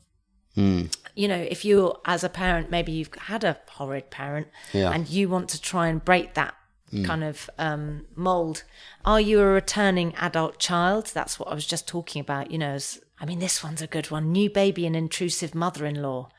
hmm. 0.55 0.83
you 1.15 1.27
know, 1.27 1.35
if 1.37 1.63
you 1.65 1.95
as 2.05 2.23
a 2.23 2.29
parent, 2.29 2.69
maybe 2.69 2.91
you've 2.91 3.13
had 3.15 3.43
a 3.43 3.57
horrid 3.69 4.09
parent 4.09 4.47
Yeah. 4.73 4.91
and 4.91 5.07
you 5.09 5.29
want 5.29 5.49
to 5.49 5.61
try 5.61 5.87
and 5.87 6.03
break 6.03 6.33
that 6.35 6.53
hmm. 6.89 7.03
kind 7.03 7.23
of 7.23 7.49
um, 7.57 8.05
mold, 8.15 8.63
are 9.05 9.21
you 9.21 9.39
a 9.39 9.45
returning 9.45 10.13
adult 10.15 10.59
child? 10.59 11.11
That's 11.13 11.39
what 11.39 11.49
I 11.49 11.53
was 11.53 11.65
just 11.65 11.87
talking 11.87 12.19
about. 12.19 12.51
You 12.51 12.57
know, 12.57 12.73
as, 12.73 12.99
I 13.19 13.25
mean, 13.25 13.39
this 13.39 13.63
one's 13.63 13.81
a 13.81 13.87
good 13.87 14.11
one. 14.11 14.31
New 14.31 14.49
baby 14.49 14.85
and 14.85 14.95
intrusive 14.95 15.55
mother 15.55 15.85
in 15.85 16.01
law. 16.01 16.29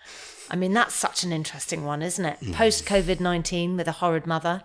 I 0.50 0.56
mean, 0.56 0.72
that's 0.72 0.94
such 0.94 1.24
an 1.24 1.32
interesting 1.32 1.84
one, 1.84 2.02
isn't 2.02 2.24
it? 2.24 2.38
Hmm. 2.38 2.52
Post 2.52 2.84
COVID 2.86 3.20
19 3.20 3.76
with 3.76 3.88
a 3.88 3.92
horrid 3.92 4.26
mother. 4.26 4.62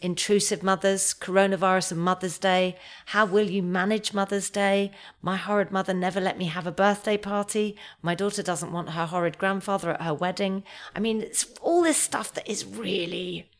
Intrusive 0.00 0.62
mothers, 0.62 1.12
coronavirus 1.12 1.92
and 1.92 2.00
Mother's 2.00 2.38
Day. 2.38 2.76
How 3.06 3.24
will 3.24 3.50
you 3.50 3.64
manage 3.64 4.14
Mother's 4.14 4.48
Day? 4.48 4.92
My 5.20 5.36
horrid 5.36 5.72
mother 5.72 5.92
never 5.92 6.20
let 6.20 6.38
me 6.38 6.44
have 6.44 6.68
a 6.68 6.72
birthday 6.72 7.16
party. 7.16 7.76
My 8.00 8.14
daughter 8.14 8.42
doesn't 8.42 8.70
want 8.70 8.90
her 8.90 9.06
horrid 9.06 9.38
grandfather 9.38 9.90
at 9.90 10.02
her 10.02 10.14
wedding. 10.14 10.62
I 10.94 11.00
mean, 11.00 11.20
it's 11.20 11.46
all 11.60 11.82
this 11.82 11.96
stuff 11.96 12.32
that 12.34 12.48
is 12.48 12.64
really, 12.64 13.50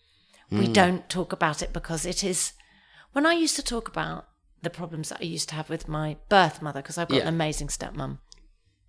we 0.49 0.67
hmm. 0.67 0.73
don't 0.73 1.09
talk 1.11 1.33
about 1.33 1.61
it 1.61 1.73
because 1.73 2.07
it 2.07 2.23
is. 2.23 2.53
When 3.11 3.27
I 3.27 3.33
used 3.33 3.57
to 3.57 3.63
talk 3.63 3.89
about 3.89 4.29
the 4.63 4.71
problems 4.71 5.09
that 5.09 5.21
I 5.21 5.25
used 5.25 5.49
to 5.49 5.57
have 5.57 5.69
with 5.69 5.89
my 5.89 6.19
birth 6.29 6.63
mother, 6.63 6.83
because 6.83 6.99
I've 6.99 7.09
got 7.09 7.17
Yeah. 7.17 7.23
an 7.23 7.29
amazing 7.29 7.69
stepmom, 7.69 8.19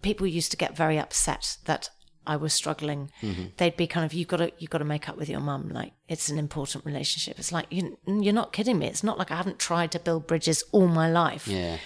people 0.04 0.28
used 0.28 0.52
to 0.52 0.58
get 0.58 0.78
very 0.78 1.00
upset 1.00 1.58
that 1.66 1.90
I 2.30 2.36
was 2.36 2.54
struggling. 2.54 3.10
Mm-hmm. 3.22 3.46
They'd 3.58 3.76
be 3.76 3.88
kind 3.88 4.06
of, 4.06 4.14
"You've 4.14 4.28
got 4.28 4.38
to, 4.38 4.52
you've 4.60 4.70
got 4.70 4.78
to 4.78 4.86
make 4.86 5.10
up 5.10 5.18
with 5.18 5.30
your 5.30 5.40
mum. 5.40 5.70
Like 5.70 5.94
it's 6.08 6.30
an 6.30 6.38
important 6.38 6.86
relationship." 6.86 7.40
It's 7.40 7.52
like 7.52 7.66
you, 7.72 7.98
you're 8.06 8.34
not 8.42 8.54
kidding 8.54 8.78
me. 8.78 8.86
It's 8.86 9.04
not 9.04 9.18
like 9.18 9.32
I 9.32 9.36
haven't 9.36 9.58
tried 9.58 9.92
to 9.94 10.00
build 10.00 10.28
bridges 10.28 10.64
all 10.72 10.88
my 10.88 11.10
life. 11.10 11.48
Yeah. 11.48 11.78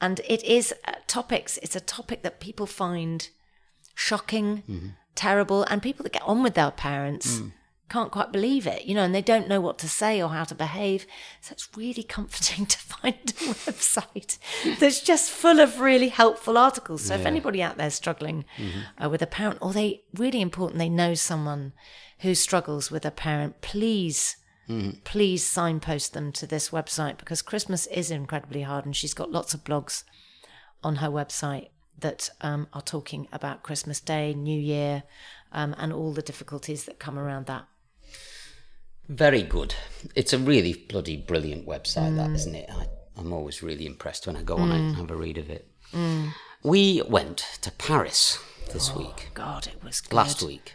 And 0.00 0.20
it 0.28 0.44
is 0.44 0.72
uh, 0.86 0.92
topics. 1.08 1.58
It's 1.58 1.74
a 1.74 1.80
topic 1.80 2.22
that 2.22 2.38
people 2.38 2.66
find 2.66 3.28
shocking, 3.94 4.62
mm-hmm. 4.68 4.88
terrible, 5.16 5.64
and 5.64 5.82
people 5.82 6.04
that 6.04 6.12
get 6.12 6.22
on 6.22 6.42
with 6.44 6.54
their 6.54 6.70
parents 6.70 7.38
mm. 7.38 7.52
Can't 7.88 8.10
quite 8.10 8.32
believe 8.32 8.66
it, 8.66 8.86
you 8.86 8.94
know, 8.94 9.02
and 9.02 9.14
they 9.14 9.22
don't 9.22 9.48
know 9.48 9.60
what 9.60 9.78
to 9.78 9.88
say 9.88 10.22
or 10.22 10.30
how 10.30 10.44
to 10.44 10.54
behave. 10.54 11.06
So 11.40 11.52
it's 11.52 11.68
really 11.76 12.02
comforting 12.18 12.66
to 12.66 12.78
find 12.78 13.14
a 13.14 13.54
website 13.68 14.38
that's 14.78 15.00
just 15.00 15.30
full 15.30 15.60
of 15.60 15.80
really 15.80 16.08
helpful 16.08 16.56
articles. 16.58 17.02
So 17.02 17.14
if 17.14 17.26
anybody 17.26 17.62
out 17.62 17.76
there 17.76 17.88
is 17.88 17.94
struggling 17.94 18.44
uh, 19.02 19.08
with 19.08 19.22
a 19.22 19.26
parent, 19.26 19.58
or 19.60 19.72
they 19.72 20.02
really 20.14 20.40
important, 20.40 20.78
they 20.78 20.88
know 20.88 21.14
someone 21.14 21.72
who 22.20 22.34
struggles 22.34 22.90
with 22.90 23.04
a 23.04 23.10
parent, 23.10 23.60
please. 23.60 24.36
Please 25.04 25.44
signpost 25.46 26.14
them 26.14 26.32
to 26.32 26.46
this 26.46 26.70
website 26.70 27.18
because 27.18 27.42
Christmas 27.42 27.86
is 27.88 28.10
incredibly 28.10 28.62
hard, 28.62 28.86
and 28.86 28.96
she's 28.96 29.12
got 29.12 29.30
lots 29.30 29.52
of 29.52 29.62
blogs 29.62 30.04
on 30.82 30.96
her 30.96 31.08
website 31.08 31.68
that 31.98 32.30
um, 32.40 32.66
are 32.72 32.80
talking 32.80 33.28
about 33.30 33.62
Christmas 33.62 34.00
Day, 34.00 34.32
New 34.32 34.58
Year, 34.58 35.02
um, 35.52 35.74
and 35.76 35.92
all 35.92 36.14
the 36.14 36.22
difficulties 36.22 36.84
that 36.84 36.98
come 36.98 37.18
around 37.18 37.44
that. 37.44 37.66
Very 39.08 39.42
good. 39.42 39.74
It's 40.14 40.32
a 40.32 40.38
really 40.38 40.72
bloody 40.74 41.16
brilliant 41.16 41.66
website, 41.66 42.16
that 42.16 42.30
Mm. 42.30 42.34
isn't 42.34 42.54
it? 42.54 42.70
I, 42.70 42.86
I'm 43.18 43.32
always 43.32 43.62
really 43.62 43.86
impressed 43.86 44.26
when 44.26 44.36
I 44.36 44.42
go 44.42 44.56
on 44.56 44.70
it 44.72 44.78
and 44.78 44.96
have 44.96 45.10
a 45.10 45.16
read 45.16 45.38
of 45.38 45.50
it. 45.50 45.68
We 46.62 47.02
went 47.08 47.38
to 47.60 47.70
Paris 47.72 48.38
this 48.72 48.94
week, 48.94 49.28
God, 49.34 49.66
it 49.66 49.84
was 49.84 50.00
good. 50.00 50.14
last 50.16 50.42
week. 50.42 50.72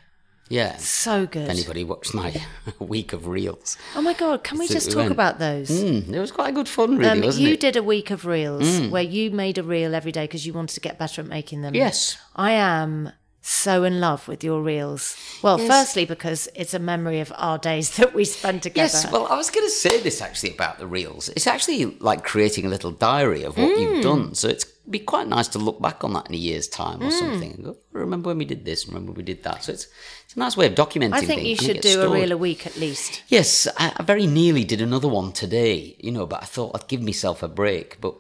Yeah. 0.47 0.77
So 0.77 1.25
good. 1.27 1.43
If 1.43 1.49
anybody 1.49 1.83
watched 1.83 2.13
my 2.13 2.33
week 2.79 3.13
of 3.13 3.27
reels, 3.27 3.77
Oh 3.95 4.01
my 4.01 4.13
God, 4.13 4.43
can 4.43 4.57
we 4.57 4.65
So 4.67 4.73
just 4.75 4.87
we 4.87 4.93
talk 4.93 4.99
went- 5.01 5.11
about 5.11 5.37
those? 5.39 5.69
mm, 5.69 6.11
it 6.11 6.19
was 6.19 6.31
quite 6.31 6.49
a 6.49 6.53
good 6.53 6.67
fun, 6.69 6.97
really, 6.97 7.09
Um, 7.09 7.21
wasn't 7.21 7.45
you 7.47 7.53
it? 7.53 7.57
Mm. 7.57 7.61
did 7.61 7.75
a 7.75 7.83
week 7.83 8.09
of 8.11 8.25
reels 8.25 8.79
where 8.89 9.03
you 9.03 9.29
made 9.31 9.57
a 9.57 9.63
reel 9.63 9.93
every 9.93 10.11
day 10.11 10.23
because 10.25 10.45
you 10.47 10.53
wanted 10.53 10.73
to 10.75 10.79
get 10.79 10.97
better 10.97 11.21
at 11.21 11.27
making 11.27 11.61
them. 11.61 11.75
Yes. 11.75 12.17
I 12.35 12.51
am 12.51 13.11
so 13.49 13.83
in 13.83 13.99
love 13.99 14.27
with 14.27 14.43
your 14.43 14.61
reels? 14.61 15.15
Well, 15.41 15.59
Yes. 15.59 15.67
firstly, 15.67 16.05
because 16.05 16.47
it's 16.55 16.73
a 16.73 16.79
memory 16.79 17.19
of 17.19 17.31
our 17.35 17.57
days 17.57 17.89
that 17.97 18.13
we 18.13 18.25
spent 18.25 18.63
together. 18.63 18.91
Yes, 18.93 19.11
well, 19.11 19.25
I 19.27 19.35
was 19.35 19.49
going 19.49 19.65
to 19.65 19.71
say 19.71 19.99
this 20.01 20.21
actually 20.21 20.51
about 20.53 20.77
the 20.79 20.87
reels. 20.87 21.29
It's 21.29 21.47
actually 21.47 21.85
like 21.99 22.23
creating 22.23 22.65
a 22.65 22.69
little 22.69 22.91
diary 22.91 23.43
of 23.43 23.57
what 23.57 23.69
Mm. 23.69 23.79
you've 23.81 24.03
done. 24.03 24.35
So 24.35 24.47
it's 24.47 24.65
be 24.89 24.97
quite 24.99 25.27
nice 25.27 25.47
to 25.49 25.59
look 25.59 25.79
back 25.79 26.03
on 26.03 26.13
that 26.13 26.27
in 26.27 26.33
a 26.33 26.37
year's 26.37 26.67
time 26.67 26.99
Mm. 26.99 27.07
or 27.07 27.11
something 27.11 27.51
and 27.53 27.63
go, 27.65 27.77
remember 27.91 28.27
when 28.29 28.39
we 28.39 28.45
did 28.45 28.65
this, 28.65 28.87
remember 28.87 29.11
we 29.11 29.21
did 29.23 29.43
that. 29.43 29.63
So 29.63 29.71
it's, 29.73 29.85
it's 30.25 30.35
a 30.35 30.39
nice 30.39 30.57
way 30.57 30.65
of 30.65 30.73
documenting 30.73 31.11
things. 31.19 31.23
I 31.23 31.25
think 31.25 31.41
things 31.41 31.61
you 31.61 31.67
should 31.67 31.81
do 31.81 32.01
a 32.01 32.09
reel 32.09 32.31
a 32.31 32.37
week 32.37 32.65
at 32.65 32.75
least. 32.77 33.21
Yes, 33.27 33.67
I, 33.77 33.93
I 33.97 34.03
very 34.03 34.25
nearly 34.25 34.63
did 34.63 34.81
another 34.81 35.07
one 35.07 35.31
today, 35.31 35.95
you 35.99 36.11
know, 36.11 36.25
but 36.25 36.41
I 36.41 36.45
thought 36.45 36.71
I'd 36.75 36.87
give 36.87 37.01
myself 37.03 37.43
a 37.43 37.47
break. 37.47 38.01
But 38.01 38.15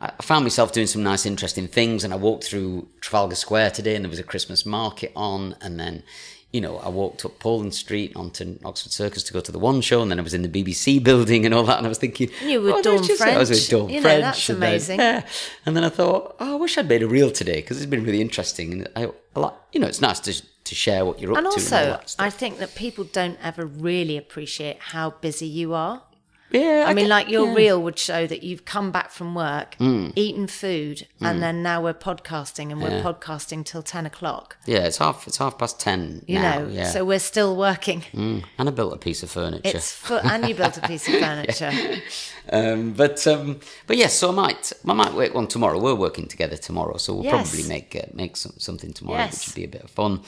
I 0.00 0.10
found 0.22 0.44
myself 0.44 0.72
doing 0.72 0.86
some 0.86 1.02
nice, 1.02 1.24
interesting 1.24 1.68
things, 1.68 2.04
and 2.04 2.12
I 2.12 2.16
walked 2.16 2.44
through 2.44 2.88
Trafalgar 3.00 3.34
Square 3.34 3.70
today, 3.70 3.94
and 3.94 4.04
there 4.04 4.10
was 4.10 4.18
a 4.18 4.22
Christmas 4.24 4.66
market 4.66 5.12
on, 5.16 5.56
and 5.60 5.78
then. 5.80 6.02
You 6.52 6.60
know, 6.62 6.78
I 6.78 6.88
walked 6.88 7.22
up 7.26 7.38
Poland 7.38 7.74
Street 7.74 8.14
onto 8.16 8.58
Oxford 8.64 8.90
Circus 8.92 9.22
to 9.24 9.32
go 9.34 9.40
to 9.40 9.52
the 9.52 9.58
one 9.58 9.82
show, 9.82 10.00
and 10.00 10.10
then 10.10 10.18
I 10.18 10.22
was 10.22 10.32
in 10.32 10.40
the 10.40 10.48
BBC 10.48 11.02
building 11.02 11.44
and 11.44 11.52
all 11.52 11.64
that, 11.64 11.76
and 11.76 11.84
I 11.86 11.88
was 11.88 11.98
thinking, 11.98 12.30
You 12.42 12.62
were 12.62 12.70
oh, 12.74 12.82
Dawn 12.82 13.02
just 13.02 13.20
it. 13.20 13.28
I 13.28 13.36
was 13.36 13.50
with 13.50 13.58
French. 13.58 13.70
Dawn 13.70 13.90
You 13.90 13.96
know, 13.96 14.02
French, 14.02 14.22
that's 14.22 14.48
and 14.48 14.62
then- 14.62 14.70
amazing. 14.70 15.00
yeah. 15.00 15.26
And 15.66 15.76
then 15.76 15.84
I 15.84 15.90
thought, 15.90 16.36
oh, 16.40 16.52
I 16.52 16.54
wish 16.54 16.78
I'd 16.78 16.88
made 16.88 17.02
a 17.02 17.08
reel 17.08 17.30
today 17.30 17.56
because 17.56 17.76
it's 17.78 17.90
been 17.90 18.04
really 18.04 18.22
interesting, 18.22 18.72
and 18.72 18.88
I, 18.96 19.10
I 19.34 19.40
like, 19.40 19.52
you 19.72 19.80
know, 19.80 19.86
it's 19.88 20.00
nice 20.00 20.20
to 20.20 20.42
to 20.64 20.74
share 20.74 21.04
what 21.04 21.20
you're 21.20 21.32
up 21.32 21.38
And 21.38 21.44
to. 21.46 21.50
also, 21.50 21.76
that 21.76 22.10
stuff. 22.10 22.24
I 22.26 22.30
think 22.30 22.58
that 22.58 22.74
people 22.74 23.04
don't 23.04 23.38
ever 23.42 23.66
really 23.66 24.16
appreciate 24.16 24.78
how 24.78 25.10
busy 25.10 25.46
you 25.46 25.74
are. 25.74 26.02
Yeah, 26.50 26.84
I, 26.86 26.94
mean, 26.94 27.04
get- 27.06 27.10
like 27.10 27.28
your 27.28 27.46
yeah. 27.48 27.54
reel 27.54 27.82
would 27.82 27.98
show 27.98 28.26
that 28.26 28.42
you've 28.42 28.64
come 28.64 28.90
back 28.92 29.10
from 29.10 29.34
work, 29.34 29.76
Mm. 29.80 30.12
eaten 30.16 30.46
food, 30.46 31.06
and 31.20 31.42
then 31.42 31.62
now 31.62 31.82
we're 31.82 31.94
podcasting, 31.94 32.70
and 32.70 32.80
we're 32.82 33.02
podcasting 33.02 33.64
till 33.64 33.82
ten 33.82 34.06
o'clock. 34.06 34.56
Yeah, 34.66 34.80
it's 34.86 34.98
half 34.98 35.26
it's 35.26 35.38
half 35.38 35.58
past 35.58 35.80
ten 35.80 36.22
You 36.26 36.38
now. 36.38 36.58
know, 36.60 36.68
yeah. 36.68 36.90
so 36.90 37.04
we're 37.04 37.18
still 37.18 37.56
working. 37.56 38.02
Mm. 38.12 38.44
And 38.58 38.68
I 38.68 38.72
built 38.72 38.92
a 38.94 38.98
piece 38.98 39.22
of 39.22 39.30
furniture. 39.30 39.62
It's 39.76 39.90
foot, 39.92 40.24
and 40.24 40.48
you 40.48 40.54
built 40.54 40.76
a 40.76 40.82
piece 40.82 41.08
of 41.08 41.14
furniture. 41.20 41.72
Um, 42.52 42.92
but 42.92 43.26
um, 43.26 43.60
but 43.86 43.96
yes, 43.96 44.14
so 44.14 44.28
I 44.28 44.32
might 44.32 44.72
I 44.88 44.92
might 44.92 45.14
work 45.14 45.34
one 45.34 45.48
tomorrow. 45.48 45.80
We're 45.80 45.94
working 45.94 46.26
together 46.28 46.56
tomorrow, 46.56 46.96
so 46.96 47.14
we'll 47.14 47.24
Yes. 47.24 47.50
probably 47.50 47.68
make 47.68 47.96
uh, 47.96 48.06
make 48.14 48.36
some, 48.36 48.52
something 48.58 48.92
tomorrow, 48.92 49.18
Yes. 49.18 49.32
which 49.32 49.46
would 49.48 49.54
be 49.56 49.64
a 49.64 49.68
bit 49.68 49.82
of 49.82 49.90
fun. 49.90 50.20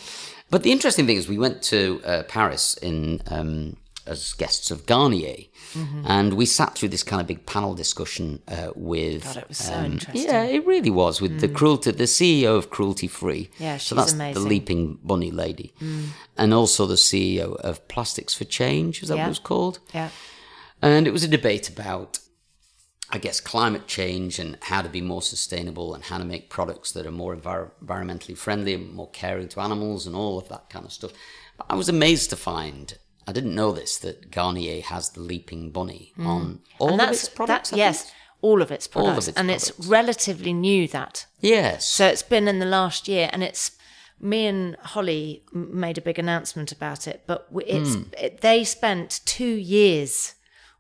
But 0.51 0.63
the 0.63 0.73
interesting 0.73 1.07
thing 1.07 1.17
is, 1.19 1.29
we 1.29 1.39
went 1.39 1.63
to 1.65 2.01
uh, 2.05 2.23
Paris 2.25 2.75
in 2.79 3.21
um, 3.29 3.77
as 4.09 4.33
guests 4.35 4.71
of 4.71 4.87
Garnier, 4.87 5.45
Mm-hmm. 5.75 6.05
and 6.07 6.33
we 6.33 6.47
sat 6.47 6.75
through 6.77 6.89
this 6.89 7.03
kind 7.03 7.21
of 7.21 7.27
big 7.27 7.45
panel 7.45 7.75
discussion 7.75 8.41
uh, 8.49 8.71
with. 8.75 9.23
God, 9.25 9.37
it 9.37 9.49
was 9.49 9.59
so 9.59 9.75
um, 9.75 9.85
interesting. 9.93 10.23
Yeah, 10.25 10.45
it 10.45 10.65
really 10.67 10.89
was 10.91 11.21
with 11.21 11.41
the 11.41 11.49
cruelty, 11.49 11.91
the 11.91 12.05
CEO 12.05 12.57
of 12.57 12.71
Cruelty 12.71 13.07
Free. 13.07 13.51
Yeah, 13.59 13.77
so 13.77 13.95
she's 13.95 13.97
that's 13.99 14.13
amazing. 14.15 14.43
the 14.43 14.49
Leaping 14.49 14.99
Bunny 15.05 15.31
lady, 15.31 15.75
and 16.39 16.55
also 16.55 16.87
the 16.87 16.95
CEO 16.95 17.55
of 17.57 17.87
Plastics 17.87 18.33
for 18.35 18.45
Change. 18.45 19.03
Is 19.03 19.09
that 19.11 19.17
Yeah. 19.17 19.25
what 19.25 19.27
it 19.27 19.37
was 19.37 19.39
called? 19.51 19.79
Yeah. 19.93 20.09
And 20.81 21.07
it 21.07 21.13
was 21.13 21.23
a 21.25 21.29
debate 21.29 21.69
about, 21.69 22.19
I 23.11 23.19
guess, 23.19 23.39
climate 23.41 23.87
change 23.87 24.39
and 24.39 24.57
how 24.63 24.81
to 24.81 24.89
be 24.89 25.03
more 25.03 25.23
sustainable 25.23 25.95
and 25.95 26.05
how 26.05 26.17
to 26.17 26.25
make 26.25 26.49
products 26.49 26.93
that 26.93 27.05
are 27.07 27.11
more 27.13 27.37
envir- 27.37 27.73
environmentally 27.85 28.37
friendly 28.39 28.73
and 28.73 28.93
more 28.95 29.11
caring 29.11 29.49
to 29.49 29.61
animals 29.61 30.07
and 30.07 30.17
all 30.17 30.39
of 30.39 30.49
that 30.49 30.71
kind 30.71 30.87
of 30.87 30.93
stuff. 30.93 31.13
But 31.59 31.67
I 31.69 31.75
was 31.75 31.89
amazed 31.91 32.31
to 32.31 32.37
find, 32.37 32.97
I 33.29 33.33
didn't 33.33 33.55
know 33.55 33.73
this, 33.73 33.99
that 33.99 34.31
Garnier 34.31 34.81
has 34.83 35.11
the 35.11 35.21
Leaping 35.21 35.71
Bunny 35.71 36.13
on 36.19 36.61
all 36.79 36.89
Mm. 36.89 36.93
and 36.93 37.01
of 37.03 37.07
that's 37.09 37.25
its 37.25 37.35
products. 37.35 37.71
that, 37.71 37.77
yes, 37.77 38.11
all 38.41 38.63
of 38.63 38.71
its 38.71 38.89
All 38.95 39.03
of 39.03 39.07
products, 39.09 39.29
its 39.29 39.37
and 39.39 39.49
products. 39.49 39.69
it's 39.71 39.87
relatively 39.87 40.53
new 40.53 40.89
that. 40.89 41.27
Yes. 41.41 41.87
So 41.87 42.07
it's 42.07 42.23
been 42.23 42.49
in 42.49 42.59
the 42.59 42.67
last 42.67 43.07
year, 43.09 43.29
and 43.33 43.43
it's 43.45 43.73
me 44.21 44.47
and 44.47 44.77
Holly 44.95 45.43
made 45.53 45.99
a 45.99 46.01
big 46.01 46.19
announcement 46.19 46.73
about 46.73 47.07
it. 47.07 47.25
But 47.27 47.47
it's 47.67 47.95
Hmm. 47.95 48.03
it, 48.19 48.41
they 48.41 48.65
spent 48.65 49.21
two 49.27 49.55
years 49.77 50.35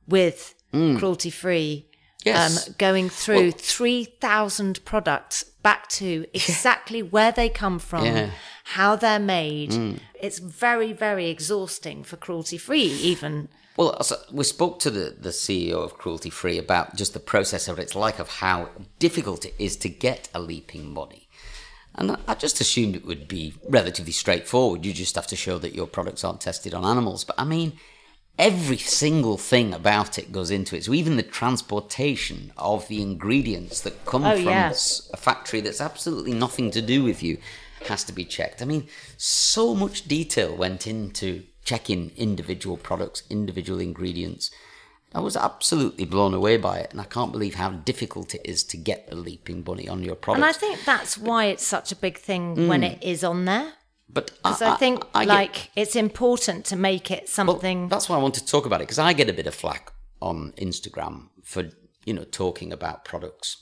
with 0.06 0.54
cruelty 0.72 1.30
free. 1.30 1.84
Yes. 2.24 2.68
Um, 2.68 2.74
going 2.78 3.08
through 3.10 3.42
Well- 3.50 3.58
3,000 3.58 4.84
products 4.84 5.44
back 5.68 5.86
to 5.88 6.26
exactly 6.34 7.02
where 7.02 7.32
they 7.32 7.48
come 7.48 7.78
from, 7.78 8.04
Yeah. 8.04 8.30
How 8.78 8.96
they're 8.96 9.26
made. 9.40 9.70
Mm. 9.70 9.98
It's 10.20 10.38
very, 10.38 10.92
very 10.92 11.26
exhausting 11.30 12.04
for 12.04 12.16
cruelty 12.16 12.58
free, 12.58 12.90
even. 13.12 13.48
Well, 13.78 14.02
so 14.02 14.16
we 14.32 14.44
spoke 14.44 14.78
to 14.80 14.90
the, 14.90 15.06
the 15.26 15.30
CEO 15.30 15.78
of 15.86 15.96
Cruelty 15.96 16.30
Free 16.30 16.58
about 16.58 16.96
just 16.96 17.12
the 17.14 17.20
process 17.20 17.68
of 17.68 17.78
it. 17.78 17.82
It's 17.82 17.94
like 17.94 18.18
of 18.18 18.28
how 18.28 18.70
difficult 18.98 19.44
it 19.44 19.54
is 19.58 19.76
to 19.76 19.88
get 19.88 20.28
a 20.34 20.40
leaping 20.40 20.94
bunny. 20.94 21.28
And 21.94 22.16
I 22.26 22.34
just 22.34 22.60
assumed 22.60 22.96
it 22.96 23.06
would 23.06 23.26
be 23.28 23.54
relatively 23.68 24.12
straightforward. 24.12 24.84
You 24.84 24.92
just 24.92 25.14
have 25.14 25.28
to 25.28 25.36
show 25.36 25.58
that 25.58 25.74
your 25.74 25.86
products 25.86 26.24
aren't 26.24 26.40
tested 26.40 26.74
on 26.74 26.84
animals. 26.84 27.24
But 27.24 27.36
I 27.38 27.44
mean, 27.44 27.72
every 28.38 28.78
single 28.78 29.36
thing 29.36 29.74
about 29.74 30.18
it 30.18 30.30
goes 30.30 30.50
into 30.50 30.76
it. 30.76 30.84
So 30.84 30.94
even 30.94 31.16
the 31.16 31.22
transportation 31.22 32.52
of 32.56 32.86
the 32.88 33.02
ingredients 33.02 33.80
that 33.80 34.04
come 34.06 34.24
Oh, 34.24 34.36
from 34.36 34.44
yeah. 34.44 34.70
a 34.70 35.16
factory 35.16 35.60
that's 35.60 35.80
absolutely 35.80 36.34
nothing 36.34 36.70
to 36.70 36.80
do 36.80 37.02
with 37.02 37.22
you 37.22 37.38
has 37.86 38.04
to 38.04 38.12
be 38.12 38.24
checked. 38.24 38.62
I 38.62 38.64
mean, 38.64 38.88
so 39.16 39.74
much 39.74 40.06
detail 40.06 40.54
went 40.54 40.86
into 40.86 41.44
checking 41.64 42.12
individual 42.16 42.76
products, 42.76 43.22
individual 43.28 43.80
ingredients. 43.80 44.50
I 45.14 45.20
was 45.20 45.36
absolutely 45.36 46.04
blown 46.04 46.34
away 46.34 46.58
by 46.58 46.78
it, 46.78 46.90
and 46.90 47.00
I 47.00 47.04
can't 47.04 47.32
believe 47.32 47.54
how 47.54 47.70
difficult 47.70 48.34
it 48.34 48.42
is 48.44 48.62
to 48.64 48.76
get 48.76 49.08
the 49.08 49.16
leaping 49.16 49.62
bunny 49.62 49.88
on 49.88 50.02
your 50.02 50.14
product. 50.14 50.44
And 50.44 50.48
I 50.48 50.58
think 50.58 50.84
that's 50.84 51.16
why 51.16 51.46
it's 51.46 51.66
such 51.66 51.92
a 51.92 51.96
big 51.96 52.18
thing 52.18 52.68
when 52.68 52.82
mm. 52.82 52.92
it 52.92 53.02
is 53.02 53.24
on 53.24 53.46
there. 53.46 53.72
But 54.08 54.26
Because 54.42 54.62
I, 54.62 54.76
think 54.76 55.00
Mm. 55.04 55.08
I 55.14 55.24
get- 55.24 55.28
like 55.34 55.70
it's 55.76 55.96
important 55.96 56.64
to 56.66 56.76
make 56.76 57.10
it 57.10 57.22
Well, 57.22 57.26
something. 57.38 57.88
that's 57.88 58.08
why 58.08 58.16
I 58.16 58.22
want 58.22 58.34
to 58.34 58.44
talk 58.44 58.66
about 58.66 58.80
it 58.80 58.84
because 58.84 58.98
I 58.98 59.12
get 59.12 59.28
a 59.28 59.32
bit 59.32 59.46
of 59.46 59.54
flack 59.54 59.92
on 60.20 60.52
Instagram 60.56 61.28
for 61.44 61.70
you 62.04 62.14
know 62.14 62.24
talking 62.24 62.72
about 62.72 63.04
products 63.04 63.56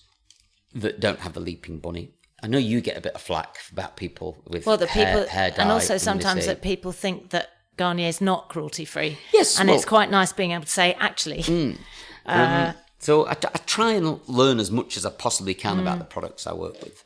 that 0.74 1.00
don't 1.00 1.20
have 1.20 1.32
the 1.34 1.40
leaping 1.40 1.78
bunny. 1.80 2.12
I 2.42 2.46
know 2.48 2.58
you 2.58 2.80
get 2.80 2.96
a 2.96 3.00
bit 3.00 3.14
of 3.14 3.20
flack 3.22 3.56
about 3.72 3.96
people 3.96 4.42
with 4.46 4.66
well, 4.66 4.76
the 4.76 4.86
hair, 4.86 5.06
people, 5.16 5.28
hair 5.28 5.50
dye 5.50 5.62
and 5.62 5.70
also 5.72 5.96
sometimes 5.98 6.42
say- 6.42 6.48
that 6.48 6.62
people 6.62 6.92
think 6.92 7.30
that 7.30 7.48
Garnier 7.76 8.08
is 8.08 8.20
not 8.20 8.48
cruelty 8.48 8.84
free. 8.84 9.18
Yes, 9.32 9.58
and 9.58 9.68
well- 9.68 9.76
it's 9.76 9.84
quite 9.86 10.10
nice 10.10 10.32
being 10.32 10.52
able 10.52 10.64
to 10.64 10.70
say 10.70 10.94
actually. 11.00 11.42
So 12.98 13.26
I 13.28 13.34
try 13.34 13.92
and 13.92 14.20
learn 14.26 14.58
as 14.58 14.70
much 14.70 14.96
as 14.96 15.04
I 15.04 15.10
possibly 15.10 15.54
can 15.54 15.76
Mm. 15.76 15.82
about 15.82 15.98
the 15.98 16.04
products 16.04 16.46
I 16.46 16.52
work 16.54 16.82
with. 16.82 17.04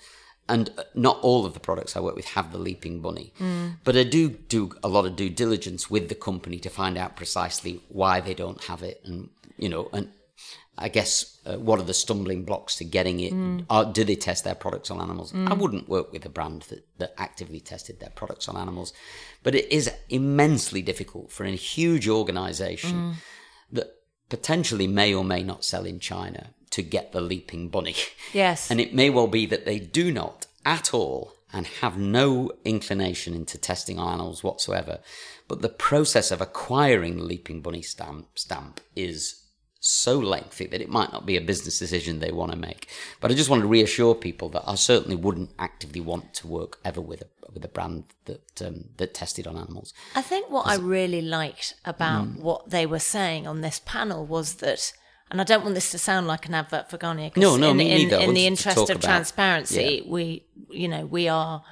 And 0.55 0.71
uh, 0.77 0.83
not 0.95 1.17
all 1.23 1.43
of 1.47 1.55
the 1.55 1.61
products 1.69 1.97
I 1.97 2.01
work 2.01 2.17
with 2.17 2.29
have 2.37 2.51
the 2.53 2.59
leaping 2.59 3.01
bunny. 3.01 3.33
Mm. 3.39 3.77
But 3.85 3.97
I 3.97 4.05
do 4.17 4.23
do 4.29 4.63
a 4.83 4.89
lot 4.89 5.07
of 5.07 5.17
due 5.17 5.31
diligence 5.31 5.83
with 5.95 6.09
the 6.09 6.15
company 6.29 6.59
to 6.61 6.71
find 6.81 6.99
out 6.99 7.17
precisely 7.17 7.73
why 7.89 8.21
they 8.21 8.35
don't 8.35 8.63
have 8.65 8.83
it 8.91 9.01
and, 9.05 9.31
you 9.57 9.69
know, 9.69 9.89
and 9.93 10.07
I 10.87 10.89
guess 10.89 11.13
uh, 11.45 11.59
what 11.67 11.79
are 11.79 11.85
the 11.85 12.01
stumbling 12.05 12.45
blocks 12.45 12.77
to 12.77 12.85
getting 12.85 13.21
it? 13.21 13.35
Mm. 13.35 13.67
Or 13.69 13.93
do 13.93 14.03
they 14.05 14.17
test 14.17 14.45
their 14.45 14.55
products 14.55 14.91
on 14.91 15.01
animals? 15.01 15.33
I 15.35 15.55
wouldn't 15.55 15.89
work 15.89 16.11
with 16.13 16.25
a 16.25 16.31
brand 16.31 16.63
that, 16.71 16.83
that 16.99 17.13
actively 17.19 17.61
tested 17.61 18.01
their 18.01 18.15
products 18.21 18.49
on 18.49 18.57
animals. 18.57 18.93
But 19.43 19.55
it 19.55 19.71
is 19.71 19.93
immensely 20.09 20.83
difficult 20.83 21.31
for 21.31 21.45
a 21.45 21.51
huge 21.51 22.09
organization 22.09 22.97
Mm. 23.01 23.15
that 23.73 23.89
potentially 24.29 24.87
may 24.87 25.13
or 25.15 25.25
may 25.25 25.43
not 25.43 25.65
sell 25.65 25.85
in 25.85 25.99
China 26.01 26.43
to 26.71 26.83
get 26.83 27.13
the 27.13 27.21
leaping 27.21 27.69
bunny. 27.69 27.97
Yes. 28.33 28.71
And 28.71 28.81
it 28.81 28.95
may 28.95 29.11
well 29.11 29.27
be 29.27 29.45
that 29.47 29.65
they 29.65 29.79
do 29.81 30.13
not 30.13 30.47
at 30.65 30.95
all 30.95 31.33
and 31.53 31.67
have 31.67 31.99
no 31.99 32.53
inclination 32.65 33.35
into 33.35 33.59
testing 33.59 33.99
on 33.99 34.13
animals 34.15 34.45
whatsoever. 34.45 35.01
But 35.49 35.63
the 35.63 35.69
process 35.69 36.31
of 36.31 36.41
acquiring 36.41 37.17
the 37.17 37.25
leaping 37.25 37.61
bunny 37.61 37.83
stamp, 37.83 38.29
stamp 38.39 38.81
is 38.95 39.43
so 39.81 40.19
lengthy 40.19 40.67
that 40.67 40.81
it 40.83 40.89
might 40.91 41.13
not 41.13 41.27
be 41.27 41.37
a 41.37 41.41
business 41.41 41.79
decision 41.79 42.21
they 42.21 42.31
want 42.31 42.53
to 42.53 42.57
make. 42.59 42.89
But 43.21 43.33
I 43.33 43.35
just 43.35 43.51
want 43.51 43.63
to 43.63 43.69
reassure 43.69 44.15
people 44.15 44.49
that 44.51 44.63
I 44.67 44.77
certainly 44.77 45.17
wouldn't 45.17 45.51
actively 45.59 46.01
want 46.01 46.35
to 46.35 46.47
work 46.47 46.79
ever 46.85 47.01
with 47.01 47.23
a 47.23 47.27
with 47.53 47.65
a 47.65 47.69
brand 47.69 48.05
that 48.27 48.63
um, 48.65 48.85
that 48.99 49.13
tested 49.13 49.45
on 49.49 49.57
animals. 49.57 49.93
I 50.15 50.23
think 50.23 50.49
what 50.51 50.69
I 50.69 50.77
really 50.77 51.21
liked 51.23 51.75
about 51.85 52.27
Mm. 52.29 52.41
what 52.41 52.71
they 52.71 52.87
were 52.87 53.01
saying 53.01 53.49
on 53.49 53.61
this 53.61 53.81
panel 53.85 54.25
was 54.25 54.55
that, 54.57 54.93
and 55.31 55.41
I 55.41 55.45
don't 55.45 55.63
want 55.63 55.75
this 55.75 55.91
to 55.93 55.99
sound 55.99 56.27
like 56.27 56.47
an 56.47 56.55
advert 56.55 56.91
for 56.91 56.99
Garnier. 56.99 57.31
No, 57.37 57.57
no, 57.57 57.71
in, 57.71 57.77
me 57.77 57.91
in, 57.91 58.09
neither. 58.09 58.17
In 58.23 58.35
the 58.35 58.47
interest 58.47 58.91
of 58.91 59.01
transparency, 59.01 60.03
we, 60.07 60.45
you 60.71 60.89
know, 60.89 61.07
we 61.07 61.29
are 61.29 61.63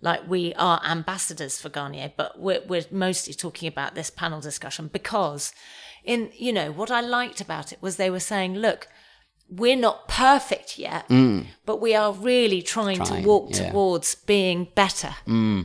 like 0.00 0.28
we 0.28 0.52
are 0.54 0.80
ambassadors 0.84 1.60
for 1.60 1.68
Garnier, 1.68 2.12
but 2.16 2.38
we're 2.38 2.62
we're 2.66 2.84
mostly 2.90 3.32
talking 3.34 3.68
about 3.68 3.94
this 3.94 4.10
panel 4.10 4.40
discussion 4.40 4.88
because, 4.92 5.52
in 6.04 6.30
you 6.36 6.52
know, 6.52 6.72
what 6.72 6.90
I 6.90 7.00
liked 7.00 7.40
about 7.40 7.72
it 7.72 7.78
was 7.80 7.96
they 7.96 8.10
were 8.10 8.20
saying, 8.20 8.54
look. 8.56 8.88
We're 9.50 9.76
not 9.76 10.08
perfect 10.08 10.78
yet, 10.78 11.06
but 11.66 11.78
we 11.78 11.94
are 11.94 12.12
really 12.12 12.62
trying, 12.62 12.98
Mm. 12.98 13.06
Trying, 13.06 13.22
to 13.22 13.28
walk 13.28 13.50
yeah. 13.50 13.70
towards 13.70 14.14
being 14.14 14.68
better 14.74 15.14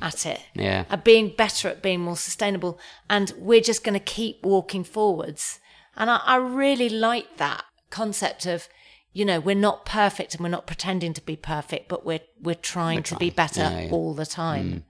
at 0.02 0.26
it 0.26 0.42
Yeah. 0.54 0.84
at 0.90 1.06
being 1.06 1.30
better 1.30 1.70
at 1.70 1.82
being 1.82 2.02
more 2.02 2.18
sustainable 2.18 2.78
and 3.10 3.34
we're 3.38 3.62
just 3.62 3.86
going 3.86 3.94
to 3.94 4.02
keep 4.02 4.44
walking 4.44 4.84
forwards 4.84 5.60
and 6.00 6.10
I, 6.10 6.18
I 6.26 6.36
really 6.38 6.90
like 6.90 7.38
that 7.38 7.64
concept 7.92 8.46
of 8.46 8.68
you 9.14 9.26
know 9.26 9.40
we're 9.40 9.56
not 9.70 9.86
perfect 9.86 10.34
and 10.34 10.42
we're 10.44 10.50
not 10.50 10.66
pretending 10.68 11.14
to 11.14 11.22
be 11.22 11.36
perfect 11.36 11.90
but 11.90 12.06
we're 12.06 12.22
we're 12.42 12.56
trying, 12.56 13.04
to 13.04 13.16
be 13.18 13.30
better 13.30 13.62
Yeah, 13.62 13.80
yeah. 13.82 13.92
all 13.92 14.14
the 14.14 14.26
time 14.26 14.86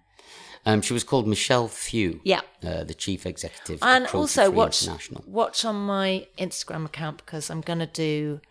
Um, 0.65 0.81
she 0.81 0.93
was 0.93 1.05
called 1.05 1.25
Michelle 1.25 1.69
Thew. 1.69 2.19
Yeah. 2.25 2.41
Uh, 2.61 2.83
the 2.83 2.93
chief 2.93 3.25
executive. 3.25 3.79
and 3.81 4.05
also 4.07 4.51
watch 4.51 4.83
International. 4.83 5.23
watch 5.25 5.63
on 5.63 5.77
my 5.77 6.27
Instagram 6.37 6.85
account 6.85 7.17
because 7.25 7.49
I'm 7.49 7.61
going 7.61 7.79
to 7.79 7.85
do 8.09 8.41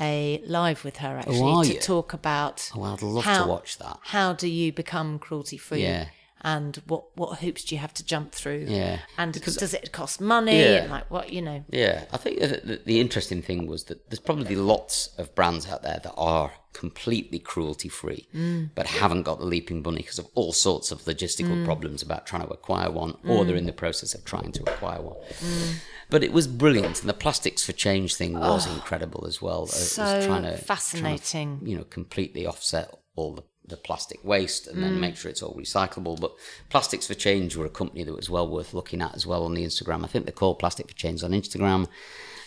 a 0.00 0.40
live 0.46 0.82
with 0.84 0.96
her 0.98 1.18
actually 1.18 1.40
Oh, 1.42 1.62
to 1.64 1.74
you? 1.74 1.80
talk 1.80 2.14
about. 2.14 2.70
Oh, 2.74 2.82
I'd 2.84 3.02
love 3.02 3.24
to 3.24 3.46
watch 3.46 3.76
that. 3.78 3.98
How 4.02 4.32
do 4.32 4.48
you 4.48 4.72
become 4.72 5.18
cruelty 5.18 5.58
free? 5.58 5.82
Yeah. 5.82 6.06
And 6.42 6.76
what 6.86 7.16
what 7.16 7.40
hoops 7.40 7.64
do 7.64 7.74
you 7.74 7.80
have 7.80 7.94
to 7.94 8.04
jump 8.04 8.32
through? 8.32 8.66
Yeah. 8.68 9.00
And 9.16 9.32
because 9.32 9.56
does 9.56 9.74
it 9.74 9.90
cost 9.92 10.20
money? 10.20 10.58
Yeah. 10.58 10.82
And 10.82 10.90
like 10.90 11.10
what 11.10 11.32
you 11.32 11.42
know? 11.42 11.64
Yeah, 11.70 12.04
I 12.12 12.16
think 12.16 12.38
the, 12.38 12.80
the, 12.84 13.00
interesting 13.00 13.42
thing 13.42 13.66
was 13.66 13.84
that 13.84 14.08
there's 14.08 14.20
probably 14.20 14.54
lots 14.54 15.08
of 15.18 15.34
brands 15.34 15.66
out 15.68 15.82
there 15.82 16.00
that 16.02 16.14
are 16.16 16.52
completely 16.74 17.40
cruelty 17.40 17.88
free, 17.88 18.28
Mm. 18.32 18.70
but 18.76 18.86
haven't 18.86 19.24
got 19.24 19.40
the 19.40 19.46
leaping 19.46 19.82
bunny 19.82 20.02
because 20.02 20.20
of 20.20 20.28
all 20.36 20.52
sorts 20.52 20.92
of 20.92 21.02
logistical 21.06 21.56
Mm. 21.62 21.64
problems 21.64 22.02
about 22.02 22.24
trying 22.24 22.42
to 22.46 22.52
acquire 22.52 22.90
one, 22.90 23.16
or 23.26 23.44
they're 23.44 23.56
in 23.56 23.66
the 23.66 23.72
process 23.72 24.14
of 24.14 24.24
trying 24.24 24.52
to 24.52 24.62
acquire 24.62 25.02
one. 25.02 25.16
Mm. 25.40 25.74
But 26.08 26.22
it 26.22 26.32
was 26.32 26.46
brilliant, 26.46 27.00
and 27.00 27.08
the 27.08 27.14
plastics 27.14 27.64
for 27.64 27.72
change 27.72 28.14
thing 28.14 28.34
was 28.38 28.66
incredible 28.66 29.26
as 29.26 29.42
well. 29.42 29.64
It 29.64 29.72
was 29.72 29.98
Oh, 29.98 30.20
so 30.20 30.26
trying 30.26 30.42
to, 30.44 30.56
fascinating. 30.56 31.56
Trying 31.56 31.60
to, 31.64 31.70
you 31.70 31.76
know, 31.78 31.84
completely 31.84 32.46
offset 32.46 32.94
all 33.16 33.34
the, 33.34 33.42
the 33.68 33.76
plastic 33.76 34.24
waste 34.24 34.66
and 34.66 34.78
Mm. 34.78 34.80
then 34.82 35.00
make 35.00 35.16
sure 35.16 35.30
it's 35.30 35.42
all 35.42 35.54
recyclable. 35.54 36.18
But 36.18 36.32
Plastics 36.70 37.06
for 37.06 37.14
Change 37.14 37.56
were 37.56 37.66
a 37.66 37.70
company 37.70 38.02
that 38.04 38.14
was 38.14 38.30
well 38.30 38.48
worth 38.48 38.74
looking 38.74 39.00
at 39.02 39.14
as 39.14 39.26
well 39.26 39.44
on 39.44 39.54
the 39.54 39.64
Instagram. 39.64 40.04
I 40.04 40.08
think 40.08 40.24
they're 40.24 40.32
called 40.32 40.58
Plastic 40.58 40.88
for 40.88 40.94
Change 40.94 41.22
on 41.22 41.32
Instagram. 41.32 41.86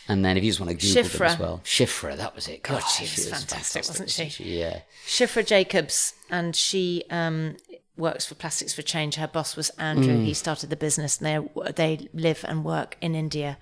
And 0.08 0.26
then 0.26 0.36
if 0.36 0.44
you 0.44 0.50
just 0.50 0.60
want 0.60 0.72
to 0.72 0.76
Google 0.88 1.04
them 1.04 1.28
as 1.28 1.40
well, 1.40 1.62
Shifra, 1.64 2.18
that 2.18 2.36
was 2.36 2.48
it. 2.48 2.64
God, 2.64 2.80
she 2.82 3.04
was 3.04 3.30
fantastic, 3.30 3.88
wasn't 3.88 4.10
she? 4.10 4.44
Yeah. 4.44 4.82
Shifra 5.06 5.46
Jacobs, 5.46 6.16
and 6.30 6.56
she 6.56 7.04
um, 7.12 7.56
works 7.96 8.26
for 8.26 8.36
Plastics 8.36 8.74
for 8.74 8.82
Change. 8.82 9.16
Her 9.16 9.28
boss 9.28 9.56
was 9.56 9.70
Andrew. 9.72 10.18
Mm. 10.18 10.26
He 10.26 10.34
started 10.34 10.70
the 10.70 10.76
business, 10.76 11.22
and 11.22 11.28
they 11.28 11.72
they 11.74 12.10
live 12.14 12.44
and 12.48 12.66
work 12.66 12.98
in 13.00 13.14
India, 13.16 13.58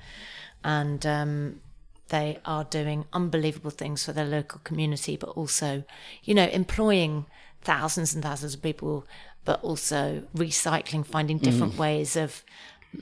and 0.63 1.05
um, 1.05 1.61
they 2.07 2.39
are 2.45 2.63
doing 2.63 3.05
unbelievable 3.13 3.69
things 3.71 4.05
for 4.05 4.13
their 4.13 4.25
local 4.25 4.61
community, 4.63 5.17
but 5.17 5.29
also, 5.29 5.83
you 6.23 6.33
know, 6.33 6.45
employing 6.47 7.25
thousands 7.63 8.13
and 8.13 8.23
thousands 8.23 8.53
of 8.55 8.61
people, 8.61 9.05
but 9.45 9.61
also 9.63 10.23
recycling, 10.35 11.05
finding 11.05 11.37
different 11.37 11.73
Mm. 11.73 11.77
ways 11.79 12.15
of 12.15 12.43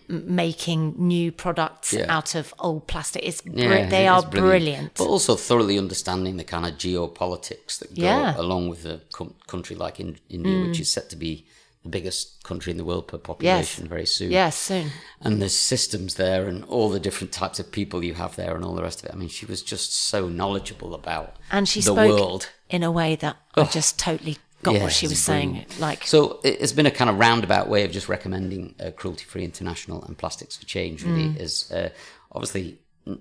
making 0.09 0.95
new 0.97 1.31
products 1.31 1.93
Yeah. 1.93 2.05
out 2.09 2.35
of 2.35 2.53
old 2.59 2.87
plastic. 2.87 3.23
It's 3.23 3.41
br- 3.41 3.59
Yeah, 3.59 3.87
they 3.89 4.05
it 4.05 4.09
are 4.09 4.19
is 4.19 4.25
brilliant. 4.25 4.95
But 4.95 5.05
also 5.07 5.35
thoroughly 5.35 5.77
understanding 5.77 6.37
the 6.37 6.43
kind 6.43 6.65
of 6.65 6.73
geopolitics 6.77 7.79
that 7.79 7.95
go 7.95 8.03
Yeah. 8.03 8.35
along 8.37 8.69
with 8.69 8.85
a 8.85 9.01
com- 9.13 9.35
country 9.47 9.75
like 9.75 9.99
in- 9.99 10.17
India, 10.29 10.53
Mm. 10.53 10.67
which 10.67 10.79
is 10.79 10.91
set 10.91 11.09
to 11.11 11.15
be 11.15 11.45
the 11.83 11.89
biggest 11.89 12.43
country 12.43 12.71
in 12.71 12.77
the 12.77 12.83
world 12.83 13.07
per 13.07 13.17
population 13.17 13.87
very 13.87 14.05
soon. 14.05 14.29
Yes, 14.31 14.57
soon. 14.57 14.91
And 15.21 15.41
there's 15.41 15.55
systems 15.57 16.15
there 16.15 16.47
and 16.47 16.65
all 16.65 16.89
the 16.89 16.99
different 16.99 17.31
types 17.31 17.59
of 17.59 17.71
people 17.71 18.03
you 18.03 18.15
have 18.15 18.35
there 18.35 18.55
and 18.55 18.65
all 18.65 18.75
the 18.75 18.83
rest 18.83 18.99
of 18.99 19.05
it. 19.05 19.13
I 19.13 19.15
mean, 19.15 19.29
she 19.29 19.45
was 19.45 19.61
just 19.61 19.93
so 19.93 20.27
knowledgeable 20.27 20.93
about 20.93 21.37
and 21.49 21.67
she 21.69 21.79
the 21.79 21.93
spoke 21.93 22.09
world. 22.19 22.49
in 22.69 22.83
a 22.83 22.91
way 22.91 23.15
that 23.15 23.37
I 23.55 23.63
just 23.65 23.97
totally 23.97 24.37
got 24.67 24.75
Yeah, 24.75 24.83
what 24.83 24.91
she 24.93 25.07
was 25.07 25.19
saying. 25.31 25.65
Like, 25.79 26.05
So 26.05 26.39
it- 26.43 26.57
it's 26.61 26.71
been 26.79 26.85
a 26.85 26.91
kind 26.99 27.09
of 27.09 27.15
roundabout 27.17 27.67
way 27.73 27.81
of 27.85 27.91
just 27.91 28.07
recommending 28.09 28.75
uh, 28.83 28.91
Cruelty 28.99 29.25
Free 29.25 29.43
International 29.51 30.03
and 30.05 30.17
Plastics 30.17 30.55
for 30.57 30.65
Change. 30.65 31.03
Really, 31.03 31.29
Mm. 31.29 31.39
is 31.45 31.71
uh, 31.71 31.89
obviously 32.31 32.77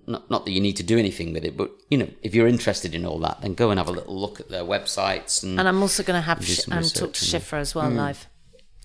not 0.07 0.23
not 0.31 0.45
that 0.45 0.51
you 0.57 0.61
need 0.61 0.77
to 0.77 0.83
do 0.93 0.97
anything 0.99 1.33
with 1.33 1.45
it, 1.45 1.57
but 1.57 1.71
you 1.91 1.99
know, 1.99 2.09
if 2.27 2.35
you're 2.35 2.49
interested 2.57 2.93
in 2.95 3.07
all 3.07 3.19
that, 3.27 3.37
then 3.43 3.55
go 3.55 3.71
and 3.71 3.79
have 3.79 3.89
a 3.89 3.93
little 3.93 4.19
look 4.25 4.41
at 4.41 4.49
their 4.49 4.65
websites 4.65 5.43
and. 5.45 5.59
and 5.61 5.69
I'm 5.69 5.81
also 5.81 6.03
going 6.03 6.19
to 6.23 6.27
have 6.31 6.45
sh- 6.45 6.61
um, 6.71 6.83
talk 6.83 7.13
to 7.13 7.25
Shifra 7.25 7.59
as 7.61 7.75
well 7.75 7.91
Mm. 7.91 7.97
live. 7.97 8.27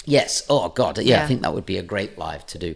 Yes. 0.05 0.43
Oh 0.49 0.69
God. 0.69 0.97
Yeah, 0.97 1.03
Yeah. 1.17 1.23
I 1.23 1.27
think 1.27 1.41
that 1.43 1.53
would 1.53 1.65
be 1.65 1.77
a 1.77 1.83
great 1.93 2.17
live 2.17 2.43
to 2.47 2.57
do. 2.57 2.75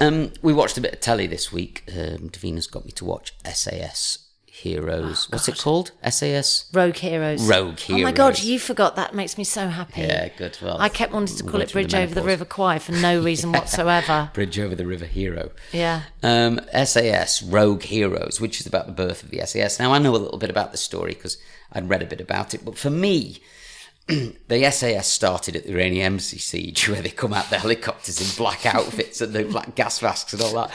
Um, 0.00 0.32
we 0.42 0.52
watched 0.54 0.78
a 0.78 0.80
bit 0.80 0.92
of 0.94 1.00
telly 1.00 1.26
this 1.26 1.52
week. 1.52 1.82
Um, 1.88 2.30
Davina's 2.30 2.66
got 2.66 2.84
me 2.86 2.92
to 2.92 3.04
watch 3.04 3.34
SAS 3.44 4.18
Heroes. 4.62 5.28
What's 5.30 5.48
it 5.48 5.58
called? 5.58 5.90
SAS. 6.08 6.66
Rogue 6.72 6.94
Heroes. 6.94 7.42
Rogue 7.46 7.78
Heroes. 7.80 8.00
Oh 8.00 8.04
my 8.04 8.12
God, 8.12 8.40
you 8.40 8.60
forgot. 8.60 8.94
That 8.94 9.12
makes 9.12 9.36
me 9.36 9.42
so 9.42 9.66
happy. 9.66 10.02
Yeah, 10.02 10.28
good. 10.28 10.56
Well, 10.62 10.76
I 10.80 10.88
kept 10.88 11.12
wanting 11.12 11.36
to 11.36 11.44
call 11.44 11.60
it 11.60 11.72
Bridge 11.72 11.94
Over 11.94 12.14
the. 12.14 12.22
River 12.22 12.44
Kwai 12.44 12.78
for 12.78 12.92
no 12.92 13.20
reason 13.20 13.50
whatsoever. 13.52 14.30
Bridge 14.34 14.58
over 14.60 14.76
the 14.76 14.86
River 14.86 15.04
Hero. 15.06 15.50
Yeah. 15.72 16.02
Um, 16.22 16.60
SAS 16.84 17.42
Rogue 17.42 17.82
Heroes, 17.82 18.40
which 18.40 18.60
is 18.60 18.66
about 18.66 18.86
the 18.86 18.92
birth 18.92 19.24
of 19.24 19.30
the 19.30 19.44
SAS. 19.44 19.80
Now 19.80 19.92
I 19.92 19.98
know 19.98 20.12
a 20.12 20.16
little 20.16 20.38
bit 20.38 20.50
about 20.50 20.70
the 20.70 20.78
story 20.78 21.14
because 21.14 21.38
I'd 21.72 21.88
read 21.88 22.02
a 22.02 22.06
bit 22.06 22.20
about 22.20 22.54
it, 22.54 22.64
but 22.64 22.78
for 22.78 22.90
me, 22.90 23.42
the 24.06 24.70
SAS 24.70 25.08
started 25.08 25.56
at 25.56 25.64
the 25.64 25.72
Iranian 25.72 26.06
embassy 26.06 26.38
siege, 26.38 26.88
where 26.88 27.02
they 27.02 27.10
come 27.10 27.32
out 27.32 27.50
the 27.50 27.58
helicopters 27.58 28.20
in 28.20 28.36
black 28.36 28.64
outfits 28.64 29.20
and 29.20 29.32
the 29.32 29.44
black 29.44 29.74
gas 29.74 30.00
masks 30.00 30.32
and 30.32 30.42
all 30.42 30.54
that. 30.54 30.70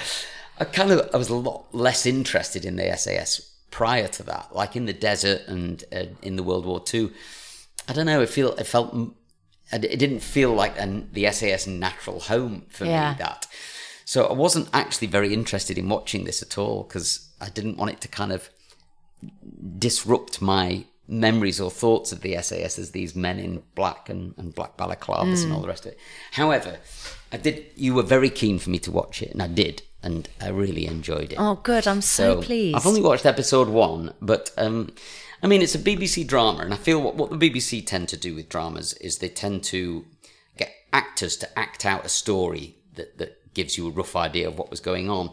I 0.59 0.65
kind 0.65 0.91
of 0.91 1.09
I 1.13 1.17
was 1.17 1.29
a 1.29 1.35
lot 1.35 1.73
less 1.73 2.05
interested 2.05 2.65
in 2.65 2.75
the 2.75 2.95
SAS 2.97 3.53
prior 3.77 4.07
to 4.17 4.23
that, 4.23 4.45
like 4.61 4.75
in 4.79 4.85
the 4.91 4.93
desert 5.09 5.41
and 5.47 5.83
uh, 5.97 6.05
in 6.27 6.35
the 6.35 6.43
World 6.49 6.65
War 6.65 6.79
Two. 6.91 7.05
I 7.89 7.93
don't 7.93 8.07
know. 8.11 8.21
It 8.21 8.29
feel 8.37 8.51
it 8.63 8.67
felt 8.75 8.89
it 9.71 9.99
didn't 10.03 10.21
feel 10.35 10.51
like 10.63 10.75
an, 10.83 11.09
the 11.13 11.23
SAS 11.31 11.67
natural 11.67 12.19
home 12.31 12.65
for 12.69 12.85
Yeah. 12.85 13.11
me. 13.11 13.17
That 13.19 13.47
so 14.13 14.19
I 14.25 14.33
wasn't 14.33 14.67
actually 14.73 15.07
very 15.17 15.31
interested 15.33 15.77
in 15.77 15.89
watching 15.89 16.23
this 16.25 16.41
at 16.41 16.57
all 16.57 16.83
because 16.83 17.09
I 17.39 17.49
didn't 17.57 17.77
want 17.77 17.91
it 17.91 18.01
to 18.01 18.07
kind 18.07 18.31
of 18.31 18.49
disrupt 19.77 20.41
my 20.41 20.85
memories 21.07 21.59
or 21.61 21.71
thoughts 21.71 22.11
of 22.11 22.21
the 22.21 22.33
SAS 22.41 22.77
as 22.79 22.91
these 22.91 23.15
men 23.15 23.39
in 23.39 23.63
black 23.75 24.09
and, 24.09 24.33
and 24.37 24.53
black 24.55 24.75
balaclavas 24.77 25.43
and 25.43 25.53
all 25.53 25.61
the 25.61 25.67
rest 25.67 25.85
of 25.85 25.91
it. 25.93 25.99
However, 26.31 26.77
I 27.31 27.37
did. 27.37 27.65
You 27.75 27.93
were 27.93 28.03
very 28.03 28.29
keen 28.29 28.59
for 28.59 28.69
me 28.69 28.79
to 28.79 28.91
watch 28.91 29.21
it, 29.21 29.31
and 29.31 29.41
I 29.41 29.47
did, 29.47 29.81
and 30.07 30.29
I 30.39 30.47
really 30.47 30.87
enjoyed 30.87 31.33
it. 31.33 31.35
Oh, 31.37 31.55
good. 31.55 31.85
I'm 31.85 32.01
so, 32.01 32.41
pleased. 32.41 32.77
I've 32.77 32.87
only 32.87 33.01
watched 33.01 33.25
episode 33.25 33.67
one, 33.67 34.13
but 34.21 34.51
um, 34.57 34.93
I 35.43 35.47
mean, 35.47 35.61
it's 35.61 35.75
a 35.75 35.79
BBC 35.79 36.25
drama, 36.25 36.61
and 36.61 36.73
I 36.73 36.77
feel 36.77 37.01
what, 37.01 37.15
what 37.15 37.29
the 37.29 37.37
BBC 37.37 37.85
tend 37.85 38.07
to 38.09 38.17
do 38.17 38.33
with 38.33 38.47
dramas 38.47 38.93
is 38.93 39.17
they 39.17 39.27
tend 39.27 39.63
to 39.65 40.05
get 40.57 40.71
actors 40.93 41.35
to 41.37 41.59
act 41.59 41.85
out 41.85 42.05
a 42.05 42.09
story 42.09 42.77
that, 42.95 43.17
that 43.17 43.53
gives 43.53 43.77
you 43.77 43.85
a 43.85 43.91
rough 43.91 44.15
idea 44.15 44.47
of 44.47 44.57
what 44.57 44.71
was 44.71 44.79
going 44.79 45.09
on. 45.09 45.31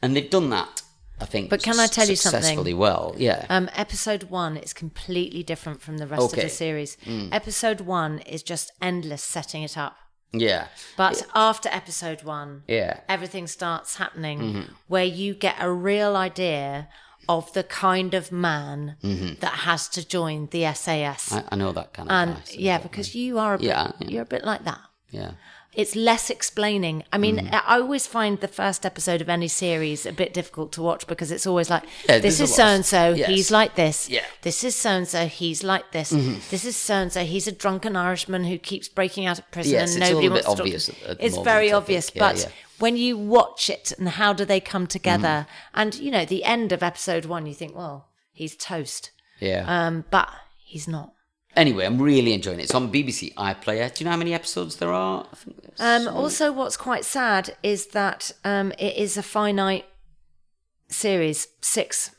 And 0.00 0.16
they've 0.16 0.30
done 0.30 0.48
that, 0.48 0.80
I 1.20 1.26
think. 1.26 1.50
But 1.50 1.62
can 1.62 1.78
I 1.78 1.86
tell 1.86 2.08
you 2.08 2.16
something? 2.16 2.40
Successfully 2.40 2.72
well, 2.72 3.14
yeah. 3.18 3.44
Um, 3.50 3.68
episode 3.74 4.24
one 4.24 4.56
is 4.56 4.72
completely 4.72 5.42
different 5.42 5.82
from 5.82 5.98
the 5.98 6.06
rest 6.06 6.32
of 6.32 6.40
the 6.40 6.48
series. 6.48 6.96
Mm. 7.04 7.28
Episode 7.30 7.82
one 7.82 8.20
is 8.20 8.42
just 8.42 8.72
endless 8.80 9.22
setting 9.22 9.62
it 9.62 9.76
up. 9.76 9.98
Yeah. 10.40 10.66
But 10.96 11.26
after 11.34 11.68
episode 11.72 12.22
one, 12.24 12.62
Yeah. 12.68 13.00
everything 13.08 13.46
starts 13.46 13.96
happening 13.96 14.38
Mhm. 14.40 14.70
where 14.88 15.04
you 15.04 15.34
get 15.34 15.56
a 15.60 15.70
real 15.70 16.16
idea 16.16 16.88
of 17.28 17.52
the 17.54 17.62
kind 17.64 18.12
of 18.14 18.30
man 18.30 18.96
Mhm. 19.02 19.40
that 19.40 19.54
has 19.68 19.88
to 19.88 20.06
join 20.06 20.48
the 20.50 20.64
SAS. 20.66 21.32
I, 21.32 21.44
I 21.52 21.56
know 21.56 21.72
that 21.72 21.92
kind 21.94 22.08
of 22.08 22.12
and 22.14 22.34
guy, 22.34 22.40
so- 22.44 22.56
yeah, 22.58 22.78
because 22.78 23.14
you 23.14 23.38
are 23.38 23.54
a 23.54 23.58
bit, 23.58 23.66
Yeah, 23.68 23.92
yeah. 24.00 24.08
you're 24.08 24.22
a 24.22 24.26
bit 24.36 24.44
like 24.44 24.64
that. 24.64 24.80
Yeah. 25.10 25.30
It's 25.74 25.96
less 25.96 26.30
explaining. 26.30 27.02
I 27.12 27.18
mean, 27.18 27.36
Mm. 27.38 27.62
I 27.66 27.80
always 27.80 28.06
find 28.06 28.38
the 28.40 28.48
first 28.48 28.86
episode 28.86 29.20
of 29.20 29.28
any 29.28 29.48
series 29.48 30.06
a 30.06 30.12
bit 30.12 30.32
difficult 30.32 30.70
to 30.72 30.82
watch 30.82 31.06
because 31.06 31.30
it's 31.32 31.46
always 31.46 31.68
like, 31.70 31.82
Yeah, 32.08 32.18
this 32.18 32.38
is 32.40 32.54
so 32.54 32.64
and 32.64 32.84
so, 32.86 33.14
he's 33.14 33.50
like 33.50 33.74
this. 33.74 34.08
Yeah. 34.08 34.24
This 34.42 34.62
is 34.62 34.76
so 34.76 34.90
and 34.90 35.08
so, 35.08 35.26
he's 35.26 35.64
like 35.64 35.90
this. 35.92 36.12
Mhm. 36.12 36.48
This 36.50 36.64
is 36.64 36.76
so 36.76 36.94
and 36.94 37.12
so, 37.12 37.24
he's 37.24 37.46
a 37.48 37.52
drunken 37.52 37.96
Irishman 37.96 38.44
who 38.44 38.58
keeps 38.58 38.88
breaking 38.88 39.26
out 39.26 39.38
of 39.38 39.50
prison 39.50 39.72
Yes, 39.72 39.92
and 39.96 40.00
nobody 40.00 40.26
a 40.28 40.30
bit 40.30 40.44
wants 40.46 40.56
to. 40.56 40.62
obvious 40.62 40.86
the 40.86 41.16
it's 41.24 41.34
moment, 41.36 41.44
very 41.44 41.72
I 41.72 41.76
obvious, 41.76 42.10
Yeah, 42.14 42.20
but 42.28 42.36
yeah. 42.38 42.48
when 42.78 42.96
you 42.96 43.18
watch 43.18 43.68
it 43.68 43.92
and 43.98 44.08
how 44.10 44.32
do 44.32 44.44
they 44.44 44.60
come 44.60 44.86
together, 44.86 45.46
Mm-hmm. 45.48 45.80
and 45.80 45.94
you 45.96 46.10
know, 46.12 46.24
the 46.24 46.44
end 46.44 46.70
of 46.72 46.82
episode 46.82 47.24
one, 47.24 47.46
you 47.46 47.54
think, 47.54 47.74
well, 47.74 48.08
he's 48.32 48.54
toast. 48.54 49.10
Yeah. 49.40 49.64
Um, 49.66 50.04
but 50.10 50.28
he's 50.64 50.86
not. 50.86 51.13
Anyway, 51.56 51.84
I'm 51.86 52.00
really 52.00 52.32
enjoying 52.32 52.58
it. 52.60 52.64
It's 52.64 52.74
on 52.74 52.90
BBC 52.92 53.32
iPlayer. 53.34 53.94
Do 53.94 54.02
you 54.02 54.04
know 54.06 54.10
how 54.10 54.16
many 54.16 54.34
episodes 54.34 54.76
there 54.76 54.92
are? 54.92 55.26
I 55.32 55.36
think 55.36 55.56
Um, 55.78 56.08
also, 56.08 56.50
what's 56.52 56.76
quite 56.76 57.04
sad 57.04 57.56
is 57.62 57.86
that 57.88 58.32
um, 58.44 58.72
it 58.78 58.96
is 58.96 59.16
a 59.16 59.22
finite 59.22 59.84
series, 60.88 61.48
six. 61.60 62.10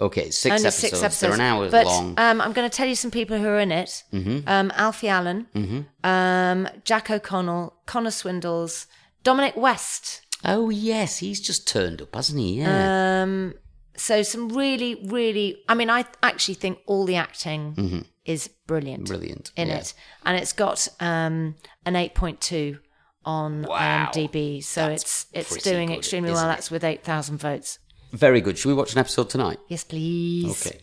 Okay, 0.00 0.30
six 0.30 0.46
Only 0.46 0.54
episodes. 0.66 0.76
six 0.76 1.02
episodes. 1.02 1.20
They're 1.20 1.32
an 1.32 1.40
hour 1.40 1.70
but, 1.70 1.86
long. 1.86 2.14
Um, 2.18 2.40
I'm 2.40 2.52
going 2.52 2.68
to 2.68 2.76
tell 2.76 2.88
you 2.88 2.96
some 2.96 3.10
people 3.10 3.38
who 3.38 3.46
are 3.46 3.60
in 3.60 3.70
it. 3.70 4.02
Mhm. 4.12 4.42
Um, 4.46 4.72
Alfie 4.74 5.08
Allen, 5.08 5.46
Mhm. 5.54 5.86
um, 6.02 6.68
Jack 6.84 7.10
O'Connell, 7.10 7.74
Connor 7.86 8.10
Swindells, 8.10 8.86
Dominic 9.22 9.56
West. 9.56 10.20
Oh 10.44 10.68
yes, 10.68 11.18
he's 11.18 11.40
just 11.40 11.66
turned 11.68 12.02
up, 12.02 12.14
hasn't 12.14 12.38
he? 12.40 12.54
Yeah. 12.58 13.22
Um, 13.22 13.54
so 13.96 14.22
some 14.22 14.48
really, 14.48 14.94
really. 15.06 15.62
I 15.68 15.74
mean, 15.74 15.90
I 15.90 16.04
actually 16.22 16.54
think 16.54 16.78
all 16.86 17.04
the 17.04 17.16
acting 17.16 17.74
Mhm. 17.74 18.04
is 18.24 18.48
brilliant. 18.66 19.06
Brilliant, 19.06 19.52
in 19.56 19.68
yeah. 19.68 19.76
it, 19.78 19.94
and 20.24 20.36
it's 20.36 20.52
got 20.52 20.88
um, 21.00 21.56
an 21.84 21.94
8.2 21.94 22.78
on 23.24 23.62
Wow. 23.62 24.10
IMDb. 24.12 24.62
So 24.62 24.88
That's 24.88 25.26
it's 25.32 25.52
it's 25.54 25.62
doing 25.64 25.88
good, 25.88 25.98
extremely 25.98 26.32
well. 26.32 26.44
it? 26.44 26.48
That's 26.48 26.70
with 26.70 26.84
8,000 26.84 27.38
votes. 27.38 27.78
Very 28.12 28.40
good. 28.40 28.58
Should 28.58 28.68
we 28.68 28.74
watch 28.74 28.92
an 28.92 28.98
episode 28.98 29.30
tonight? 29.30 29.58
Yes, 29.68 29.82
please. 29.84 30.66
Okay. 30.66 30.80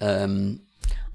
Um, 0.00 0.60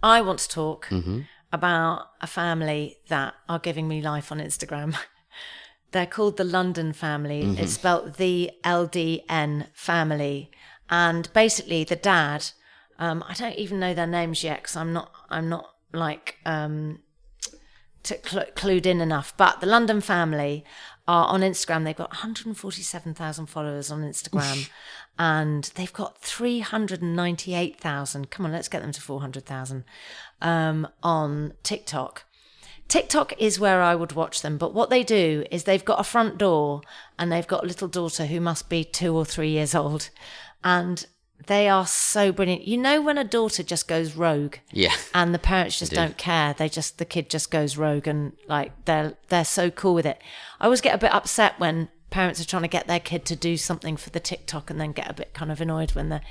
I 0.02 0.22
want 0.22 0.40
to 0.40 0.48
talk 0.50 0.88
mhm. 0.90 1.28
about 1.52 2.08
a 2.22 2.28
family 2.28 2.98
that 3.10 3.34
are 3.50 3.60
giving 3.60 3.88
me 3.88 4.02
life 4.02 4.32
on 4.32 4.40
Instagram. 4.40 4.96
They're 5.92 6.06
called 6.06 6.38
the 6.38 6.44
London 6.44 6.94
family. 6.94 7.42
It's 7.58 7.74
spelt 7.74 8.18
the 8.18 8.52
LDN 8.64 9.68
family. 9.74 10.52
And 10.90 11.32
basically, 11.34 11.84
the 11.84 11.96
dad, 11.96 12.48
um, 12.98 13.24
I 13.28 13.34
don't 13.34 13.56
even 13.56 13.80
know 13.80 13.94
their 13.94 14.08
names 14.08 14.44
yet 14.44 14.64
because 14.64 14.76
I'm 14.76 14.94
not, 14.94 15.12
I'm 15.30 15.50
not 15.50 15.70
like 15.94 16.38
um, 16.46 17.00
to 18.04 18.20
cl- 18.24 18.46
clued 18.56 18.86
in 18.86 19.02
enough. 19.02 19.34
But 19.38 19.62
the 19.62 19.68
London 19.68 20.02
family 20.02 20.64
are 21.08 21.28
on 21.28 21.42
Instagram. 21.42 21.84
They've 21.84 21.96
got 21.96 22.12
147,000 22.12 23.46
followers 23.48 23.92
on 23.92 24.04
Instagram, 24.04 24.70
and 25.18 25.64
they've 25.76 25.94
got 25.94 26.22
398,000. 26.22 28.30
Come 28.30 28.46
on, 28.46 28.52
let's 28.52 28.68
get 28.68 28.82
them 28.82 28.92
to 28.92 29.02
400,000 29.02 29.86
um, 30.42 30.88
on 31.02 31.54
TikTok. 31.64 32.26
TikTok 32.88 33.40
is 33.40 33.60
where 33.60 33.84
I 33.84 33.94
would 33.94 34.14
watch 34.14 34.42
them, 34.42 34.58
but 34.58 34.74
what 34.74 34.90
they 34.90 35.04
do 35.04 35.46
is 35.52 35.64
they've 35.64 35.86
got 35.86 36.00
a 36.00 36.04
front 36.04 36.40
door 36.40 36.82
and 37.20 37.32
they've 37.32 37.46
got 37.46 37.64
a 37.64 37.68
little 37.68 37.88
daughter 37.88 38.26
who 38.26 38.42
must 38.42 38.68
be 38.68 38.84
two 38.84 39.16
or 39.16 39.26
three 39.26 39.50
years 39.50 39.76
old, 39.76 40.10
and 40.64 41.06
they 41.48 41.70
are 41.70 41.88
so 41.88 42.32
brilliant. 42.32 42.68
You 42.68 42.78
know 42.78 43.02
when 43.02 43.18
a 43.18 43.24
daughter 43.24 43.64
just 43.64 43.88
goes 43.88 44.16
rogue, 44.16 44.58
Yeah. 44.72 44.94
and 45.14 45.34
the 45.34 45.40
parents 45.40 45.80
just 45.80 45.92
do. 45.92 45.96
don't 45.96 46.18
care. 46.18 46.54
They 46.54 46.70
just 46.70 46.98
the 46.98 47.06
kid 47.06 47.30
just 47.30 47.50
goes 47.50 47.78
rogue 47.78 48.08
and 48.08 48.34
like 48.48 48.72
they're 48.86 49.14
they're 49.30 49.46
so 49.46 49.70
cool 49.72 49.94
with 49.94 50.06
it. 50.06 50.22
I 50.60 50.66
always 50.66 50.82
get 50.82 50.94
a 50.96 50.98
bit 51.00 51.14
upset 51.14 51.60
when 51.60 51.90
parents 52.10 52.42
are 52.42 52.46
trying 52.46 52.64
to 52.64 52.68
get 52.68 52.88
their 52.88 53.00
kid 53.00 53.24
to 53.26 53.36
do 53.36 53.56
something 53.56 53.96
for 53.96 54.10
the 54.10 54.20
TikTok 54.20 54.70
and 54.70 54.82
then 54.82 54.92
get 54.92 55.10
a 55.10 55.14
bit 55.14 55.34
kind 55.34 55.52
of 55.52 55.62
annoyed 55.62 55.92
when 55.92 56.10
they're 56.10 56.24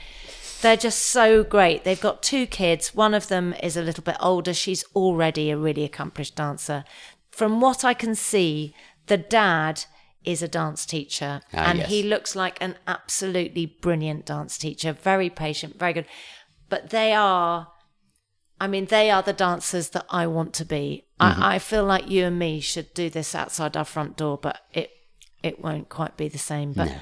they're 0.61 0.77
just 0.77 0.99
so 1.07 1.45
great. 1.45 1.85
They've 1.85 2.01
got 2.01 2.23
two 2.23 2.45
kids. 2.47 2.95
One 2.95 3.15
of 3.15 3.29
them 3.29 3.55
is 3.63 3.77
a 3.77 3.83
little 3.83 4.03
bit 4.03 4.17
older. 4.21 4.53
She's 4.53 4.85
already 4.95 5.51
a 5.51 5.57
really 5.57 5.85
accomplished 5.85 6.35
dancer. 6.35 6.85
From 7.31 7.61
what 7.61 7.85
I 7.85 7.95
can 7.95 8.17
see, 8.17 8.75
the 9.07 9.17
dad 9.17 9.85
is 10.25 10.43
a 10.43 10.49
dance 10.49 10.85
teacher 10.85 11.41
Ah, 11.55 11.71
and 11.71 11.79
yes. 11.79 11.89
he 11.89 12.03
looks 12.03 12.35
like 12.37 12.61
an 12.61 12.77
absolutely 12.87 13.67
brilliant 13.67 14.27
dance 14.27 14.59
teacher, 14.59 14.93
very 14.93 15.31
patient, 15.31 15.79
very 15.79 15.93
good. 15.93 16.07
But 16.69 16.91
they 16.91 17.13
are 17.15 17.69
I 18.61 18.67
mean, 18.67 18.87
they 18.87 19.11
are 19.11 19.23
the 19.23 19.33
dancers 19.33 19.91
that 19.91 20.05
I 20.11 20.27
want 20.27 20.53
to 20.55 20.65
be. 20.65 21.05
Mm-hmm. 21.21 21.43
I, 21.43 21.55
I 21.55 21.59
feel 21.59 21.85
like 21.85 22.11
you 22.11 22.25
and 22.25 22.39
me 22.39 22.61
should 22.61 22.93
do 22.93 23.09
this 23.09 23.35
outside 23.35 23.77
our 23.77 23.85
front 23.85 24.17
door, 24.17 24.37
but 24.37 24.61
it 24.73 24.91
it 25.43 25.63
won't 25.63 25.89
quite 25.89 26.17
be 26.17 26.29
the 26.29 26.39
same. 26.39 26.73
But 26.73 26.93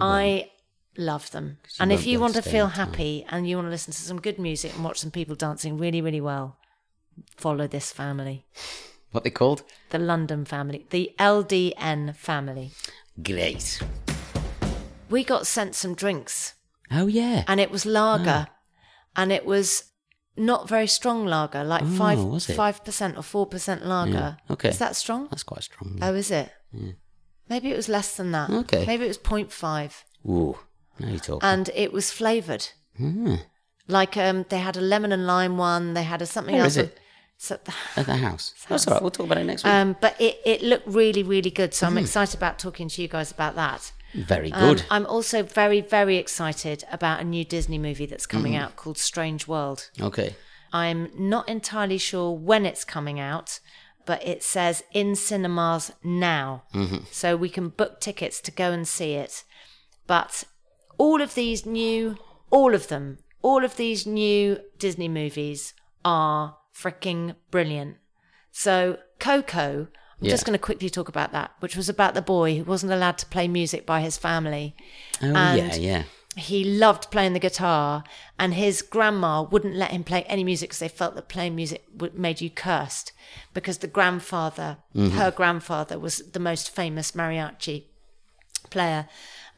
I 0.00 0.50
love 0.96 1.30
them. 1.30 1.58
And 1.78 1.92
if 1.92 2.06
you 2.06 2.18
want 2.20 2.32
to 2.34 2.38
able 2.38 2.42
to 2.44 2.48
stay 2.48 2.58
feel 2.58 2.64
in 2.66 2.72
time. 2.72 2.88
happy 2.88 3.26
and 3.28 3.48
you 3.48 3.56
want 3.56 3.66
to 3.66 3.70
listen 3.70 3.92
to 3.92 4.00
some 4.00 4.20
good 4.20 4.38
music 4.38 4.74
and 4.74 4.84
watch 4.84 4.98
some 4.98 5.10
people 5.10 5.34
dancing 5.34 5.76
really, 5.76 6.00
really 6.00 6.20
well, 6.20 6.56
follow 7.36 7.66
this 7.66 7.92
family. 7.92 8.46
What 9.12 9.24
they 9.24 9.30
called? 9.30 9.62
The 9.90 9.98
London 9.98 10.44
family, 10.44 10.86
the 10.90 11.12
LDN 11.18 12.14
family. 12.16 12.72
Great. 13.22 13.80
We 15.08 15.24
got 15.24 15.46
sent 15.46 15.74
some 15.74 15.94
drinks 15.94 16.54
Oh 16.90 17.06
yeah. 17.06 17.44
and 17.48 17.60
it 17.60 17.70
was 17.70 17.86
lager, 17.86 18.48
and 19.14 19.32
it 19.32 19.46
was 19.46 19.84
not 20.36 20.68
very 20.68 20.86
strong 20.86 21.24
lager, 21.26 21.64
like 21.64 21.84
five 21.86 22.18
Oh, 22.18 22.26
was 22.26 22.46
five 22.46 22.84
percent 22.84 23.16
or 23.16 23.22
four 23.22 23.46
percent 23.46 23.86
lager. 23.86 24.12
Yeah, 24.48 24.52
okay. 24.52 24.68
is 24.70 24.78
that 24.78 24.96
strong? 24.96 25.28
That's 25.30 25.42
quite 25.44 25.62
strong. 25.62 25.98
Oh, 26.02 26.14
is 26.14 26.30
it? 26.30 26.50
Yeah. 26.72 26.92
Maybe 27.48 27.70
it 27.70 27.76
was 27.76 27.88
less 27.88 28.16
than 28.16 28.32
that. 28.32 28.50
Okay. 28.50 28.84
Maybe 28.86 29.04
it 29.04 29.08
was 29.08 29.18
0.5, 29.18 30.02
Ooh. 30.28 30.58
Now 30.98 31.08
you're 31.08 31.18
talking. 31.20 31.48
and 31.48 31.70
it 31.74 31.92
was 31.92 32.10
flavoured. 32.10 32.68
Hmm. 32.96 33.36
Like 33.88 34.16
um, 34.16 34.44
they 34.48 34.58
had 34.58 34.76
a 34.76 34.80
lemon 34.80 35.12
and 35.12 35.26
lime 35.28 35.56
one. 35.56 35.94
They 35.94 36.02
had 36.02 36.20
a 36.22 36.26
something 36.26 36.54
Where 36.56 36.64
else. 36.64 36.72
is 36.72 36.84
it? 36.88 36.98
With- 37.36 37.42
So, 37.42 37.58
At 37.96 38.06
the 38.06 38.16
house. 38.16 38.54
That's 38.68 38.86
all 38.86 38.94
right. 38.94 39.02
We'll 39.02 39.10
talk 39.10 39.26
about 39.26 39.38
it 39.38 39.44
next 39.44 39.64
week. 39.64 39.72
um, 39.72 39.96
but 40.00 40.20
it, 40.20 40.40
it 40.44 40.62
looked 40.62 40.86
really, 40.88 41.22
really 41.22 41.50
good. 41.50 41.74
So. 41.74 41.86
I'm 41.86 41.98
excited 41.98 42.36
about 42.36 42.58
talking 42.58 42.88
to 42.88 43.02
you 43.02 43.08
guys 43.08 43.30
about 43.30 43.54
that. 43.56 43.92
Very 44.14 44.52
Um, 44.52 44.60
good. 44.74 44.84
I'm 44.90 45.06
also 45.06 45.42
very, 45.42 45.80
very 45.80 46.16
excited 46.16 46.84
about 46.90 47.20
a 47.20 47.24
new 47.24 47.44
Disney 47.44 47.78
movie 47.78 48.06
that's 48.06 48.26
coming 48.26 48.52
Hmm. 48.54 48.60
out 48.60 48.76
called 48.76 48.98
Strange 48.98 49.46
World. 49.46 49.90
okay. 50.00 50.36
I'm 50.72 51.10
not 51.16 51.48
entirely 51.48 51.96
sure 51.96 52.32
when 52.32 52.66
it's 52.66 52.84
coming 52.84 53.20
out, 53.20 53.60
but 54.04 54.26
it 54.26 54.42
says 54.42 54.82
in 54.92 55.14
cinemas 55.14 55.92
now. 56.02 56.64
So 57.12 57.36
we 57.36 57.48
can 57.48 57.68
book 57.68 58.00
tickets 58.00 58.40
to 58.42 58.50
go 58.50 58.72
and 58.72 58.86
see 58.86 59.14
it. 59.14 59.44
But 60.06 60.44
all 60.98 61.22
of 61.22 61.34
these 61.34 61.64
new, 61.64 62.18
all 62.50 62.74
of 62.74 62.88
them, 62.88 63.18
all 63.42 63.64
of 63.64 63.76
these 63.76 64.06
new 64.06 64.58
Disney 64.78 65.08
movies 65.08 65.72
are 66.04 66.56
freaking 66.82 67.36
brilliant. 67.50 67.96
So 68.50 68.98
Coco, 69.18 69.88
I'm 70.20 70.28
just 70.28 70.46
going 70.46 70.58
to 70.58 70.62
quickly 70.62 70.88
talk 70.88 71.08
about 71.08 71.32
that, 71.32 71.52
which 71.60 71.76
was 71.76 71.88
about 71.88 72.14
the 72.14 72.22
boy 72.22 72.56
who 72.56 72.64
wasn't 72.64 72.92
allowed 72.92 73.18
to 73.18 73.26
play 73.26 73.48
music 73.48 73.84
by 73.84 74.00
his 74.00 74.16
family 74.16 74.74
Oh 75.22 75.34
and- 75.34 75.58
yeah, 75.58 75.74
yeah. 75.76 76.02
he 76.36 76.64
loved 76.64 77.10
playing 77.10 77.32
the 77.34 77.38
guitar 77.38 78.04
and 78.38 78.54
his 78.54 78.82
grandma 78.82 79.42
wouldn't 79.42 79.74
let 79.74 79.90
him 79.90 80.04
play 80.04 80.22
any 80.24 80.44
music 80.44 80.70
because 80.70 80.78
they 80.78 80.88
felt 80.88 81.14
that 81.14 81.28
playing 81.28 81.54
music 81.54 81.84
would, 81.94 82.18
made 82.18 82.40
you 82.40 82.50
cursed 82.50 83.12
because 83.54 83.78
the 83.78 83.86
grandfather 83.86 84.78
mm-hmm. 84.94 85.16
her 85.16 85.30
grandfather 85.30 85.98
was 85.98 86.18
the 86.32 86.40
most 86.40 86.74
famous 86.74 87.12
mariachi 87.12 87.84
player 88.70 89.08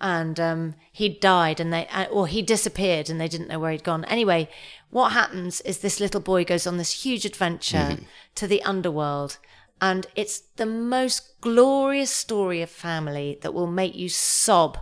and 0.00 0.38
um, 0.38 0.74
he 0.92 1.08
died 1.08 1.60
and 1.60 1.72
they 1.72 1.86
uh, 1.88 2.04
or 2.06 2.26
he 2.26 2.42
disappeared 2.42 3.10
and 3.10 3.20
they 3.20 3.28
didn't 3.28 3.48
know 3.48 3.58
where 3.58 3.72
he'd 3.72 3.84
gone. 3.84 4.04
Anyway 4.06 4.48
what 4.90 5.12
happens 5.12 5.60
is 5.62 5.78
this 5.78 6.00
little 6.00 6.20
boy 6.20 6.44
goes 6.44 6.66
on 6.66 6.78
this 6.78 7.04
huge 7.04 7.24
adventure 7.24 7.98
to 8.34 8.46
the 8.46 8.62
underworld 8.62 9.38
and 9.80 10.06
it's 10.16 10.40
the 10.56 10.66
most 10.66 11.40
glorious 11.40 12.10
story 12.10 12.62
of 12.62 12.70
family 12.70 13.38
that 13.42 13.54
will 13.54 13.66
make 13.66 13.94
you 13.94 14.08
sob 14.08 14.78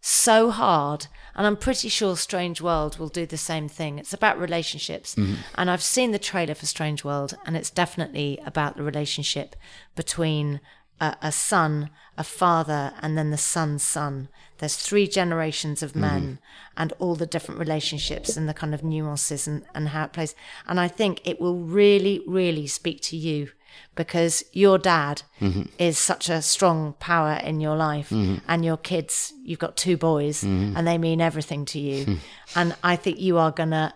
so 0.00 0.50
hard. 0.50 1.06
And 1.34 1.46
i'm 1.46 1.56
pretty 1.56 1.88
sure 1.88 2.16
strange 2.16 2.60
world 2.60 2.98
will 2.98 3.08
do 3.08 3.24
the 3.24 3.38
same 3.38 3.68
thing. 3.68 3.98
It's 3.98 4.12
about 4.12 4.38
relationships. 4.38 5.14
And 5.54 5.70
i've 5.70 5.82
seen 5.82 6.10
the 6.10 6.18
trailer 6.18 6.54
for 6.54 6.66
strange 6.66 7.04
world 7.04 7.34
and 7.46 7.56
it's 7.56 7.70
definitely 7.70 8.38
about 8.44 8.76
the 8.76 8.82
relationship 8.82 9.56
between 9.96 10.60
a, 11.00 11.16
a 11.22 11.32
son 11.32 11.90
a 12.16 12.24
father 12.24 12.92
and 13.00 13.16
then 13.16 13.30
the 13.30 13.38
son's 13.38 13.82
son. 13.82 14.28
There's 14.58 14.76
three 14.76 15.08
generations 15.08 15.82
of 15.82 15.90
mm-hmm. 15.90 16.00
men 16.00 16.38
and 16.76 16.92
all 16.98 17.14
the 17.14 17.26
different 17.26 17.58
relationships 17.58 18.36
and 18.36 18.48
the 18.48 18.54
kind 18.54 18.74
of 18.74 18.84
nuances 18.84 19.48
and, 19.48 19.64
and 19.74 19.88
how 19.88 20.04
it 20.04 20.12
plays. 20.12 20.34
And 20.66 20.78
i 20.78 20.88
think 20.88 21.20
it 21.24 21.40
will 21.40 21.58
really 21.58 22.22
really 22.26 22.66
speak 22.66 23.00
to 23.02 23.16
you 23.16 23.50
because 23.94 24.44
your 24.52 24.78
dad 24.78 25.22
mm-hmm. 25.40 25.62
is 25.78 25.96
such 25.96 26.28
a 26.28 26.42
strong 26.42 26.92
power 27.00 27.40
in 27.42 27.60
your 27.60 27.76
life 27.76 28.10
mm-hmm. 28.10 28.36
and 28.46 28.64
your 28.64 28.76
kids 28.76 29.32
you've 29.42 29.58
got 29.58 29.76
two 29.76 29.96
boys 29.96 30.42
and 30.42 30.86
they 30.86 30.98
mean 30.98 31.20
everything 31.20 31.64
to 31.64 31.78
you. 31.78 32.04
Hmm. 32.04 32.14
And 32.54 32.76
i 32.84 32.96
think 32.96 33.18
you 33.18 33.38
are 33.38 33.50
gonna 33.50 33.94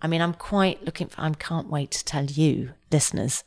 i 0.00 0.06
mean 0.06 0.22
i'm 0.22 0.34
quite 0.34 0.84
looking 0.84 1.08
for 1.08 1.20
i 1.20 1.30
can't 1.30 1.68
wait 1.68 1.90
to 1.90 2.04
tell 2.04 2.24
you 2.24 2.70
listeners 2.92 3.42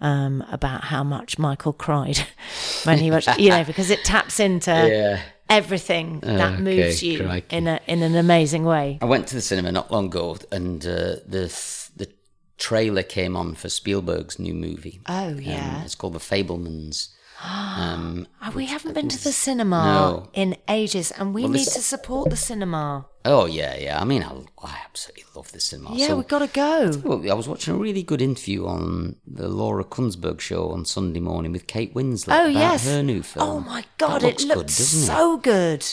um, 0.00 0.42
about 0.50 0.84
how 0.84 1.02
much 1.04 1.38
michael 1.38 1.72
cried 1.72 2.18
when 2.84 2.98
he 2.98 3.10
watched 3.10 3.38
you 3.38 3.50
know 3.50 3.64
because 3.64 3.90
it 3.90 4.02
taps 4.04 4.40
into 4.40 4.70
Yeah. 4.92 5.20
everything 5.48 6.20
that 6.20 6.54
Okay, 6.54 6.62
moves 6.62 7.02
you 7.02 7.24
crikey. 7.24 7.56
in 7.56 7.66
a 7.66 7.80
in 7.86 8.02
an 8.02 8.14
amazing 8.16 8.64
way 8.64 8.98
I 9.02 9.04
went 9.06 9.26
to 9.28 9.34
the 9.34 9.40
cinema 9.42 9.72
not 9.72 9.90
long 9.90 10.06
ago, 10.06 10.36
and 10.52 10.84
uh, 10.86 11.16
the 11.26 11.46
the 11.96 12.08
trailer 12.58 13.02
came 13.02 13.36
on 13.36 13.54
for 13.54 13.68
Spielberg's 13.68 14.38
new 14.38 14.54
movie. 14.54 15.00
Oh, 15.08 15.28
Um, 15.28 15.38
yeah. 15.40 15.82
it's 15.84 15.94
called 15.94 16.12
The 16.12 16.18
Fabelmans. 16.20 17.08
Um, 17.42 18.26
Oh, 18.42 18.50
we 18.54 18.66
haven't 18.66 18.92
been 18.94 19.08
to 19.08 19.22
the 19.24 19.32
cinema 19.32 19.82
No. 19.84 20.28
in 20.34 20.56
ages 20.68 21.10
and 21.10 21.32
we 21.34 21.42
Well, 21.42 21.50
need 21.52 21.60
this- 21.66 21.74
to 21.74 21.80
support 21.82 22.30
the 22.30 22.36
cinema 22.36 23.06
oh 23.24 23.44
yeah, 23.46 23.76
yeah. 23.76 24.00
I 24.00 24.04
mean, 24.04 24.22
I, 24.22 24.32
I 24.62 24.78
absolutely 24.84 25.24
love 25.34 25.52
the 25.52 25.60
cinema. 25.60 25.94
yeah 25.94 26.08
So- 26.08 26.16
we've 26.16 26.28
got 26.28 26.40
to 26.40 26.46
go 26.48 26.90
Well, 27.04 27.30
I 27.30 27.34
was 27.34 27.48
watching 27.48 27.74
a 27.74 27.78
really 27.78 28.02
good 28.02 28.20
interview 28.22 28.66
on 28.66 29.16
the 29.26 29.48
Laura 29.48 29.84
Kuenssberg 29.84 30.40
show 30.40 30.70
on 30.70 30.84
Sunday 30.84 31.20
morning 31.20 31.52
with 31.52 31.66
Kate 31.66 31.94
Winslet 31.94 32.28
Oh 32.38 32.50
about 32.50 32.52
yes. 32.52 32.84
her 32.86 33.02
new 33.02 33.22
film. 33.22 33.48
Oh 33.48 33.60
my 33.60 33.84
god, 33.98 34.20
That 34.22 34.28
it 34.28 34.30
looks 34.32 34.44
looked 34.44 34.60
good, 34.60 34.66
doesn't 34.66 35.06
so 35.06 35.36
good 35.38 35.86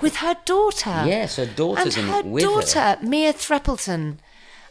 with 0.00 0.16
her 0.16 0.36
daughter. 0.44 1.04
Yes, 1.06 1.36
her 1.36 1.46
daughter's 1.46 1.96
and 1.96 2.06
in 2.06 2.12
her 2.12 2.18
it 2.20 2.26
with 2.26 2.44
her. 2.44 2.50
daughter, 2.50 2.98
Mia 3.02 3.32
Threapleton. 3.32 4.20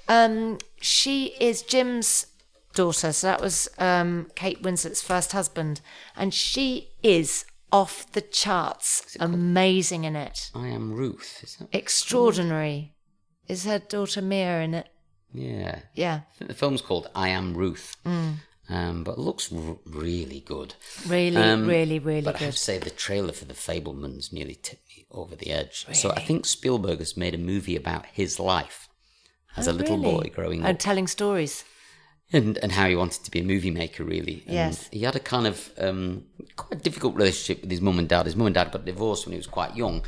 Um, 0.08 0.58
she 0.82 1.36
is 1.40 1.62
Jim's 1.62 2.26
daughter, 2.74 3.12
so 3.12 3.28
that 3.28 3.42
was 3.42 3.68
um, 3.78 4.28
Kate 4.36 4.62
Winslet's 4.62 5.02
first 5.02 5.32
husband, 5.32 5.82
and 6.16 6.34
she 6.34 6.90
is 7.04 7.46
off 7.72 8.12
the 8.14 8.22
charts, 8.22 9.16
amazing 9.20 10.04
in 10.04 10.16
it, 10.16 10.50
I 10.56 10.68
am 10.68 10.94
Ruth. 10.94 11.40
Is 11.44 11.56
that? 11.58 11.70
extraordinary. 11.72 12.94
Is 13.48 13.66
her 13.66 13.80
daughter 13.80 14.22
Mia 14.22 14.62
in 14.62 14.74
it? 14.74 14.88
Yeah. 15.34 15.80
Yeah, 15.94 16.22
I 16.34 16.38
think 16.38 16.48
the 16.50 16.56
film's 16.56 16.82
called 16.82 17.10
I 17.16 17.30
Am 17.30 17.54
Ruth. 17.56 17.96
Mm. 18.06 18.36
Um, 18.72 19.04
but 19.04 19.14
it 19.14 19.18
looks 19.20 19.52
r- 19.52 19.78
really 19.86 20.42
good. 20.42 20.76
really, 21.08 21.36
Um, 21.38 21.66
really, 21.68 21.98
really 21.98 22.22
but 22.22 22.36
I 22.36 22.46
have 22.46 22.54
to 22.54 22.60
say, 22.60 22.78
the 22.78 22.92
trailer 22.92 23.34
for 23.34 23.46
The 23.46 23.56
Fabelmans 23.56 24.32
nearly 24.32 24.54
tipped 24.56 24.88
me 24.90 25.06
over 25.12 25.36
the 25.36 25.50
edge. 25.50 25.88
So 25.94 26.12
I 26.12 26.20
think 26.22 26.46
Spielberg 26.46 27.00
has 27.00 27.18
made 27.18 27.34
a 27.34 27.40
movie 27.40 27.76
about 27.76 28.06
his 28.08 28.40
life 28.40 28.88
as 29.58 29.66
a 29.68 29.74
little 29.74 29.96
Oh, 29.98 30.12
Really? 30.12 30.30
boy 30.30 30.36
growing 30.36 30.60
and 30.60 30.66
up. 30.66 30.70
And 30.70 30.80
telling 30.80 31.08
stories. 31.08 31.64
And 32.32 32.58
and 32.60 32.72
how 32.74 32.88
he 32.88 32.96
wanted 32.96 33.24
to 33.24 33.32
be 33.32 33.40
a 33.40 33.44
movie 33.44 33.72
maker 33.72 34.04
really. 34.04 34.44
And 34.46 34.54
Yes. 34.56 34.88
he 34.92 35.02
had 35.02 35.16
a 35.16 35.20
kind 35.20 35.48
of 35.48 35.72
um, 35.80 36.26
quite 36.56 36.84
difficult 36.84 37.16
relationship 37.16 37.62
with 37.62 37.72
his 37.72 37.82
mum 37.82 38.00
and 38.00 38.08
dad. 38.10 38.26
His 38.26 38.36
mum 38.36 38.48
and 38.48 38.54
dad 38.54 38.72
got 38.72 38.86
divorced 38.86 39.26
when 39.26 39.34
he 39.34 39.38
was 39.38 39.48
quite 39.48 39.76
young, 39.76 40.04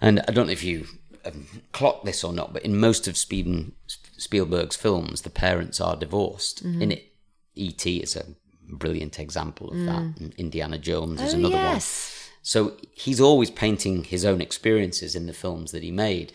and 0.00 0.20
I 0.28 0.32
don't 0.32 0.46
know 0.46 0.52
if 0.52 0.64
you 0.64 0.86
um, 1.24 1.46
clocked 1.72 2.04
this 2.04 2.22
or 2.24 2.32
not, 2.32 2.52
but 2.52 2.62
in 2.64 2.78
most 2.78 3.08
of 3.08 3.16
Spielberg, 3.16 3.72
Spielberg's 4.16 4.76
films, 4.76 5.22
the 5.22 5.30
parents 5.30 5.80
are 5.80 5.96
divorced. 5.96 6.62
In 6.62 6.92
it, 6.92 7.12
E.T. 7.54 7.96
is 7.98 8.16
a 8.16 8.24
brilliant 8.70 9.18
example 9.18 9.70
of 9.70 9.78
that. 9.86 10.02
And 10.20 10.34
Indiana 10.36 10.78
Jones 10.78 11.20
is 11.20 11.34
Oh, 11.34 11.38
another 11.38 11.54
one. 11.56 11.64
yes. 11.64 12.30
So 12.42 12.72
he's 12.92 13.20
always 13.20 13.50
painting 13.50 14.04
his 14.04 14.24
own 14.24 14.40
experiences 14.40 15.14
in 15.14 15.26
the 15.26 15.32
films 15.32 15.72
that 15.72 15.82
he 15.82 15.90
made. 15.90 16.32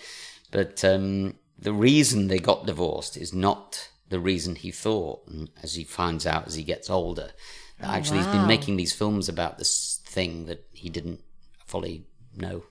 But 0.51 0.83
um, 0.83 1.35
the 1.57 1.73
reason 1.73 2.27
they 2.27 2.39
got 2.39 2.65
divorced 2.65 3.15
is 3.17 3.33
not 3.33 3.89
the 4.13 4.19
reason 4.19 4.53
he 4.53 4.69
thought. 4.69 5.27
And 5.27 5.49
as 5.63 5.73
he 5.73 5.83
finds 5.83 6.25
out 6.27 6.45
as 6.45 6.53
he 6.53 6.63
gets 6.63 6.87
older, 6.87 7.31
that 7.79 7.89
oh, 7.89 7.93
actually 7.93 8.19
he's 8.19 8.27
been 8.27 8.47
making 8.47 8.77
these 8.77 8.93
films 8.93 9.27
about 9.27 9.57
this 9.57 10.01
thing 10.05 10.45
that 10.45 10.67
he 10.71 10.87
didn't 10.87 11.21
fully 11.65 12.05
know. 12.35 12.63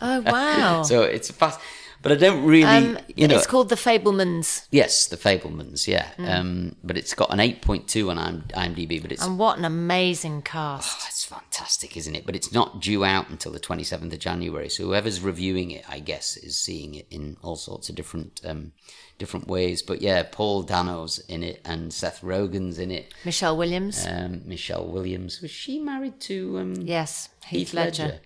Oh 0.00 0.20
wow. 0.20 0.82
So 0.90 1.02
it's 1.02 1.30
fast. 1.30 1.60
But 2.04 2.12
I 2.12 2.16
don't 2.16 2.44
really, 2.44 2.64
um, 2.64 2.98
you 3.16 3.26
know. 3.26 3.34
it's 3.34 3.46
called 3.46 3.70
The 3.70 3.76
Fabelmans, 3.76 4.66
Yes, 4.70 5.06
The 5.06 5.16
Fabelmans, 5.16 5.88
yeah. 5.88 6.10
Mm. 6.18 6.28
Um, 6.28 6.76
but 6.84 6.98
it's 6.98 7.14
got 7.14 7.32
an 7.32 7.38
8.2 7.38 8.10
on 8.10 8.42
IMDb, 8.50 9.00
but 9.00 9.10
it's 9.10 9.24
and 9.24 9.38
what 9.38 9.56
an 9.56 9.64
amazing 9.64 10.42
cast. 10.42 10.98
Oh, 11.00 11.06
it's 11.08 11.24
fantastic, 11.24 11.96
isn't 11.96 12.14
it? 12.14 12.26
But 12.26 12.36
it's 12.36 12.52
not 12.52 12.82
due 12.82 13.06
out 13.06 13.30
until 13.30 13.52
the 13.52 13.58
27th 13.58 14.12
of 14.12 14.18
January. 14.18 14.68
So 14.68 14.84
whoever's 14.84 15.22
reviewing 15.22 15.70
it, 15.70 15.86
I 15.88 15.98
guess, 15.98 16.36
is 16.36 16.58
seeing 16.58 16.94
it 16.94 17.06
in 17.10 17.38
all 17.40 17.56
sorts 17.56 17.88
of 17.88 17.94
different 17.94 18.38
um, 18.44 18.72
different 19.18 19.46
ways. 19.46 19.80
But 19.80 20.02
yeah, 20.02 20.24
Paul 20.30 20.62
Dano's 20.62 21.20
in 21.20 21.42
it 21.42 21.62
and 21.64 21.90
Seth 21.90 22.20
Rogen's 22.20 22.78
in 22.78 22.90
it. 22.90 23.14
Michelle 23.24 23.56
Williams. 23.56 24.06
Um, 24.06 24.42
Michelle 24.44 24.86
Williams. 24.86 25.40
Was 25.40 25.50
she 25.50 25.80
married 25.80 26.20
to 26.20 26.58
um, 26.58 26.74
yes, 26.74 27.30
Heath, 27.46 27.72
Ledger. 27.72 28.20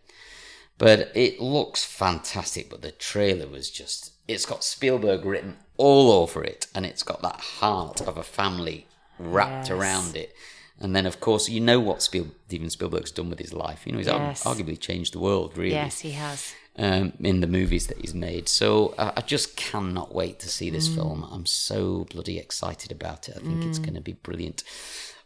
But 0.79 1.11
it 1.15 1.41
looks 1.41 1.85
fantastic. 1.85 2.71
But 2.71 2.83
the 2.83 2.93
trailer 2.93 3.47
was 3.49 3.71
just. 3.71 4.13
It's 4.27 4.47
got 4.47 4.63
Spielberg 4.63 5.25
written 5.25 5.57
all 5.77 6.11
over 6.13 6.45
it, 6.45 6.67
and 6.75 6.85
it's 6.87 7.03
got 7.03 7.23
that 7.23 7.41
heart 7.41 8.01
of 8.03 8.17
a 8.17 8.23
family 8.23 8.87
wrapped 9.19 9.69
Yes. 9.69 9.71
around 9.71 10.17
it. 10.17 10.35
And 10.81 10.95
then, 10.95 11.07
of 11.07 11.19
course, 11.19 11.49
you 11.49 11.61
know 11.61 11.81
what 11.81 12.03
Spiel, 12.03 12.29
Steven 12.47 12.71
Spielberg's 12.71 13.11
done 13.11 13.31
with 13.31 13.39
his 13.41 13.53
life. 13.53 13.85
You 13.85 13.93
know, 13.93 13.99
he's 13.99 14.07
Yes. 14.07 14.45
arguably 14.45 14.79
changed 14.79 15.13
the 15.15 15.19
world, 15.19 15.57
really, 15.57 15.73
Yes, 15.73 16.01
he 16.01 16.13
has. 16.13 16.53
um, 16.77 17.13
in 17.19 17.41
the 17.41 17.49
movies 17.49 17.89
that 17.89 18.01
he's 18.01 18.15
made. 18.15 18.49
So 18.49 18.95
uh, 18.99 19.11
I 19.17 19.23
just 19.23 19.57
cannot 19.57 20.15
wait 20.15 20.39
to 20.41 20.49
see 20.49 20.69
Mm. 20.69 20.73
this 20.75 20.87
film. 20.87 21.27
I'm 21.33 21.47
so 21.47 22.07
bloody 22.11 22.39
excited 22.39 22.93
about 22.93 23.29
it. 23.29 23.37
I 23.37 23.41
think 23.41 23.65
it's 23.65 23.81
going 23.81 23.95
to 23.95 24.01
be 24.01 24.13
brilliant. 24.13 24.63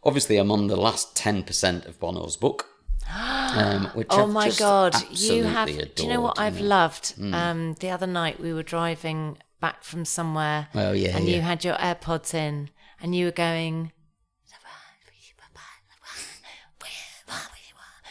Obviously, 0.05 0.39
I'm 0.39 0.51
on 0.51 0.69
the 0.69 0.77
last 0.77 1.15
10% 1.15 1.85
of 1.87 2.01
Bono's 2.01 2.37
book. 2.39 2.69
Um, 3.11 3.91
which 3.95 4.09
Oh 4.11 4.23
I've 4.23 4.29
my 4.31 4.51
god, 4.51 4.95
you 5.11 5.45
have. 5.45 5.69
Adored, 5.69 5.95
do 5.95 6.03
you 6.03 6.09
know 6.09 6.21
what 6.21 6.39
I've 6.39 6.61
know. 6.61 6.67
loved? 6.67 7.15
Um, 7.21 7.75
the 7.75 7.91
other 7.91 8.07
night 8.07 8.41
we 8.41 8.53
were 8.53 8.63
driving 8.63 9.39
back 9.61 9.85
from 9.85 10.05
somewhere. 10.05 10.69
Oh, 10.75 10.93
yeah, 10.93 11.17
and 11.17 11.29
you 11.29 11.41
had 11.41 11.65
your 11.65 11.75
AirPods 11.75 12.35
in, 12.35 12.71
and 13.01 13.15
you 13.15 13.27
were 13.27 13.33
going. 13.33 13.93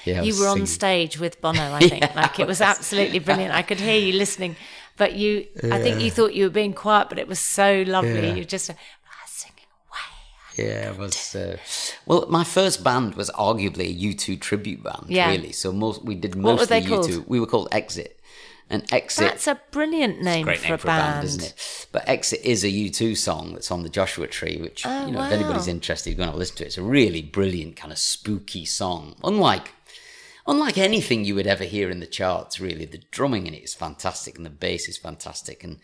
Yeah, 0.04 0.24
you 0.24 0.40
were 0.40 0.48
on 0.48 0.66
stage 0.66 1.20
with 1.20 1.40
Bono, 1.42 1.74
I 1.74 1.80
think. 1.88 2.16
like 2.16 2.40
it 2.40 2.48
was 2.48 2.60
absolutely 2.62 3.20
brilliant. 3.20 3.54
I 3.54 3.62
could 3.62 3.80
hear 3.80 4.00
you 4.00 4.14
listening, 4.14 4.56
but 4.98 5.14
you, 5.14 5.46
I 5.64 5.80
think 5.80 6.02
you 6.02 6.10
thought 6.10 6.34
you 6.34 6.46
were 6.46 6.50
being 6.52 6.74
quiet, 6.74 7.10
but 7.10 7.20
it 7.20 7.28
was 7.28 7.40
so 7.40 7.84
lovely. 7.86 8.28
Yeah. 8.28 8.34
You 8.34 8.46
just 8.46 8.70
"Ah, 8.70 8.74
singing. 8.74 8.82
Yeah, 10.58 10.92
it 10.92 10.98
was. 10.98 11.36
Uh, 11.36 11.58
well, 12.06 12.26
my 12.30 12.44
first 12.44 12.84
band 12.84 13.16
was 13.16 13.30
arguably 13.32 13.90
a 13.90 14.14
U2 14.14 14.40
tribute 14.40 14.84
band, 14.84 15.06
Yeah. 15.08 15.30
really. 15.32 15.52
So 15.52 15.72
most 15.72 16.04
we 16.04 16.16
did 16.16 16.36
What 16.36 16.44
were 16.44 16.52
mostly 16.58 16.80
they 16.80 16.86
U2. 16.86 16.90
called? 16.90 17.28
We 17.28 17.40
were 17.40 17.48
called 17.48 17.70
Exit. 17.72 18.18
And 18.70 18.86
Exit 18.94 19.28
That's 19.28 19.48
a 19.48 19.60
brilliant 19.72 20.22
name, 20.22 20.46
great 20.46 20.60
for, 20.60 20.64
name 20.64 20.74
a 20.76 20.78
for 20.78 20.88
a 20.88 20.92
band. 20.92 21.14
band, 21.16 21.26
isn't 21.26 21.44
it? 21.44 21.88
But 21.92 22.08
Exit 22.08 22.40
is 22.42 22.64
a 22.64 22.70
U2 22.70 23.18
song 23.18 23.52
that's 23.54 23.70
on 23.70 23.84
the 23.84 23.90
Joshua 23.90 24.28
Tree, 24.28 24.58
which 24.62 24.86
Oh, 24.86 25.06
you 25.08 25.12
know, 25.12 25.24
if 25.26 25.32
anybody's 25.34 25.68
interested, 25.68 26.16
go 26.16 26.24
and 26.24 26.30
have 26.30 26.36
a 26.36 26.38
listen 26.38 26.56
to 26.58 26.64
it. 26.64 26.68
It's 26.68 26.78
a 26.78 26.82
really 26.84 27.22
brilliant 27.22 27.76
kind 27.76 27.92
of 27.92 27.98
spooky 27.98 28.64
song, 28.66 29.16
unlike 29.24 29.74
unlike 30.48 30.78
anything 30.78 31.24
you 31.24 31.36
would 31.36 31.48
ever 31.48 31.64
hear 31.66 31.90
in 31.90 32.00
the 32.00 32.06
charts. 32.08 32.60
Really, 32.62 32.86
the 32.86 32.98
drumming 33.12 33.46
in 33.46 33.54
it 33.54 33.64
is 33.64 33.74
fantastic, 33.74 34.38
and 34.38 34.46
the 34.46 34.50
bass 34.50 34.88
is 34.88 34.98
fantastic, 34.98 35.64
and 35.66 35.80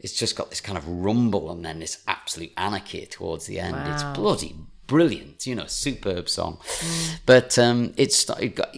it's 0.00 0.12
just 0.12 0.36
got 0.36 0.50
this 0.50 0.60
kind 0.60 0.78
of 0.78 0.86
rumble 0.86 1.50
and 1.50 1.64
then 1.64 1.80
this 1.80 2.02
absolute 2.06 2.52
anarchy 2.56 3.06
towards 3.06 3.46
the 3.46 3.58
end. 3.60 3.76
It's 3.88 4.04
bloody 4.18 4.54
brilliant, 4.86 5.46
you 5.46 5.54
know, 5.54 5.66
superb 5.66 6.28
song. 6.28 6.58
But 7.26 7.58
um, 7.58 7.94
it's 7.96 8.28
it 8.40 8.56
got. 8.56 8.76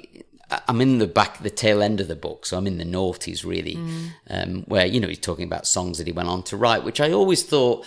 I'm 0.66 0.80
in 0.80 0.98
the 0.98 1.06
back, 1.06 1.42
the 1.42 1.50
tail 1.50 1.80
end 1.80 2.00
of 2.00 2.08
the 2.08 2.16
book, 2.16 2.44
so 2.44 2.58
I'm 2.58 2.66
in 2.66 2.78
the 2.78 2.84
noughties 2.84 3.44
really, 3.44 3.76
um, 4.28 4.62
where 4.66 4.84
you 4.84 4.98
know 4.98 5.06
he's 5.06 5.20
talking 5.20 5.44
about 5.44 5.64
songs 5.66 5.98
that 5.98 6.08
he 6.08 6.12
went 6.12 6.28
on 6.28 6.42
to 6.44 6.56
write, 6.56 6.82
which 6.82 7.00
I 7.00 7.12
always 7.12 7.44
thought 7.44 7.86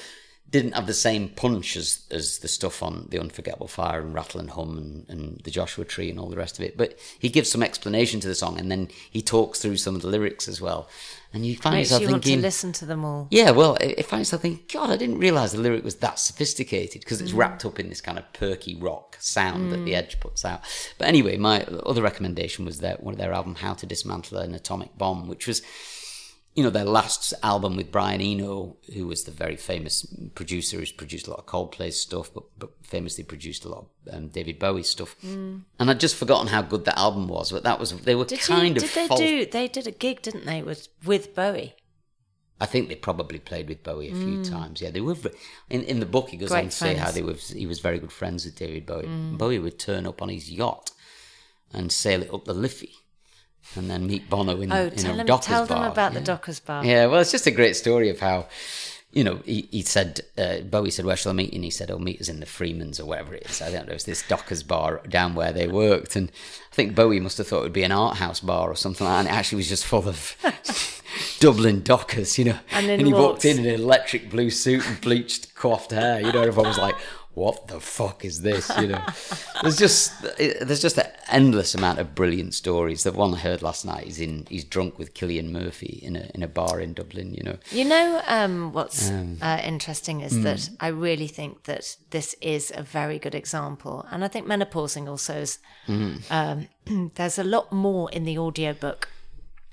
didn't 0.54 0.74
have 0.74 0.86
the 0.86 0.94
same 0.94 1.30
punch 1.30 1.76
as 1.76 2.04
as 2.12 2.38
the 2.38 2.48
stuff 2.48 2.84
on 2.84 3.08
the 3.10 3.20
Unforgettable 3.20 3.68
Fire 3.68 4.02
and 4.02 4.14
Rattle 4.14 4.40
and 4.40 4.52
Hum 4.52 4.78
and, 4.78 5.10
and 5.10 5.42
the 5.44 5.50
Joshua 5.50 5.84
Tree 5.84 6.12
and 6.12 6.20
all 6.20 6.30
the 6.30 6.38
rest 6.38 6.60
of 6.60 6.64
it. 6.64 6.78
But 6.78 6.98
he 7.18 7.28
gives 7.28 7.50
some 7.52 7.64
explanation 7.64 8.20
to 8.20 8.28
the 8.28 8.36
song, 8.36 8.60
and 8.60 8.72
then 8.72 8.90
he 9.10 9.24
talks 9.24 9.60
through 9.60 9.78
some 9.78 9.96
of 9.96 10.04
the 10.04 10.10
lyrics 10.10 10.48
as 10.48 10.62
well, 10.62 10.88
and 11.34 11.44
you 11.44 11.58
find 11.58 11.76
Makes 11.76 11.90
yourself 11.90 12.02
you 12.04 12.10
want 12.10 12.24
to 12.24 12.30
thinking, 12.30 12.44
listen 12.44 12.72
to 12.74 12.86
them 12.86 13.04
all. 13.04 13.28
yeah, 13.32 13.50
well, 13.50 13.78
I 13.82 13.96
I 13.98 14.02
find 14.04 14.20
myself 14.20 14.44
thinking, 14.44 14.64
God, 14.72 14.92
I 14.92 14.96
didn't 14.96 15.18
realize 15.18 15.54
the 15.54 15.58
lyric 15.58 15.84
was 15.84 15.96
that 15.96 16.20
sophisticated 16.20 17.02
because 17.02 17.20
it's 17.20 17.32
mm. 17.32 17.38
wrapped 17.38 17.66
up 17.66 17.80
in 17.80 17.90
this 17.90 18.02
kind 18.02 18.20
of 18.20 18.32
perky 18.34 18.76
rock 18.76 19.18
sound 19.20 19.72
that 19.72 19.84
the 19.84 19.94
mm. 19.94 19.98
Edge 19.98 20.20
puts 20.20 20.46
out. 20.46 20.62
But 21.00 21.08
anyway, 21.08 21.36
my 21.38 21.64
other 21.64 22.04
recommendation 22.04 22.64
was 22.64 22.80
their 22.80 22.98
one 22.98 23.16
of 23.16 23.20
their 23.20 23.34
album, 23.34 23.56
How 23.56 23.74
to 23.74 23.88
Dismantle 23.88 24.38
an 24.38 24.54
Atomic 24.54 24.96
Bomb, 25.00 25.28
which 25.28 25.48
was, 25.48 25.64
you 26.56 26.64
know, 26.64 26.70
their 26.70 26.86
last 26.86 27.34
album 27.42 27.76
with 27.76 27.92
Brian 27.92 28.22
Eno, 28.22 28.78
who 28.94 29.08
was 29.08 29.24
the 29.24 29.32
very 29.32 29.56
famous 29.56 30.06
producer 30.36 30.78
who's 30.78 30.92
produced 30.92 31.26
a 31.28 31.32
lot 31.32 31.40
of 31.40 31.46
Coldplay 31.48 31.92
stuff, 31.92 32.32
but, 32.34 32.44
but 32.60 32.70
famously 32.84 33.24
produced 33.24 33.66
a 33.66 33.70
lot 33.70 33.86
of 34.08 34.14
um, 34.14 34.28
David 34.28 34.60
Bowie 34.60 34.84
stuff. 34.84 35.16
And 35.24 35.64
I'd 35.80 36.00
just 36.00 36.16
forgotten 36.16 36.48
how 36.48 36.62
good 36.62 36.86
that 36.86 36.98
album 36.98 37.28
was, 37.28 37.52
but 37.52 37.64
that 37.64 37.80
was 37.80 37.92
they 38.02 38.14
were 38.16 38.26
Did 38.26 38.40
kind 38.42 38.76
you, 38.80 38.84
of 38.84 38.94
Did 38.94 39.10
they 39.10 39.16
do? 39.16 39.46
They 39.46 39.68
did 39.68 39.88
a 39.88 39.92
gig, 39.92 40.22
didn't 40.22 40.46
they, 40.46 40.62
with 40.62 40.90
with 41.04 41.34
Bowie? 41.34 41.76
I 42.62 42.66
think 42.68 42.88
they 42.88 42.96
probably 42.96 43.40
played 43.40 43.68
with 43.68 43.84
Bowie 43.84 44.10
a 44.10 44.16
few 44.16 44.44
times. 44.44 44.80
Yeah, 44.80 44.92
they 44.92 45.02
were. 45.02 45.16
In 45.70 45.82
in 45.84 46.00
the 46.00 46.06
book, 46.06 46.30
he 46.30 46.38
goes 46.38 46.50
Mm. 46.50 46.54
Great 46.54 46.64
on 46.66 46.70
to 46.70 46.76
say 46.76 46.94
how. 46.94 47.10
Mm. 47.10 47.14
they 47.16 47.22
were. 47.24 47.34
He 47.34 47.66
was 47.66 47.80
very 47.80 48.00
good 48.00 48.12
friends 48.12 48.46
with 48.46 48.56
David 48.56 48.86
Bowie. 48.86 49.08
Bowie 49.08 49.60
would 49.60 49.80
turn 49.80 50.06
up 50.06 50.22
on 50.22 50.30
his 50.30 50.52
yacht 50.52 50.92
and 51.74 51.92
sail 51.92 52.22
it 52.22 52.32
up 52.34 52.46
the 52.46 52.54
Liffey, 52.54 52.94
and 53.76 53.90
then 53.90 54.06
meet 54.08 54.30
Bono 54.30 54.60
in, 54.62 54.72
Oh, 54.72 54.86
in 54.86 54.92
tell 54.96 55.14
a 55.14 55.18
them, 55.18 55.26
Dockers 55.26 55.46
tell 55.48 55.66
them 55.66 55.80
bar. 55.80 55.90
about 55.92 56.14
yeah. 56.14 56.20
the 56.20 56.26
Dockers 56.26 56.60
bar. 56.60 56.86
Yeah, 56.86 57.08
well, 57.08 57.22
it's 57.22 57.32
just 57.32 57.48
a 57.48 57.52
great 57.52 57.76
story 57.76 58.10
of 58.10 58.20
how, 58.20 58.48
you 59.12 59.24
know, 59.24 59.38
he, 59.46 59.68
he 59.72 59.82
said, 59.82 60.22
uh, 60.38 60.60
Bowie 60.60 60.92
said, 60.92 61.06
Where 61.06 61.16
shall 61.16 61.32
I 61.32 61.36
meet? 61.36 61.54
And 61.54 61.64
he 61.64 61.70
said, 61.70 61.90
Oh, 61.92 62.00
meet 62.00 62.20
us 62.22 62.30
in 62.30 62.40
the 62.40 62.46
Freemans 62.46 63.00
or 63.00 63.06
whatever 63.06 63.36
it 63.36 63.44
is. 63.50 63.62
I 63.62 63.72
don't 63.72 63.88
know, 63.88 63.94
it's 63.94 64.04
this 64.06 64.28
Dockers 64.28 64.64
bar 64.64 65.02
down 65.08 65.36
where 65.36 65.52
they 65.54 65.68
worked. 65.68 66.16
And 66.16 66.30
I 66.72 66.76
think 66.76 66.96
Bowie 66.96 67.20
must 67.20 67.38
have 67.38 67.48
thought 67.48 67.60
it 67.60 67.64
would 67.64 67.74
be 67.74 67.84
an 67.84 67.92
art 67.92 68.18
house 68.18 68.40
bar 68.40 68.70
or 68.70 68.76
something 68.76 69.06
like 69.06 69.14
that. 69.16 69.20
And 69.20 69.28
it 69.30 69.40
actually 69.40 69.58
was 69.58 69.70
just 69.70 69.86
full 69.86 70.08
of 70.08 70.36
Dublin 71.40 71.84
Dockers, 71.84 72.38
you 72.40 72.46
know. 72.46 72.60
And 72.72 72.88
then 72.90 73.06
he 73.06 73.14
walked 73.14 73.46
in 73.46 73.60
in 73.60 73.66
an 73.66 73.74
electric 73.76 74.30
blue 74.30 74.50
suit 74.50 74.86
and 74.88 75.00
bleached, 75.02 75.54
coiffed 75.56 75.92
hair. 75.92 76.20
You 76.20 76.32
know, 76.32 76.42
everyone 76.42 76.68
was 76.70 76.78
like, 76.78 76.96
what 77.34 77.68
the 77.68 77.80
fuck 77.80 78.24
is 78.24 78.42
this? 78.42 78.72
You 78.80 78.88
know, 78.88 79.04
there's 79.62 79.78
just 79.78 80.22
there's 80.38 80.82
just 80.82 80.98
an 80.98 81.08
endless 81.30 81.74
amount 81.74 82.00
of 82.00 82.14
brilliant 82.14 82.54
stories. 82.54 83.04
The 83.04 83.12
one 83.12 83.34
I 83.34 83.38
heard 83.38 83.62
last 83.62 83.86
night 83.86 84.08
is 84.08 84.20
in 84.20 84.46
he's 84.50 84.64
drunk 84.64 85.00
with 85.00 85.14
Cillian 85.14 85.52
Murphy 85.52 86.00
in 86.04 86.16
a 86.16 86.30
in 86.36 86.44
a 86.44 86.48
bar 86.48 86.80
in 86.80 86.94
Dublin. 86.94 87.34
You 87.34 87.44
know, 87.44 87.58
You 87.72 87.86
know 87.86 88.22
um, 88.28 88.74
what's 88.74 89.10
uh, 89.10 89.62
interesting 89.64 90.22
is 90.22 90.34
mm. 90.34 90.44
that 90.44 90.70
I 90.80 90.88
really 90.88 91.28
think 91.28 91.64
that 91.64 91.98
this 92.12 92.36
is 92.42 92.72
a 92.76 92.84
very 92.84 93.20
good 93.20 93.36
example, 93.36 94.06
and 94.12 94.24
I 94.24 94.28
think 94.28 94.48
menopausing 94.48 95.08
also 95.08 95.34
is. 95.36 95.60
Mm-hmm. 95.88 96.34
Um, 96.34 96.68
there's 97.16 97.40
a 97.40 97.44
lot 97.44 97.72
more 97.72 98.12
in 98.12 98.26
the 98.26 98.38
audiobook. 98.38 99.10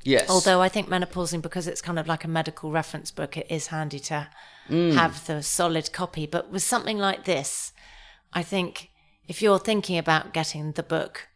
Yes. 0.04 0.28
Although 0.30 0.60
I 0.60 0.68
think 0.68 0.88
menopausing, 0.88 1.42
because 1.42 1.66
it's 1.66 1.82
kind 1.82 1.98
of 1.98 2.06
like 2.06 2.24
a 2.24 2.28
medical 2.28 2.70
reference 2.70 3.10
book, 3.10 3.36
it 3.36 3.46
is 3.50 3.68
handy 3.68 3.98
to 4.00 4.28
Mm. 4.68 4.94
have 4.94 5.26
the 5.26 5.42
solid 5.42 5.92
copy. 5.92 6.26
But 6.26 6.50
with 6.50 6.62
something 6.62 6.96
like 6.96 7.24
this, 7.24 7.72
I 8.32 8.42
think 8.44 8.90
if 9.26 9.42
you're 9.42 9.58
thinking 9.58 9.98
about 9.98 10.32
getting 10.32 10.72
the 10.72 10.84
book, 10.84 11.26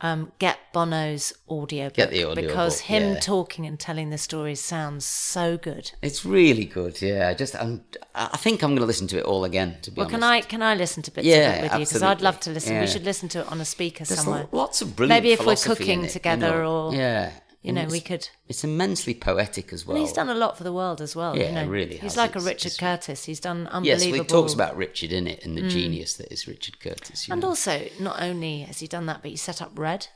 um, 0.00 0.30
get 0.38 0.58
Bono's 0.72 1.32
audiobook 1.50 1.96
Get 1.96 2.10
the 2.10 2.24
audiobook, 2.24 2.46
because 2.50 2.80
him 2.82 3.14
yeah. 3.14 3.18
talking 3.20 3.66
and 3.66 3.80
telling 3.80 4.10
the 4.10 4.18
stories 4.18 4.60
sounds 4.60 5.04
so 5.04 5.56
good. 5.56 5.90
it's 6.02 6.24
really 6.24 6.64
good. 6.66 7.02
Yeah, 7.02 7.28
I 7.30 7.34
just 7.34 7.56
I'm, 7.56 7.82
I 8.14 8.36
think 8.36 8.62
I'm 8.62 8.70
going 8.70 8.80
to 8.80 8.86
listen 8.86 9.08
to 9.08 9.18
it 9.18 9.24
all 9.24 9.42
again. 9.44 9.78
To 9.82 9.90
be 9.90 9.96
Well, 9.96 10.06
honest, 10.06 10.20
can 10.20 10.22
I 10.22 10.40
can 10.42 10.62
I 10.62 10.74
listen 10.76 11.02
to 11.02 11.10
bits 11.10 11.26
Yeah, 11.26 11.36
of 11.50 11.58
it 11.58 11.62
with 11.64 11.72
you? 11.80 11.86
Because 11.86 12.02
I'd 12.04 12.20
love 12.20 12.38
to 12.40 12.50
listen. 12.50 12.74
Yeah. 12.74 12.82
We 12.82 12.86
should 12.86 13.04
listen 13.04 13.28
to 13.30 13.40
it 13.40 13.50
on 13.50 13.60
a 13.60 13.64
speaker 13.64 14.04
There's 14.04 14.20
somewhere. 14.22 14.46
lots 14.52 14.82
of 14.82 14.94
brilliant. 14.94 15.16
Maybe 15.24 15.32
if 15.32 15.44
we're 15.44 15.56
cooking 15.56 16.00
it, 16.02 16.04
you 16.04 16.10
together 16.10 16.62
know. 16.62 16.90
or 16.90 16.94
yeah. 16.94 17.32
You 17.68 17.74
know, 17.74 17.80
it's- 17.82 17.92
we 17.92 18.00
could. 18.00 18.28
It's 18.48 18.64
immensely 18.64 19.14
poetic 19.14 19.72
as 19.72 19.86
well. 19.86 19.96
And 19.96 20.04
he's 20.04 20.14
done 20.14 20.28
a 20.28 20.34
lot 20.34 20.56
for 20.56 20.64
the 20.64 20.72
world 20.72 21.00
as 21.00 21.14
well. 21.14 21.36
Yeah, 21.36 21.48
you 21.48 21.54
know. 21.54 21.66
really 21.66 21.94
He's 21.94 22.14
has. 22.14 22.16
like 22.16 22.34
a 22.34 22.40
Richard 22.40 22.72
it's- 22.72 22.78
Curtis. 22.78 23.24
He's 23.24 23.40
done 23.40 23.64
Yes, 23.64 23.72
unbelievable. 23.72 24.10
well, 24.12 24.22
he 24.22 24.28
talks 24.28 24.54
about 24.54 24.76
Richard 24.76 25.12
in 25.12 25.26
it 25.26 25.44
and 25.44 25.56
the 25.56 25.62
mm. 25.62 25.70
genius 25.70 26.14
that 26.14 26.32
is 26.32 26.48
Richard 26.48 26.80
Curtis. 26.80 27.28
And 27.30 27.42
know. 27.42 27.48
also, 27.48 27.88
not 28.00 28.22
only 28.22 28.60
has 28.60 28.80
he 28.80 28.86
done 28.86 29.06
that, 29.06 29.20
but 29.22 29.30
he 29.30 29.36
set 29.36 29.60
up 29.60 29.78
Red. 29.78 30.08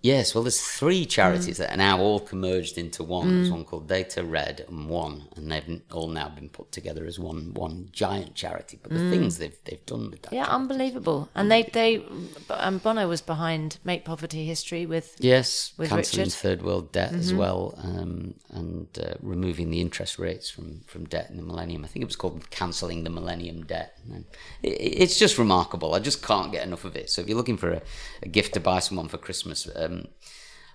Yes, 0.00 0.32
well, 0.32 0.44
there's 0.44 0.60
three 0.60 1.04
charities 1.06 1.56
Mm. 1.56 1.58
that 1.58 1.72
are 1.74 1.76
now 1.76 1.98
all 1.98 2.20
converged 2.20 2.78
into 2.78 3.02
one. 3.02 3.28
There's 3.34 3.50
one 3.50 3.64
called 3.64 3.88
Data 3.88 4.22
Red 4.24 4.64
and 4.68 4.88
One, 4.88 5.24
and 5.34 5.50
they've 5.50 5.80
all 5.90 6.06
now 6.06 6.28
been 6.28 6.48
put 6.48 6.70
together 6.70 7.04
as 7.04 7.18
one 7.18 7.52
one 7.54 7.88
giant 7.92 8.36
charity. 8.36 8.78
But 8.80 8.92
the 8.92 9.10
things 9.10 9.38
they've 9.38 9.58
they've 9.64 9.84
done 9.86 10.10
with 10.10 10.22
that, 10.22 10.30
Mm. 10.30 10.34
Yeah, 10.36 10.44
charity- 10.44 10.54
unbelievable. 10.54 11.28
And 11.34 11.50
they 11.50 11.64
they 11.64 12.04
um, 12.50 12.78
Bono 12.78 13.08
was 13.08 13.20
behind 13.20 13.78
Make 13.82 14.04
Poverty 14.04 14.44
History 14.46 14.86
with 14.86 15.16
yes, 15.18 15.72
with 15.76 15.88
cancelling 15.90 16.26
Richard. 16.26 16.32
Mm-hmm. 16.32 16.42
third 16.48 16.62
world 16.62 16.92
debt 16.92 17.12
as 17.12 17.34
well, 17.34 17.74
um, 17.82 18.34
and 18.50 18.86
uh, 19.02 19.14
removing 19.20 19.70
the 19.70 19.80
interest 19.80 20.16
rates 20.18 20.48
from 20.48 20.82
from 20.86 21.06
debt 21.06 21.28
in 21.28 21.36
the 21.36 21.42
millennium. 21.42 21.84
I 21.84 21.88
think 21.88 22.02
it 22.04 22.06
was 22.06 22.14
called 22.16 22.48
cancelling 22.50 23.02
the 23.02 23.10
millennium 23.10 23.64
debt. 23.64 23.98
And 24.12 24.24
it, 24.62 24.68
it's 25.04 25.18
just 25.18 25.38
remarkable. 25.38 25.92
I 25.94 25.98
just 25.98 26.22
can't 26.22 26.52
get 26.52 26.64
enough 26.64 26.84
of 26.84 26.94
it. 26.94 27.10
So 27.10 27.20
if 27.20 27.28
you're 27.28 27.36
looking 27.36 27.56
for 27.56 27.72
a, 27.72 27.82
a 28.22 28.28
gift 28.28 28.54
to 28.54 28.60
buy 28.60 28.78
someone 28.78 29.08
for 29.08 29.18
Christmas. 29.18 29.66
Um, 29.88 30.08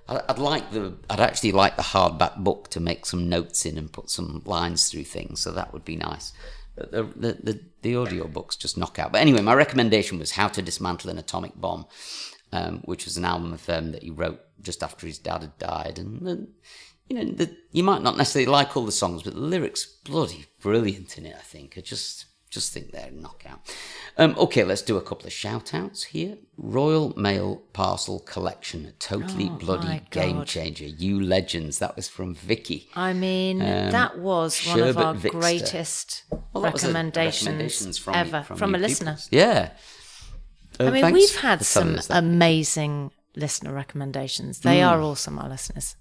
I'd 0.08 0.40
like 0.40 0.72
the. 0.72 0.98
I'd 1.10 1.22
actually 1.22 1.54
like 1.54 1.78
the 1.78 1.82
hardback 1.82 2.38
book 2.38 2.70
to 2.72 2.80
make 2.80 3.06
some 3.06 3.30
notes 3.30 3.66
in 3.66 3.78
and 3.78 3.92
put 3.92 4.10
some 4.10 4.42
lines 4.46 4.90
through 4.90 5.06
things. 5.06 5.40
So 5.40 5.52
that 5.52 5.72
would 5.72 5.86
be 5.86 5.96
nice. 5.96 6.34
But 6.76 6.92
the 6.92 7.04
the 7.04 7.34
the, 7.42 7.60
the 7.82 7.96
audio 7.96 8.28
books 8.28 8.56
just 8.56 8.78
knock 8.78 9.00
out. 9.00 9.12
But 9.14 9.22
anyway, 9.22 9.42
my 9.42 9.54
recommendation 9.54 10.20
was 10.20 10.32
How 10.32 10.50
to 10.50 10.62
Dismantle 10.62 11.10
an 11.10 11.18
Atomic 11.18 11.54
Bomb, 11.56 11.86
um, 12.52 12.82
which 12.86 13.06
was 13.06 13.16
an 13.16 13.26
album 13.26 13.54
of 13.54 13.70
um, 13.70 13.92
that 13.94 14.04
he 14.04 14.10
wrote 14.10 14.42
just 14.62 14.84
after 14.84 15.08
his 15.08 15.20
dad 15.20 15.42
had 15.42 15.58
died. 15.58 16.00
And 16.00 16.28
uh, 16.28 16.36
you 17.08 17.16
know, 17.16 17.32
the, 17.32 17.56
you 17.72 17.84
might 17.84 18.02
not 18.02 18.18
necessarily 18.18 18.52
like 18.52 18.76
all 18.76 18.86
the 18.86 18.92
songs, 18.92 19.24
but 19.24 19.36
the 19.36 19.40
lyrics 19.40 19.86
bloody 19.86 20.48
brilliant 20.62 21.18
in 21.18 21.26
it. 21.26 21.36
I 21.38 21.44
think. 21.44 21.78
are 21.78 21.82
just 21.82 22.26
just 22.54 22.72
think 22.72 22.92
they're 22.92 23.08
a 23.08 23.12
knockout. 23.12 23.60
Um, 24.18 24.36
okay, 24.38 24.64
let's 24.64 24.82
do 24.82 24.96
a 24.98 25.02
couple 25.02 25.26
of 25.26 25.34
shout 25.34 25.74
outs 25.74 26.04
here. 26.04 26.38
Royal 26.58 27.14
Mail 27.18 27.64
Parcel 27.74 28.20
Collection, 28.20 28.86
a 28.86 28.92
totally 28.92 29.50
Oh, 29.52 29.58
bloody 29.58 30.02
game 30.12 30.46
changer. 30.46 30.86
You 30.86 31.20
legends. 31.22 31.80
That 31.80 31.96
was 31.96 32.08
from 32.08 32.36
Vicky. 32.36 32.90
I 32.96 33.14
mean, 33.14 33.62
Um, 33.62 33.92
that 33.92 34.20
was 34.20 34.64
one 34.68 34.80
of 34.82 34.98
our 34.98 35.16
Vixter. 35.16 35.32
greatest 35.32 36.24
Well, 36.54 36.64
that 36.64 36.74
was 36.74 36.84
a- 36.84 36.88
recommendations, 36.88 37.46
recommendations 37.48 37.98
from, 37.98 38.16
ever 38.16 38.44
from, 38.44 38.58
from, 38.58 38.70
you 38.72 38.76
a 38.76 38.80
listener. 38.80 39.18
Yeah. 39.32 39.72
Uh, 40.80 40.86
I 40.86 40.92
mean, 40.92 41.12
we've 41.14 41.36
had 41.38 41.66
some 41.66 42.00
amazing 42.10 43.12
listener 43.36 43.74
recommendations. 43.74 44.60
They 44.60 44.78
Mm. 44.80 44.90
are 44.92 45.02
awesome, 45.02 45.40
our 45.40 45.50
listeners. 45.50 45.96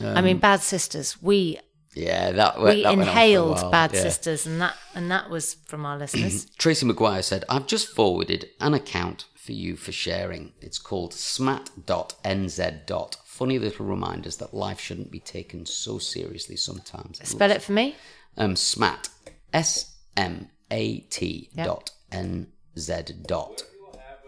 I 0.00 0.20
mean, 0.22 0.38
Bad 0.38 0.60
Sisters. 0.62 1.22
We 1.22 1.58
yeah, 1.94 2.32
that, 2.32 2.60
we 2.60 2.82
that 2.82 2.96
went 2.96 3.02
for 3.02 3.08
a 3.08 3.10
inhaled 3.10 3.56
while, 3.56 3.70
Bad 3.70 3.92
yeah. 3.94 4.02
Sisters, 4.02 4.46
and 4.46 4.60
that 4.60 4.76
and 4.94 5.10
that 5.10 5.30
was 5.30 5.54
from 5.66 5.86
our 5.86 5.96
listeners. 5.96 6.44
Tracy 6.58 6.86
McGuire 6.86 7.22
said, 7.22 7.44
I've 7.48 7.66
just 7.66 7.94
forwarded 7.94 8.48
an 8.60 8.74
account 8.74 9.26
for 9.36 9.52
you 9.52 9.76
for 9.76 9.92
sharing. 9.92 10.52
It's 10.60 10.78
called 10.78 11.12
smat.nz. 11.14 13.16
Funny 13.24 13.58
little 13.58 13.86
reminders 13.86 14.36
that 14.36 14.54
life 14.54 14.80
shouldn't 14.80 15.10
be 15.10 15.20
taken 15.20 15.66
so 15.66 15.98
seriously 15.98 16.56
sometimes. 16.56 17.26
Spell 17.28 17.50
it 17.50 17.62
for 17.62 17.72
me. 17.72 17.96
Um, 18.36 18.56
smat. 18.56 19.08
S 19.52 19.96
M 20.16 20.48
A 20.70 20.98
T 21.00 21.50
Yep. 21.54 21.66
dot 21.66 21.90
N 22.12 22.48
Z 22.78 23.02
dot. 23.26 23.62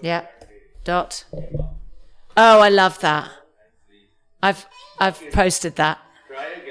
Yeah. 0.03 0.27
Dot. 0.85 1.25
Oh, 2.37 2.61
I 2.61 2.69
love 2.69 3.01
that. 3.01 3.31
I've 4.43 4.67
I've 4.99 5.21
posted 5.33 5.77
that. 5.77 5.99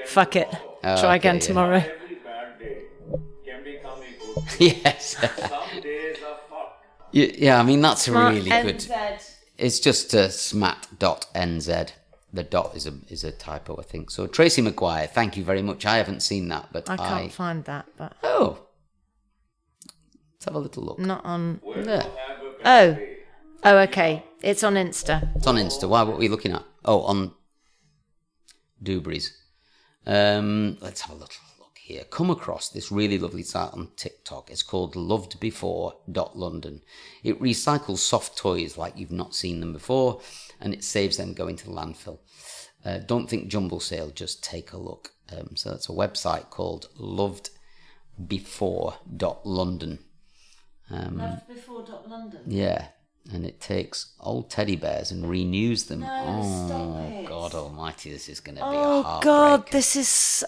Fuck 0.06 0.36
it. 0.36 0.48
Oh, 0.84 1.00
Try 1.00 1.16
again 1.16 1.36
yeah. 1.36 1.40
tomorrow. 1.40 1.76
Every 1.76 2.16
bad 2.16 2.58
day 2.58 2.82
can 3.44 3.64
become 3.64 3.98
a 4.00 4.34
good 4.34 4.60
yes. 4.84 5.16
Some 5.16 5.80
days 5.82 6.16
are 6.22 6.38
fucked. 6.48 6.84
yeah, 7.12 7.26
yeah, 7.34 7.60
I 7.60 7.62
mean, 7.62 7.80
that's 7.80 8.02
Smart 8.02 8.34
really 8.34 8.50
good. 8.50 8.86
It's 9.58 9.80
just 9.80 10.14
uh, 10.14 10.28
smat.nz. 10.28 11.92
The 12.32 12.42
dot 12.42 12.76
is 12.76 12.86
a 12.86 12.92
is 13.08 13.24
a 13.24 13.32
typo, 13.32 13.78
I 13.78 13.82
think. 13.82 14.10
So 14.10 14.26
Tracy 14.26 14.60
McGuire, 14.60 15.08
thank 15.08 15.36
you 15.36 15.44
very 15.44 15.62
much. 15.62 15.86
I 15.86 15.96
haven't 15.96 16.20
seen 16.20 16.48
that, 16.48 16.68
but 16.72 16.90
I 16.90 16.94
I, 16.94 16.96
can't 16.96 17.32
find 17.32 17.64
that, 17.64 17.86
but 17.96 18.12
oh, 18.22 18.58
let's 20.34 20.44
have 20.44 20.54
a 20.54 20.58
little 20.58 20.82
look. 20.82 20.98
not 20.98 21.24
on. 21.24 21.60
There. 21.76 22.04
Oh, 22.64 22.98
oh, 23.64 23.78
okay. 23.78 24.24
It's 24.42 24.62
on 24.62 24.74
Insta. 24.74 25.34
It's 25.36 25.46
on 25.46 25.56
Insta. 25.56 25.88
Why? 25.88 26.02
What 26.02 26.14
are 26.14 26.18
we 26.18 26.28
looking 26.28 26.52
at? 26.52 26.64
Oh, 26.84 27.00
on 27.02 27.32
Dubry's. 28.82 29.32
Um, 30.06 30.76
let's 30.80 31.00
have 31.02 31.16
a 31.16 31.18
little 31.18 31.42
look 31.58 31.76
here. 31.78 32.04
Come 32.04 32.30
across 32.30 32.68
this 32.68 32.92
really 32.92 33.18
lovely 33.18 33.42
site 33.42 33.72
on 33.72 33.88
TikTok. 33.96 34.50
It's 34.50 34.62
called 34.62 34.94
lovedbefore.london. 34.94 36.82
It 37.24 37.40
recycles 37.40 37.98
soft 37.98 38.36
toys 38.36 38.78
like 38.78 38.96
you've 38.96 39.10
not 39.12 39.34
seen 39.34 39.58
them 39.60 39.72
before, 39.72 40.20
and 40.60 40.72
it 40.72 40.84
saves 40.84 41.16
them 41.16 41.34
going 41.34 41.56
to 41.56 41.64
the 41.66 41.72
landfill. 41.72 42.18
Uh, 42.84 42.98
don't 42.98 43.28
think 43.28 43.48
jumble 43.48 43.80
sale, 43.80 44.10
just 44.10 44.44
take 44.44 44.72
a 44.72 44.78
look. 44.78 45.10
Um, 45.36 45.56
so 45.56 45.70
that's 45.70 45.88
a 45.88 45.92
website 45.92 46.50
called 46.50 46.88
lovedbefore.london. 47.00 49.98
Um, 50.88 51.40
Before 51.48 51.84
London. 52.06 52.42
yeah, 52.46 52.86
and 53.32 53.44
it 53.44 53.60
takes 53.60 54.12
old 54.20 54.50
teddy 54.50 54.76
bears 54.76 55.10
and 55.10 55.28
renews 55.28 55.84
them. 55.84 56.04
oh, 56.06 56.66
stop 56.66 57.10
it. 57.12 57.26
God 57.26 57.54
Almighty, 57.54 58.12
this 58.12 58.28
is 58.28 58.40
going 58.40 58.56
to 58.56 58.62
be 58.62 58.76
a 58.76 58.80
Oh. 58.80 59.20
God, 59.22 59.68
this 59.70 59.96
is. 59.96 60.44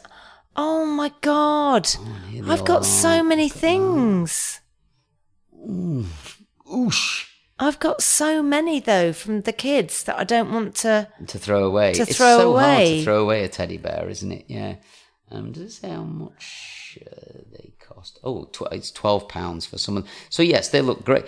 Oh 0.56 0.84
my 0.84 1.12
God, 1.20 1.88
oh, 1.98 2.20
they 2.32 2.40
I've 2.50 2.64
got 2.64 2.80
are. 2.80 2.84
so 2.84 3.22
many 3.22 3.48
things. 3.48 4.60
Ooh. 5.54 6.04
Oosh. 6.68 7.26
I've 7.60 7.80
got 7.80 8.02
so 8.02 8.42
many 8.42 8.78
though 8.80 9.12
from 9.12 9.42
the 9.42 9.52
kids 9.52 10.04
that 10.04 10.18
I 10.18 10.24
don't 10.24 10.52
want 10.52 10.74
to. 10.76 11.08
To 11.26 11.38
throw 11.38 11.64
away. 11.64 11.94
To 11.94 12.02
it's 12.02 12.16
throw 12.16 12.38
so 12.38 12.56
hard 12.56 12.64
away. 12.78 12.98
to 12.98 13.04
throw 13.04 13.22
away 13.22 13.44
a 13.44 13.48
teddy 13.48 13.76
bear, 13.78 14.08
isn't 14.08 14.30
it? 14.30 14.44
Yeah. 14.48 14.76
Um, 15.30 15.52
does 15.52 15.62
it 15.62 15.70
say 15.72 15.90
how 15.90 16.04
much 16.04 16.98
uh, 17.06 17.40
they 17.52 17.72
cost? 17.78 18.18
Oh, 18.24 18.44
tw- 18.44 18.72
it's 18.72 18.90
twelve 18.90 19.28
pounds 19.28 19.66
for 19.66 19.76
someone. 19.76 20.04
So 20.30 20.42
yes, 20.42 20.68
they 20.70 20.80
look 20.80 21.04
great. 21.04 21.26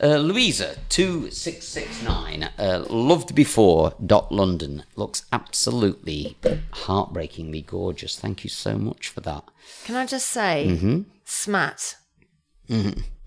Uh, 0.00 0.16
Louisa 0.18 0.76
two 0.88 1.30
six 1.32 1.66
six 1.66 2.00
nine. 2.02 2.48
Uh, 2.58 2.84
loved 2.88 3.34
before. 3.34 3.94
Dot 4.06 4.30
London 4.30 4.84
looks 4.94 5.24
absolutely 5.32 6.36
heartbreakingly 6.72 7.62
gorgeous. 7.62 8.18
Thank 8.18 8.44
you 8.44 8.50
so 8.50 8.78
much 8.78 9.08
for 9.08 9.20
that. 9.22 9.44
Can 9.84 9.96
I 9.96 10.06
just 10.06 10.28
say, 10.28 10.66
Mm-hmm. 10.68 11.00
Smat 11.24 11.96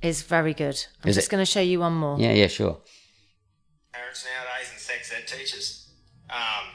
is 0.01 0.21
very 0.21 0.53
good. 0.53 0.85
I'm 1.03 1.09
Is 1.09 1.15
just 1.15 1.27
it? 1.27 1.31
going 1.31 1.41
to 1.41 1.49
show 1.51 1.59
you 1.61 1.79
one 1.81 1.93
more. 1.95 2.17
Yeah, 2.19 2.31
yeah, 2.31 2.47
sure. 2.47 2.77
parents 3.93 4.25
nowadays 4.25 4.69
and 4.71 4.79
sex 4.79 5.11
ed 5.15 5.27
teachers. 5.27 5.89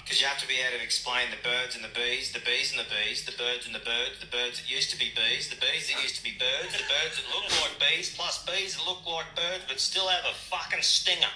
Because 0.08 0.22
you 0.22 0.26
have 0.26 0.40
to 0.40 0.48
be 0.48 0.56
able 0.56 0.78
to 0.78 0.82
explain 0.82 1.28
the 1.28 1.36
birds 1.44 1.76
and 1.76 1.84
the 1.84 1.92
bees, 1.92 2.32
the 2.32 2.40
bees 2.40 2.72
and 2.72 2.80
the 2.80 2.88
bees, 2.88 3.28
the 3.28 3.36
birds 3.36 3.68
and 3.68 3.74
the 3.76 3.84
birds, 3.84 4.16
the 4.24 4.32
birds 4.32 4.56
that 4.56 4.64
used 4.64 4.88
to 4.88 4.96
be 4.96 5.12
bees, 5.12 5.52
the 5.52 5.60
bees 5.60 5.92
that 5.92 6.00
used 6.00 6.16
to 6.16 6.24
be 6.24 6.32
birds, 6.32 6.72
the 6.72 6.88
birds 6.88 7.20
that 7.20 7.28
look 7.28 7.44
like 7.60 7.76
bees, 7.76 8.16
plus 8.16 8.40
bees 8.48 8.80
that 8.80 8.88
look 8.88 9.04
like 9.04 9.28
birds 9.36 9.68
but 9.68 9.78
still 9.78 10.08
have 10.08 10.24
a 10.24 10.32
fucking 10.32 10.80
stinger. 10.80 11.28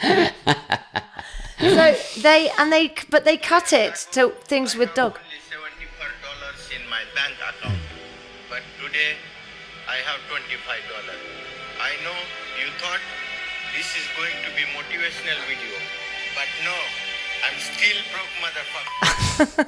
So 1.60 1.94
they 2.24 2.48
and 2.56 2.72
they, 2.72 2.88
but 3.10 3.26
they 3.26 3.36
cut 3.36 3.74
it 3.74 4.08
to 4.12 4.32
things 4.48 4.74
with 4.76 4.94
dog. 4.94 5.20
Only 5.20 5.44
seventy-four 5.44 6.08
dollars 6.24 6.72
in 6.72 6.88
my 6.88 7.04
bank 7.12 7.36
account, 7.36 7.76
but 8.48 8.64
today 8.80 9.20
I 9.84 10.00
have 10.08 10.24
twenty-five 10.32 10.80
dollars. 10.88 11.20
I 11.84 11.92
know 12.00 12.16
you 12.56 12.72
thought 12.80 13.04
this 13.76 13.92
is 13.92 14.08
going 14.16 14.32
to 14.40 14.50
be 14.56 14.64
motivational 14.72 15.36
video, 15.44 15.76
but 16.32 16.48
no, 16.64 16.72
I'm 17.44 17.58
still 17.58 17.98
broke, 18.12 18.32
motherfucker. 18.42 19.66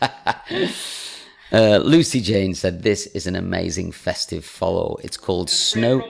Uh, 1.52 1.76
Lucy 1.78 2.20
Jane 2.20 2.54
said 2.54 2.82
this 2.82 3.06
is 3.06 3.28
an 3.28 3.36
amazing 3.36 3.92
festive 3.92 4.44
follow. 4.44 4.98
It's 5.04 5.16
called 5.16 5.48
Snow. 5.48 6.02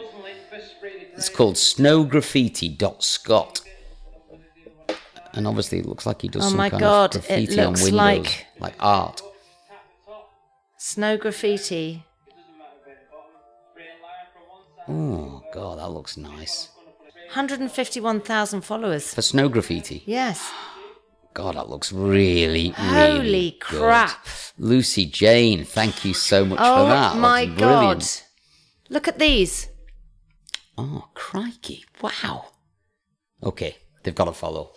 It's 1.15 1.29
called 1.29 1.59
Snow 1.59 2.05
Graffiti 2.05 2.71
dot 2.71 3.05
Scott. 3.05 3.61
And 5.35 5.47
obviously, 5.47 5.79
it 5.81 5.87
looks 5.87 6.07
like 6.07 6.23
he 6.23 6.29
does 6.29 6.43
Oh 6.47 6.49
some 6.49 6.57
my 6.57 6.71
kind 6.71 6.81
God, 6.81 7.17
of 7.17 7.25
it 7.25 7.29
graffiti 7.29 7.61
on 7.61 7.73
windows, 7.75 7.93
like- 7.93 8.47
like 8.59 8.75
art. 8.81 9.21
Snow 10.79 11.19
graffiti. 11.19 12.03
Oh 14.89 15.43
God, 15.53 15.79
that 15.79 15.89
looks 15.91 16.17
nice 16.17 16.71
151,000 17.29 18.61
followers. 18.63 19.13
for 19.15 19.23
snow 19.23 19.49
graffiti. 19.49 20.03
Yes. 20.07 20.51
God, 21.35 21.57
that 21.57 21.69
looks 21.69 21.93
really, 21.93 22.73
really 22.79 23.19
Holy 23.19 23.51
good. 23.51 23.61
crap. 23.81 24.27
Lucy 24.59 25.05
Jane, 25.05 25.65
thank 25.65 26.05
you 26.05 26.15
so 26.15 26.45
much 26.47 26.59
Oh 26.63 26.85
for 26.85 26.89
that. 26.91 27.15
Oh 27.15 27.19
my 27.19 27.45
That's 27.47 27.59
God. 27.61 27.79
brilliant. 27.81 28.25
Look 28.89 29.09
at 29.09 29.19
these. 29.19 29.69
Oh, 30.79 31.09
crikey. 31.15 31.85
Wow. 32.01 32.47
Okay, 33.43 33.77
they've 34.03 34.15
got 34.15 34.27
to 34.27 34.33
follow. 34.33 34.73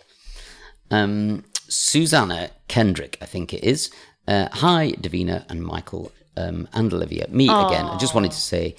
Um, 0.90 1.44
Susanna 1.68 2.50
Kendrick, 2.68 3.16
I 3.22 3.26
think 3.26 3.54
it 3.54 3.64
is. 3.64 3.90
Uh, 4.28 4.48
hi, 4.52 4.92
Davina 5.00 5.44
and 5.48 5.62
Michael 5.62 6.12
um, 6.36 6.68
and 6.74 6.92
Olivia. 6.92 7.26
Me 7.30 7.44
again. 7.44 7.86
I 7.86 7.96
just 7.96 8.14
wanted 8.14 8.32
to 8.32 8.36
say, 8.40 8.76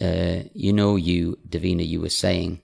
uh, 0.00 0.48
you 0.54 0.72
know, 0.72 0.96
you, 0.96 1.38
Davina, 1.48 1.86
you 1.86 2.00
were 2.00 2.08
saying 2.08 2.60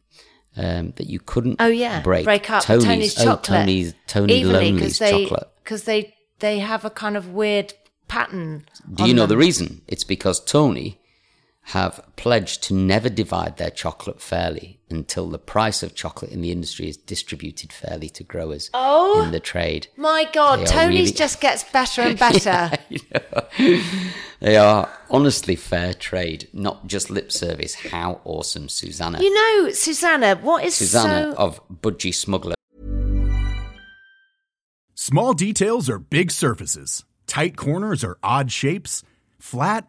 um, 0.56 0.92
that 0.96 1.06
you 1.06 1.20
couldn't 1.20 1.56
Oh 1.60 1.66
yeah, 1.66 2.00
break, 2.02 2.50
up 2.50 2.64
Tony's, 2.64 2.84
Tony's 2.84 3.20
oh, 3.20 3.24
chocolate. 3.24 3.44
Tony's, 3.44 3.94
Tony 4.06 4.34
evenly 4.34 4.72
Lonely's 4.72 4.98
they, 4.98 5.24
chocolate. 5.24 5.48
because 5.62 5.84
they 5.84 6.14
they 6.38 6.58
have 6.58 6.84
a 6.84 6.90
kind 6.90 7.16
of 7.16 7.30
weird 7.30 7.74
pattern. 8.08 8.64
Do 8.94 9.06
you 9.06 9.14
know 9.14 9.22
them. 9.22 9.30
the 9.30 9.36
reason? 9.36 9.82
It's 9.88 10.04
because 10.04 10.40
Tony 10.40 11.00
have 11.70 12.00
pledged 12.14 12.62
to 12.62 12.74
never 12.74 13.08
divide 13.08 13.56
their 13.56 13.70
chocolate 13.70 14.20
fairly 14.20 14.78
until 14.88 15.28
the 15.28 15.38
price 15.38 15.82
of 15.82 15.96
chocolate 15.96 16.30
in 16.30 16.40
the 16.40 16.52
industry 16.52 16.88
is 16.88 16.96
distributed 16.96 17.72
fairly 17.72 18.08
to 18.08 18.22
growers 18.22 18.70
Oh. 18.72 19.24
in 19.24 19.32
the 19.32 19.40
trade. 19.40 19.88
My 19.96 20.28
God, 20.32 20.60
They 20.60 20.64
Tony's 20.66 20.98
really- 21.00 21.12
just 21.12 21.40
gets 21.40 21.64
better 21.72 22.02
and 22.02 22.16
better. 22.16 22.70
You 22.88 23.00
know, 23.12 23.82
they 24.40 24.56
are 24.56 24.88
honestly 25.10 25.56
fair 25.56 25.92
trade, 25.92 26.48
not 26.52 26.86
just 26.86 27.10
lip 27.10 27.32
service. 27.32 27.74
How 27.74 28.20
awesome, 28.24 28.68
Susanna. 28.68 29.20
You 29.20 29.34
know, 29.34 29.70
Susanna, 29.72 30.36
what 30.36 30.62
is 30.64 30.76
Susanna 30.76 31.32
so 31.32 31.36
of 31.36 31.60
Budgie 31.68 32.14
Smuggler. 32.14 32.54
Small 34.94 35.34
details 35.34 35.90
are 35.90 35.98
big 35.98 36.30
surfaces. 36.30 37.04
Tight 37.26 37.56
corners 37.56 38.04
are 38.04 38.18
odd 38.22 38.50
shapes. 38.52 39.02
Flat, 39.38 39.88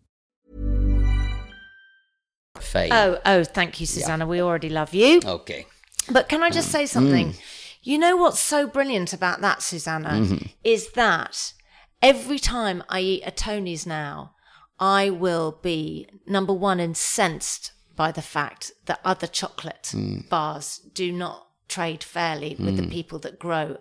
Oh, 2.91 3.19
oh, 3.25 3.43
thank 3.43 3.79
you, 3.79 3.85
Susanna. 3.85 4.25
We 4.25 4.41
already 4.41 4.69
love 4.69 4.93
you. 4.93 5.21
Okay. 5.23 5.65
But 6.09 6.29
can 6.29 6.41
I 6.43 6.49
just 6.49 6.69
Mm. 6.69 6.71
say 6.71 6.85
something? 6.85 7.35
You 7.83 7.97
know 7.97 8.15
what's 8.15 8.39
so 8.39 8.67
brilliant 8.67 9.11
about 9.13 9.41
that, 9.41 9.61
Susanna, 9.61 10.09
Mm-hmm. 10.09 10.45
is 10.63 10.91
that 10.91 11.53
every 12.01 12.39
time 12.39 12.83
I 12.89 12.99
eat 13.01 13.23
a 13.25 13.31
Tony's 13.31 13.85
now, 13.85 14.35
I 14.79 15.09
will 15.09 15.59
be 15.61 16.07
number 16.25 16.53
one 16.53 16.79
incensed 16.79 17.71
by 17.95 18.11
the 18.11 18.21
fact 18.21 18.71
that 18.85 18.99
other 19.05 19.27
chocolate 19.27 19.91
Mm. 19.93 20.27
bars 20.29 20.79
do 20.93 21.11
not 21.11 21.47
trade 21.67 22.03
fairly 22.03 22.55
with 22.59 22.77
the 22.77 22.87
people 22.87 23.17
that 23.19 23.39
grow 23.39 23.77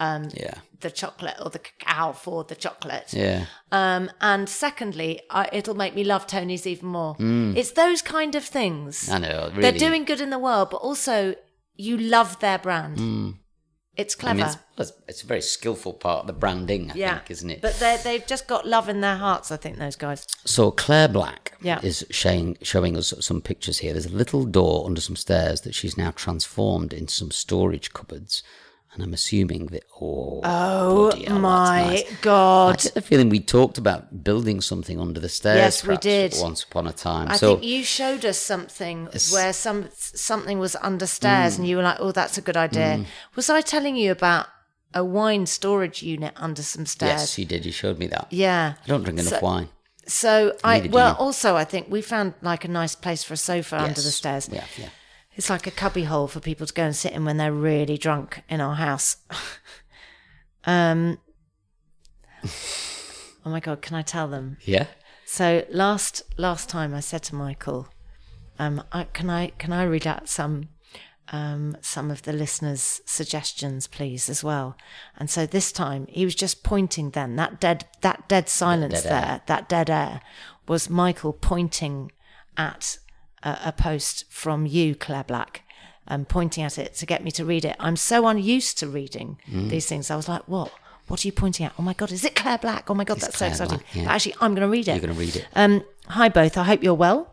Yeah. 0.00 0.54
the 0.80 0.90
chocolate 0.90 1.36
or 1.42 1.50
the 1.50 1.58
cacao 1.58 2.12
for 2.12 2.44
the 2.44 2.54
chocolate. 2.54 3.12
Yeah. 3.12 3.46
Um, 3.72 4.10
and 4.20 4.48
secondly, 4.48 5.20
I, 5.30 5.48
it'll 5.52 5.74
make 5.74 5.94
me 5.94 6.04
love 6.04 6.26
Tony's 6.26 6.66
even 6.66 6.88
more. 6.88 7.16
It's 7.18 7.72
those 7.72 8.02
kind 8.02 8.34
of 8.34 8.44
things. 8.44 9.08
Mm. 9.08 9.12
I 9.14 9.18
know. 9.18 9.48
Really. 9.50 9.62
They're 9.62 9.72
doing 9.88 10.04
good 10.04 10.20
in 10.20 10.30
the 10.30 10.38
world, 10.38 10.68
but 10.70 10.78
also 10.78 11.34
you 11.76 11.96
love 11.96 12.38
their 12.40 12.58
brand. 12.58 12.98
It's 13.96 14.14
Mm. 14.14 14.18
I 14.18 14.20
clever. 14.20 14.36
mean, 14.36 14.46
it's, 14.46 14.56
it's, 14.78 14.92
it's 15.08 15.22
a 15.22 15.26
very 15.26 15.40
skillful 15.40 15.94
part 15.94 16.20
of 16.20 16.26
the 16.26 16.32
branding, 16.34 16.90
I 16.90 16.94
yeah, 16.94 17.14
think, 17.18 17.30
isn't 17.30 17.50
it? 17.50 17.62
But 17.62 17.76
they 17.80 17.96
they've 18.04 18.26
just 18.26 18.46
got 18.46 18.66
love 18.66 18.90
in 18.90 19.00
their 19.00 19.16
hearts. 19.16 19.50
I 19.50 19.56
think 19.56 19.78
those 19.78 19.96
guys. 19.96 20.26
So 20.44 20.70
Claire 20.70 21.08
Black 21.08 21.56
Yeah. 21.62 21.80
is 21.82 22.04
showing 22.10 22.58
showing 22.60 22.94
us 22.98 23.14
some 23.20 23.40
pictures 23.40 23.78
here. 23.78 23.94
There's 23.94 24.04
a 24.04 24.10
little 24.10 24.44
door 24.44 24.84
under 24.84 25.00
some 25.00 25.16
stairs 25.16 25.62
that 25.62 25.74
she's 25.74 25.96
now 25.96 26.10
transformed 26.10 26.92
into 26.92 27.14
some 27.14 27.30
storage 27.30 27.94
cupboards, 27.94 28.42
and 28.96 29.04
I'm 29.04 29.12
assuming 29.14 29.66
that 29.66 29.84
oh, 30.00 30.40
Oh 30.42 31.08
bloody 31.10 31.24
hell, 31.24 31.34
that's 31.34 31.42
my 31.42 31.84
nice. 31.90 32.02
I 32.10 32.16
god! 32.22 32.82
get 32.82 32.94
the 32.94 33.00
feeling 33.02 33.28
we 33.28 33.40
talked 33.40 33.78
about 33.78 34.24
building 34.24 34.60
something 34.60 34.98
under 34.98 35.20
the 35.20 35.28
stairs. 35.28 35.58
Yes, 35.58 35.86
we 35.86 35.96
did. 35.98 36.34
once 36.40 36.64
upon 36.64 36.86
a 36.86 36.92
time. 36.92 37.28
I 37.28 37.36
so 37.36 37.54
think 37.56 37.64
you 37.64 37.84
showed 37.84 38.24
us 38.24 38.38
something 38.38 39.08
where 39.32 39.52
some 39.52 39.88
something 39.94 40.58
was 40.58 40.74
under 40.76 41.06
stairs, 41.06 41.54
Mm. 41.54 41.58
and 41.58 41.68
you 41.68 41.76
were 41.76 41.82
like, 41.82 41.98
"Oh, 42.00 42.10
that's 42.12 42.36
a 42.38 42.40
good 42.42 42.56
idea." 42.56 43.04
Was 43.36 43.48
I 43.50 43.60
telling 43.60 43.96
you 43.96 44.10
about 44.10 44.46
a 44.94 45.04
wine 45.04 45.44
storage 45.46 46.02
unit 46.02 46.32
under 46.36 46.62
some 46.62 46.86
stairs? 46.86 47.20
yes, 47.20 47.38
you 47.38 47.44
did. 47.44 47.66
You 47.66 47.72
showed 47.72 47.98
me 47.98 48.06
that. 48.08 48.26
Yeah. 48.30 48.74
I 48.84 48.88
don't 48.88 49.02
drink 49.04 49.20
enough 49.20 49.34
So- 49.34 49.40
wine. 49.42 49.68
So 50.08 50.56
I 50.62 50.78
Neither 50.78 50.90
well 50.94 51.16
also 51.18 51.56
I 51.56 51.64
think 51.64 51.88
we 51.90 52.00
found 52.00 52.34
like 52.40 52.64
a 52.64 52.68
nice 52.68 52.94
place 52.94 53.24
for 53.24 53.34
a 53.34 53.36
sofa 53.36 53.76
under 53.76 54.00
the 54.00 54.12
stairs. 54.12 54.48
Yeah, 54.50 54.64
yeah. 54.78 54.88
It's 55.36 55.50
like 55.50 55.66
a 55.66 55.70
cubby 55.70 56.04
hole 56.04 56.28
for 56.28 56.40
people 56.40 56.66
to 56.66 56.74
go 56.74 56.84
and 56.84 56.96
sit 56.96 57.12
in 57.12 57.24
when 57.24 57.36
they're 57.36 57.52
really 57.52 57.98
drunk 57.98 58.42
in 58.48 58.60
our 58.60 58.74
house. 58.74 59.18
um 60.64 61.18
Oh 63.46 63.50
my 63.50 63.60
god, 63.60 63.80
can 63.80 63.94
I 63.94 64.02
tell 64.02 64.26
them? 64.26 64.56
Yeah. 64.64 64.86
So 65.24 65.64
last 65.70 66.22
last 66.36 66.68
time 66.68 66.94
I 66.94 67.00
said 67.00 67.22
to 67.24 67.34
Michael, 67.34 67.88
um, 68.58 68.82
I, 68.92 69.04
can 69.04 69.30
I 69.30 69.48
can 69.58 69.72
I 69.72 69.84
read 69.84 70.06
out 70.06 70.28
some 70.28 70.70
um, 71.28 71.76
some 71.80 72.10
of 72.10 72.22
the 72.22 72.32
listeners' 72.32 73.00
suggestions, 73.06 73.86
please, 73.86 74.28
as 74.28 74.42
well? 74.42 74.76
And 75.16 75.28
so 75.30 75.46
this 75.46 75.70
time 75.70 76.06
he 76.08 76.24
was 76.24 76.34
just 76.34 76.64
pointing. 76.64 77.10
Then 77.10 77.36
that 77.36 77.60
dead 77.60 77.86
that 78.00 78.28
dead 78.28 78.48
silence 78.48 79.02
dead 79.02 79.12
air. 79.12 79.20
there, 79.20 79.42
that 79.46 79.68
dead 79.68 79.90
air, 79.90 80.22
was 80.66 80.90
Michael 80.90 81.32
pointing 81.32 82.10
at 82.56 82.98
a, 83.48 83.58
a 83.70 83.72
post 83.72 84.24
from 84.28 84.66
you, 84.66 84.94
Claire 84.94 85.24
Black. 85.24 85.62
And 86.08 86.28
pointing 86.28 86.62
at 86.62 86.78
it 86.78 86.94
to 87.00 87.04
get 87.06 87.24
me 87.24 87.30
to 87.32 87.44
read 87.44 87.64
it. 87.64 87.74
I'm 87.80 87.96
so 87.96 88.26
unused 88.28 88.78
to 88.78 88.86
reading 88.86 89.38
Mm. 89.50 89.70
these 89.70 89.86
things. 89.86 90.08
I 90.10 90.16
was 90.16 90.28
like, 90.28 90.42
"What? 90.46 90.70
What 91.08 91.24
are 91.24 91.28
you 91.28 91.32
pointing 91.32 91.66
at? 91.66 91.72
Oh 91.78 91.82
my 91.82 91.94
god, 91.94 92.12
is 92.12 92.24
it 92.24 92.34
Claire 92.36 92.58
Black? 92.58 92.88
Oh 92.90 92.94
my 92.94 93.04
god, 93.04 93.16
It's 93.16 93.26
that's 93.26 93.38
Claire 93.38 93.54
so 93.54 93.64
exciting!" 93.64 93.78
Black, 93.84 93.94
yeah. 93.96 94.04
But 94.04 94.10
actually, 94.14 94.34
I'm 94.40 94.54
going 94.54 94.66
to 94.68 94.72
read 94.76 94.86
it. 94.88 94.92
You're 94.92 95.00
gonna 95.08 95.18
read 95.26 95.34
it. 95.36 95.46
Um, 95.56 95.84
hi 96.06 96.28
both. 96.28 96.56
I 96.56 96.62
hope 96.64 96.82
you're 96.84 96.94
well. 97.06 97.32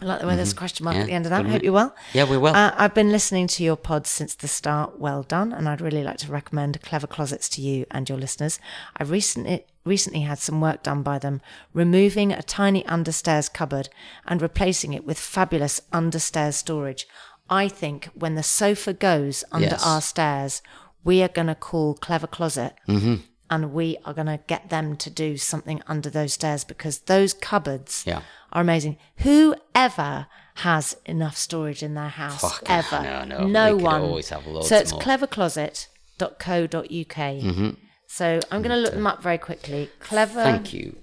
I 0.00 0.04
like 0.04 0.20
the 0.20 0.26
way 0.28 0.36
there's 0.36 0.52
a 0.52 0.56
question 0.56 0.84
mark 0.84 0.94
Mm-hmm. 0.96 0.98
Yeah, 0.98 1.02
at 1.04 1.06
the 1.08 1.12
end 1.14 1.26
of 1.26 1.30
that. 1.30 1.46
I 1.46 1.48
hope 1.48 1.62
you're 1.62 1.72
well. 1.72 1.94
Yeah, 2.12 2.24
we're 2.24 2.38
well. 2.38 2.54
Uh, 2.54 2.72
I've 2.76 2.94
been 2.94 3.10
listening 3.10 3.46
to 3.48 3.64
your 3.64 3.76
pod 3.76 4.06
since 4.06 4.34
the 4.34 4.46
start. 4.48 4.98
Well 5.00 5.22
done, 5.24 5.52
and 5.52 5.68
I'd 5.68 5.80
really 5.80 6.04
like 6.04 6.18
to 6.18 6.30
recommend 6.32 6.80
Clever 6.82 7.06
Closets 7.08 7.48
to 7.50 7.60
you 7.60 7.84
and 7.90 8.08
your 8.08 8.18
listeners. 8.18 8.60
I 8.96 9.02
recently 9.04 9.64
recently 9.84 10.20
had 10.20 10.38
some 10.38 10.60
work 10.60 10.82
done 10.82 11.02
by 11.02 11.18
them, 11.18 11.40
removing 11.72 12.30
a 12.32 12.42
tiny 12.42 12.82
understairs 12.84 13.52
cupboard 13.52 13.88
and 14.26 14.42
replacing 14.42 14.92
it 14.92 15.04
with 15.06 15.18
fabulous 15.18 15.80
understairs 15.92 16.54
storage. 16.54 17.06
I 17.50 17.68
think 17.68 18.10
when 18.14 18.34
the 18.34 18.42
sofa 18.42 18.92
goes 18.92 19.42
under 19.50 19.68
Yes. 19.68 19.86
our 19.86 20.02
stairs, 20.02 20.60
we 21.04 21.22
are 21.22 21.28
going 21.28 21.46
to 21.46 21.54
call 21.54 21.94
Clever 21.94 22.26
Closet 22.26 22.74
Mm-hmm. 22.86 23.14
And 23.50 23.72
we 23.72 23.96
are 24.04 24.12
going 24.14 24.26
to 24.26 24.40
get 24.46 24.68
them 24.70 24.96
to 24.96 25.10
do 25.10 25.36
something 25.36 25.82
under 25.86 26.10
those 26.10 26.32
stairs 26.34 26.64
because 26.64 27.00
those 27.00 27.32
cupboards 27.34 28.04
Yeah. 28.06 28.22
are 28.52 28.60
amazing. 28.62 28.96
Whoever 29.18 30.26
has 30.56 30.96
enough 31.06 31.36
storage 31.36 31.82
in 31.82 31.94
their 31.94 32.08
house 32.08 32.40
Fuck, 32.40 32.62
ever? 32.66 33.24
no, 33.26 33.46
no, 33.46 33.74
could 33.76 33.82
one. 33.84 34.00
always 34.02 34.28
have 34.30 34.46
loads 34.46 34.68
so 34.68 34.76
it's 34.76 34.92
more. 34.92 35.00
clevercloset.co.uk. 35.00 37.74
So 38.06 38.40
I'm 38.50 38.62
going 38.62 38.74
to 38.74 38.80
look 38.80 38.94
them 38.94 39.06
up 39.06 39.22
very 39.22 39.38
quickly. 39.38 39.90
Clever 40.00 40.40
Mm-hmm. 40.40 40.50
Thank 40.50 40.72
you, 40.72 40.96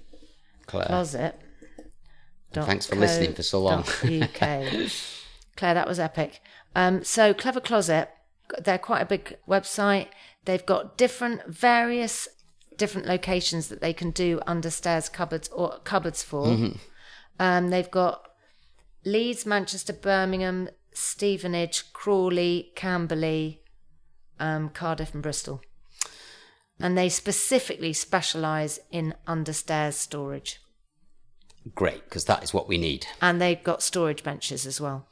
Claire. 0.66 0.86
closet. 0.86 1.40
Thanks 2.52 2.86
for 2.86 2.96
listening 2.96 3.34
for 3.34 3.42
so 3.42 3.60
long. 3.60 3.80
UK. 4.02 4.38
Claire, 5.56 5.74
that 5.74 5.86
was 5.86 5.98
epic. 6.00 6.40
Um, 6.74 7.04
so 7.04 7.32
Clever 7.34 7.60
Closet, 7.60 8.08
they're 8.62 8.78
quite 8.78 9.00
a 9.02 9.06
big 9.06 9.36
website. 9.48 10.08
They've 10.46 10.64
got 10.64 10.96
different, 10.98 11.42
various 11.48 12.28
different 12.76 13.06
locations 13.06 13.68
that 13.68 13.80
they 13.80 13.92
can 13.92 14.10
do 14.10 14.40
under 14.46 14.70
stairs 14.70 15.08
cupboards 15.08 15.48
or 15.48 15.78
cupboards 15.84 16.22
for. 16.22 16.46
Mm-hmm. 16.46 16.76
Um, 17.38 17.70
they've 17.70 17.90
got 17.90 18.22
Leeds, 19.04 19.46
Manchester, 19.46 19.92
Birmingham, 19.92 20.68
Stevenage, 20.92 21.92
Crawley, 21.92 22.72
Camberley, 22.74 23.60
um, 24.40 24.70
Cardiff, 24.70 25.14
and 25.14 25.22
Bristol. 25.22 25.60
And 26.80 26.96
they 26.96 27.08
specifically 27.08 27.92
specialise 27.92 28.78
in 28.90 29.14
understairs 29.26 29.94
storage. 29.94 30.60
Great, 31.74 32.04
because 32.04 32.26
that 32.26 32.42
is 32.42 32.54
what 32.54 32.68
we 32.68 32.78
need. 32.78 33.06
And 33.20 33.40
they've 33.40 33.62
got 33.62 33.82
storage 33.82 34.22
benches 34.22 34.66
as 34.66 34.80
well. 34.80 35.08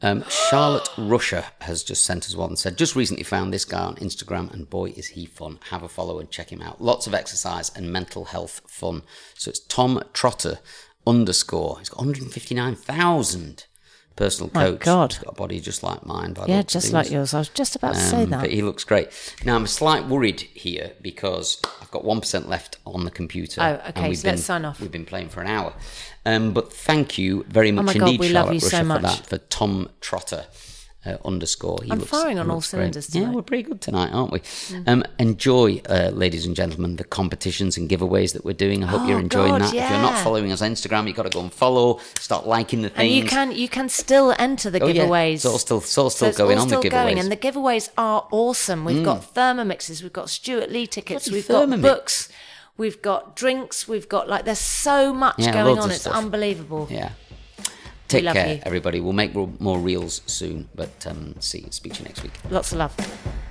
Um, 0.00 0.24
Charlotte 0.28 0.88
Russia 0.96 1.46
has 1.62 1.82
just 1.82 2.04
sent 2.04 2.26
us 2.26 2.36
one 2.36 2.50
and 2.50 2.58
said, 2.58 2.78
just 2.78 2.94
recently 2.94 3.24
found 3.24 3.52
this 3.52 3.64
guy 3.64 3.80
on 3.80 3.96
Instagram 3.96 4.52
and 4.52 4.70
boy 4.70 4.90
is 4.90 5.08
he 5.08 5.26
fun. 5.26 5.58
Have 5.70 5.82
a 5.82 5.88
follow 5.88 6.20
and 6.20 6.30
check 6.30 6.52
him 6.52 6.62
out. 6.62 6.80
Lots 6.80 7.06
of 7.08 7.14
exercise 7.14 7.70
and 7.74 7.92
mental 7.92 8.26
health 8.26 8.60
fun. 8.66 9.02
So 9.34 9.50
it's 9.50 9.58
Tom 9.58 10.00
Trotter 10.12 10.60
underscore. 11.06 11.78
He's 11.80 11.88
got 11.88 11.98
159,000 11.98 13.66
personal 14.18 14.50
coach. 14.50 14.80
God. 14.80 15.12
He's 15.12 15.22
got 15.22 15.32
a 15.32 15.34
body 15.36 15.60
just 15.60 15.82
like 15.82 16.04
mine. 16.04 16.36
Yeah, 16.46 16.62
just 16.62 16.92
like 16.92 17.10
yours. 17.10 17.32
I 17.34 17.38
was 17.38 17.48
just 17.48 17.76
about 17.76 17.94
to 17.94 18.00
say 18.00 18.24
Um, 18.24 18.30
that. 18.30 18.40
But 18.42 18.50
he 18.50 18.62
looks 18.62 18.82
great. 18.84 19.08
Now 19.44 19.54
I'm 19.54 19.64
a 19.64 19.68
slight 19.68 20.06
worried 20.06 20.40
here 20.54 20.92
because 21.00 21.60
I've 21.80 21.90
got 21.90 22.04
one 22.04 22.20
percent 22.20 22.48
left 22.48 22.78
on 22.84 23.04
the 23.04 23.10
computer. 23.10 23.60
Oh, 23.60 23.64
and 23.64 23.96
okay, 23.96 24.08
we've 24.08 24.18
so 24.18 24.28
let's 24.28 24.40
been- 24.40 24.44
sign 24.44 24.64
off. 24.64 24.80
We've 24.80 24.90
been 24.92 25.06
playing 25.06 25.28
for 25.28 25.40
an 25.40 25.46
hour. 25.46 25.72
Um, 26.26 26.52
but 26.52 26.72
thank 26.72 27.16
you 27.16 27.44
very 27.48 27.70
much 27.72 27.82
Oh 27.82 27.86
my 27.86 27.94
God, 27.94 28.06
indeed, 28.08 28.20
we 28.20 28.28
love 28.30 28.46
Charlotte 28.46 28.54
you 28.54 28.60
so 28.60 28.84
much. 28.84 29.00
for 29.00 29.06
that. 29.06 29.26
For 29.26 29.38
Tom 29.38 29.88
Trotter. 30.00 30.44
Uh, 31.08 31.16
underscore. 31.24 31.78
He 31.84 31.90
I'm 31.90 31.98
looks, 32.00 32.10
firing 32.10 32.38
on 32.38 32.50
all 32.50 32.56
looks 32.56 32.70
great. 32.70 32.92
cylinders 32.94 33.14
Yeah, 33.14 33.30
we're 33.30 33.42
pretty 33.42 33.62
good 33.62 33.80
tonight, 33.80 34.10
aren't 34.12 34.32
we? 34.32 34.40
Um, 34.86 35.04
enjoy, 35.18 35.80
uh, 35.88 36.10
ladies 36.12 36.44
and 36.46 36.54
gentlemen, 36.54 36.96
the 36.96 37.04
competitions 37.04 37.76
and 37.78 37.88
giveaways 37.88 38.32
that 38.34 38.44
we're 38.44 38.52
doing. 38.52 38.84
I 38.84 38.88
hope 38.88 39.02
Oh, 39.02 39.08
you're 39.08 39.20
enjoying 39.20 39.52
God, 39.52 39.62
that. 39.62 39.68
If 39.74 39.90
you're 39.90 40.02
not 40.02 40.22
following 40.22 40.52
us 40.52 40.60
on 40.62 40.70
Instagram, 40.72 41.06
you've 41.06 41.16
got 41.16 41.24
to 41.24 41.30
go 41.30 41.40
and 41.40 41.52
follow. 41.52 42.00
Start 42.18 42.46
liking 42.46 42.82
the 42.82 42.88
things. 42.90 43.00
and 43.00 43.10
you 43.10 43.24
can 43.24 43.52
you 43.52 43.68
can 43.68 43.88
still 43.88 44.34
enter 44.38 44.70
the 44.70 44.80
Oh, 44.82 44.86
yeah. 44.88 45.04
giveaways. 45.04 45.34
It's 45.34 45.46
all 45.46 45.58
still, 45.58 45.78
it's 45.78 45.96
all 45.98 46.10
So 46.10 46.16
still 46.16 46.28
it's 46.28 46.38
going 46.38 46.56
all 46.58 46.62
on 46.64 46.68
the 46.68 46.76
giveaways. 46.76 46.90
going, 46.90 47.18
and 47.18 47.32
the 47.32 47.36
giveaways 47.36 47.88
are 47.96 48.26
awesome. 48.30 48.84
We've 48.84 49.04
got 49.04 49.34
thermomixes, 49.34 50.02
we've 50.02 50.12
got 50.12 50.28
Stewart 50.30 50.70
Lee 50.70 50.86
tickets, 50.86 51.24
Bloody 51.28 51.38
we've 51.38 51.48
got 51.48 51.68
Thermomix. 51.68 51.82
books, 51.82 52.28
we've 52.76 53.00
got 53.02 53.34
drinks, 53.36 53.88
we've 53.88 54.08
got 54.08 54.28
like 54.28 54.44
there's 54.44 54.58
so 54.58 55.12
much 55.14 55.36
Yeah, 55.38 55.52
going 55.52 55.78
on. 55.78 55.90
It's 55.90 56.02
stuff. 56.02 56.14
unbelievable. 56.14 56.88
Yeah. 56.90 57.10
Take 58.08 58.24
care, 58.24 58.54
you. 58.54 58.62
everybody. 58.64 59.00
We'll 59.00 59.12
make 59.12 59.34
more 59.34 59.78
reels 59.78 60.22
soon, 60.26 60.68
but 60.74 61.06
um, 61.06 61.34
see, 61.40 61.66
speak 61.70 61.94
to 61.94 62.00
you 62.00 62.06
next 62.06 62.22
week. 62.22 62.32
Lots 62.50 62.72
of 62.72 62.78
love. 62.78 63.47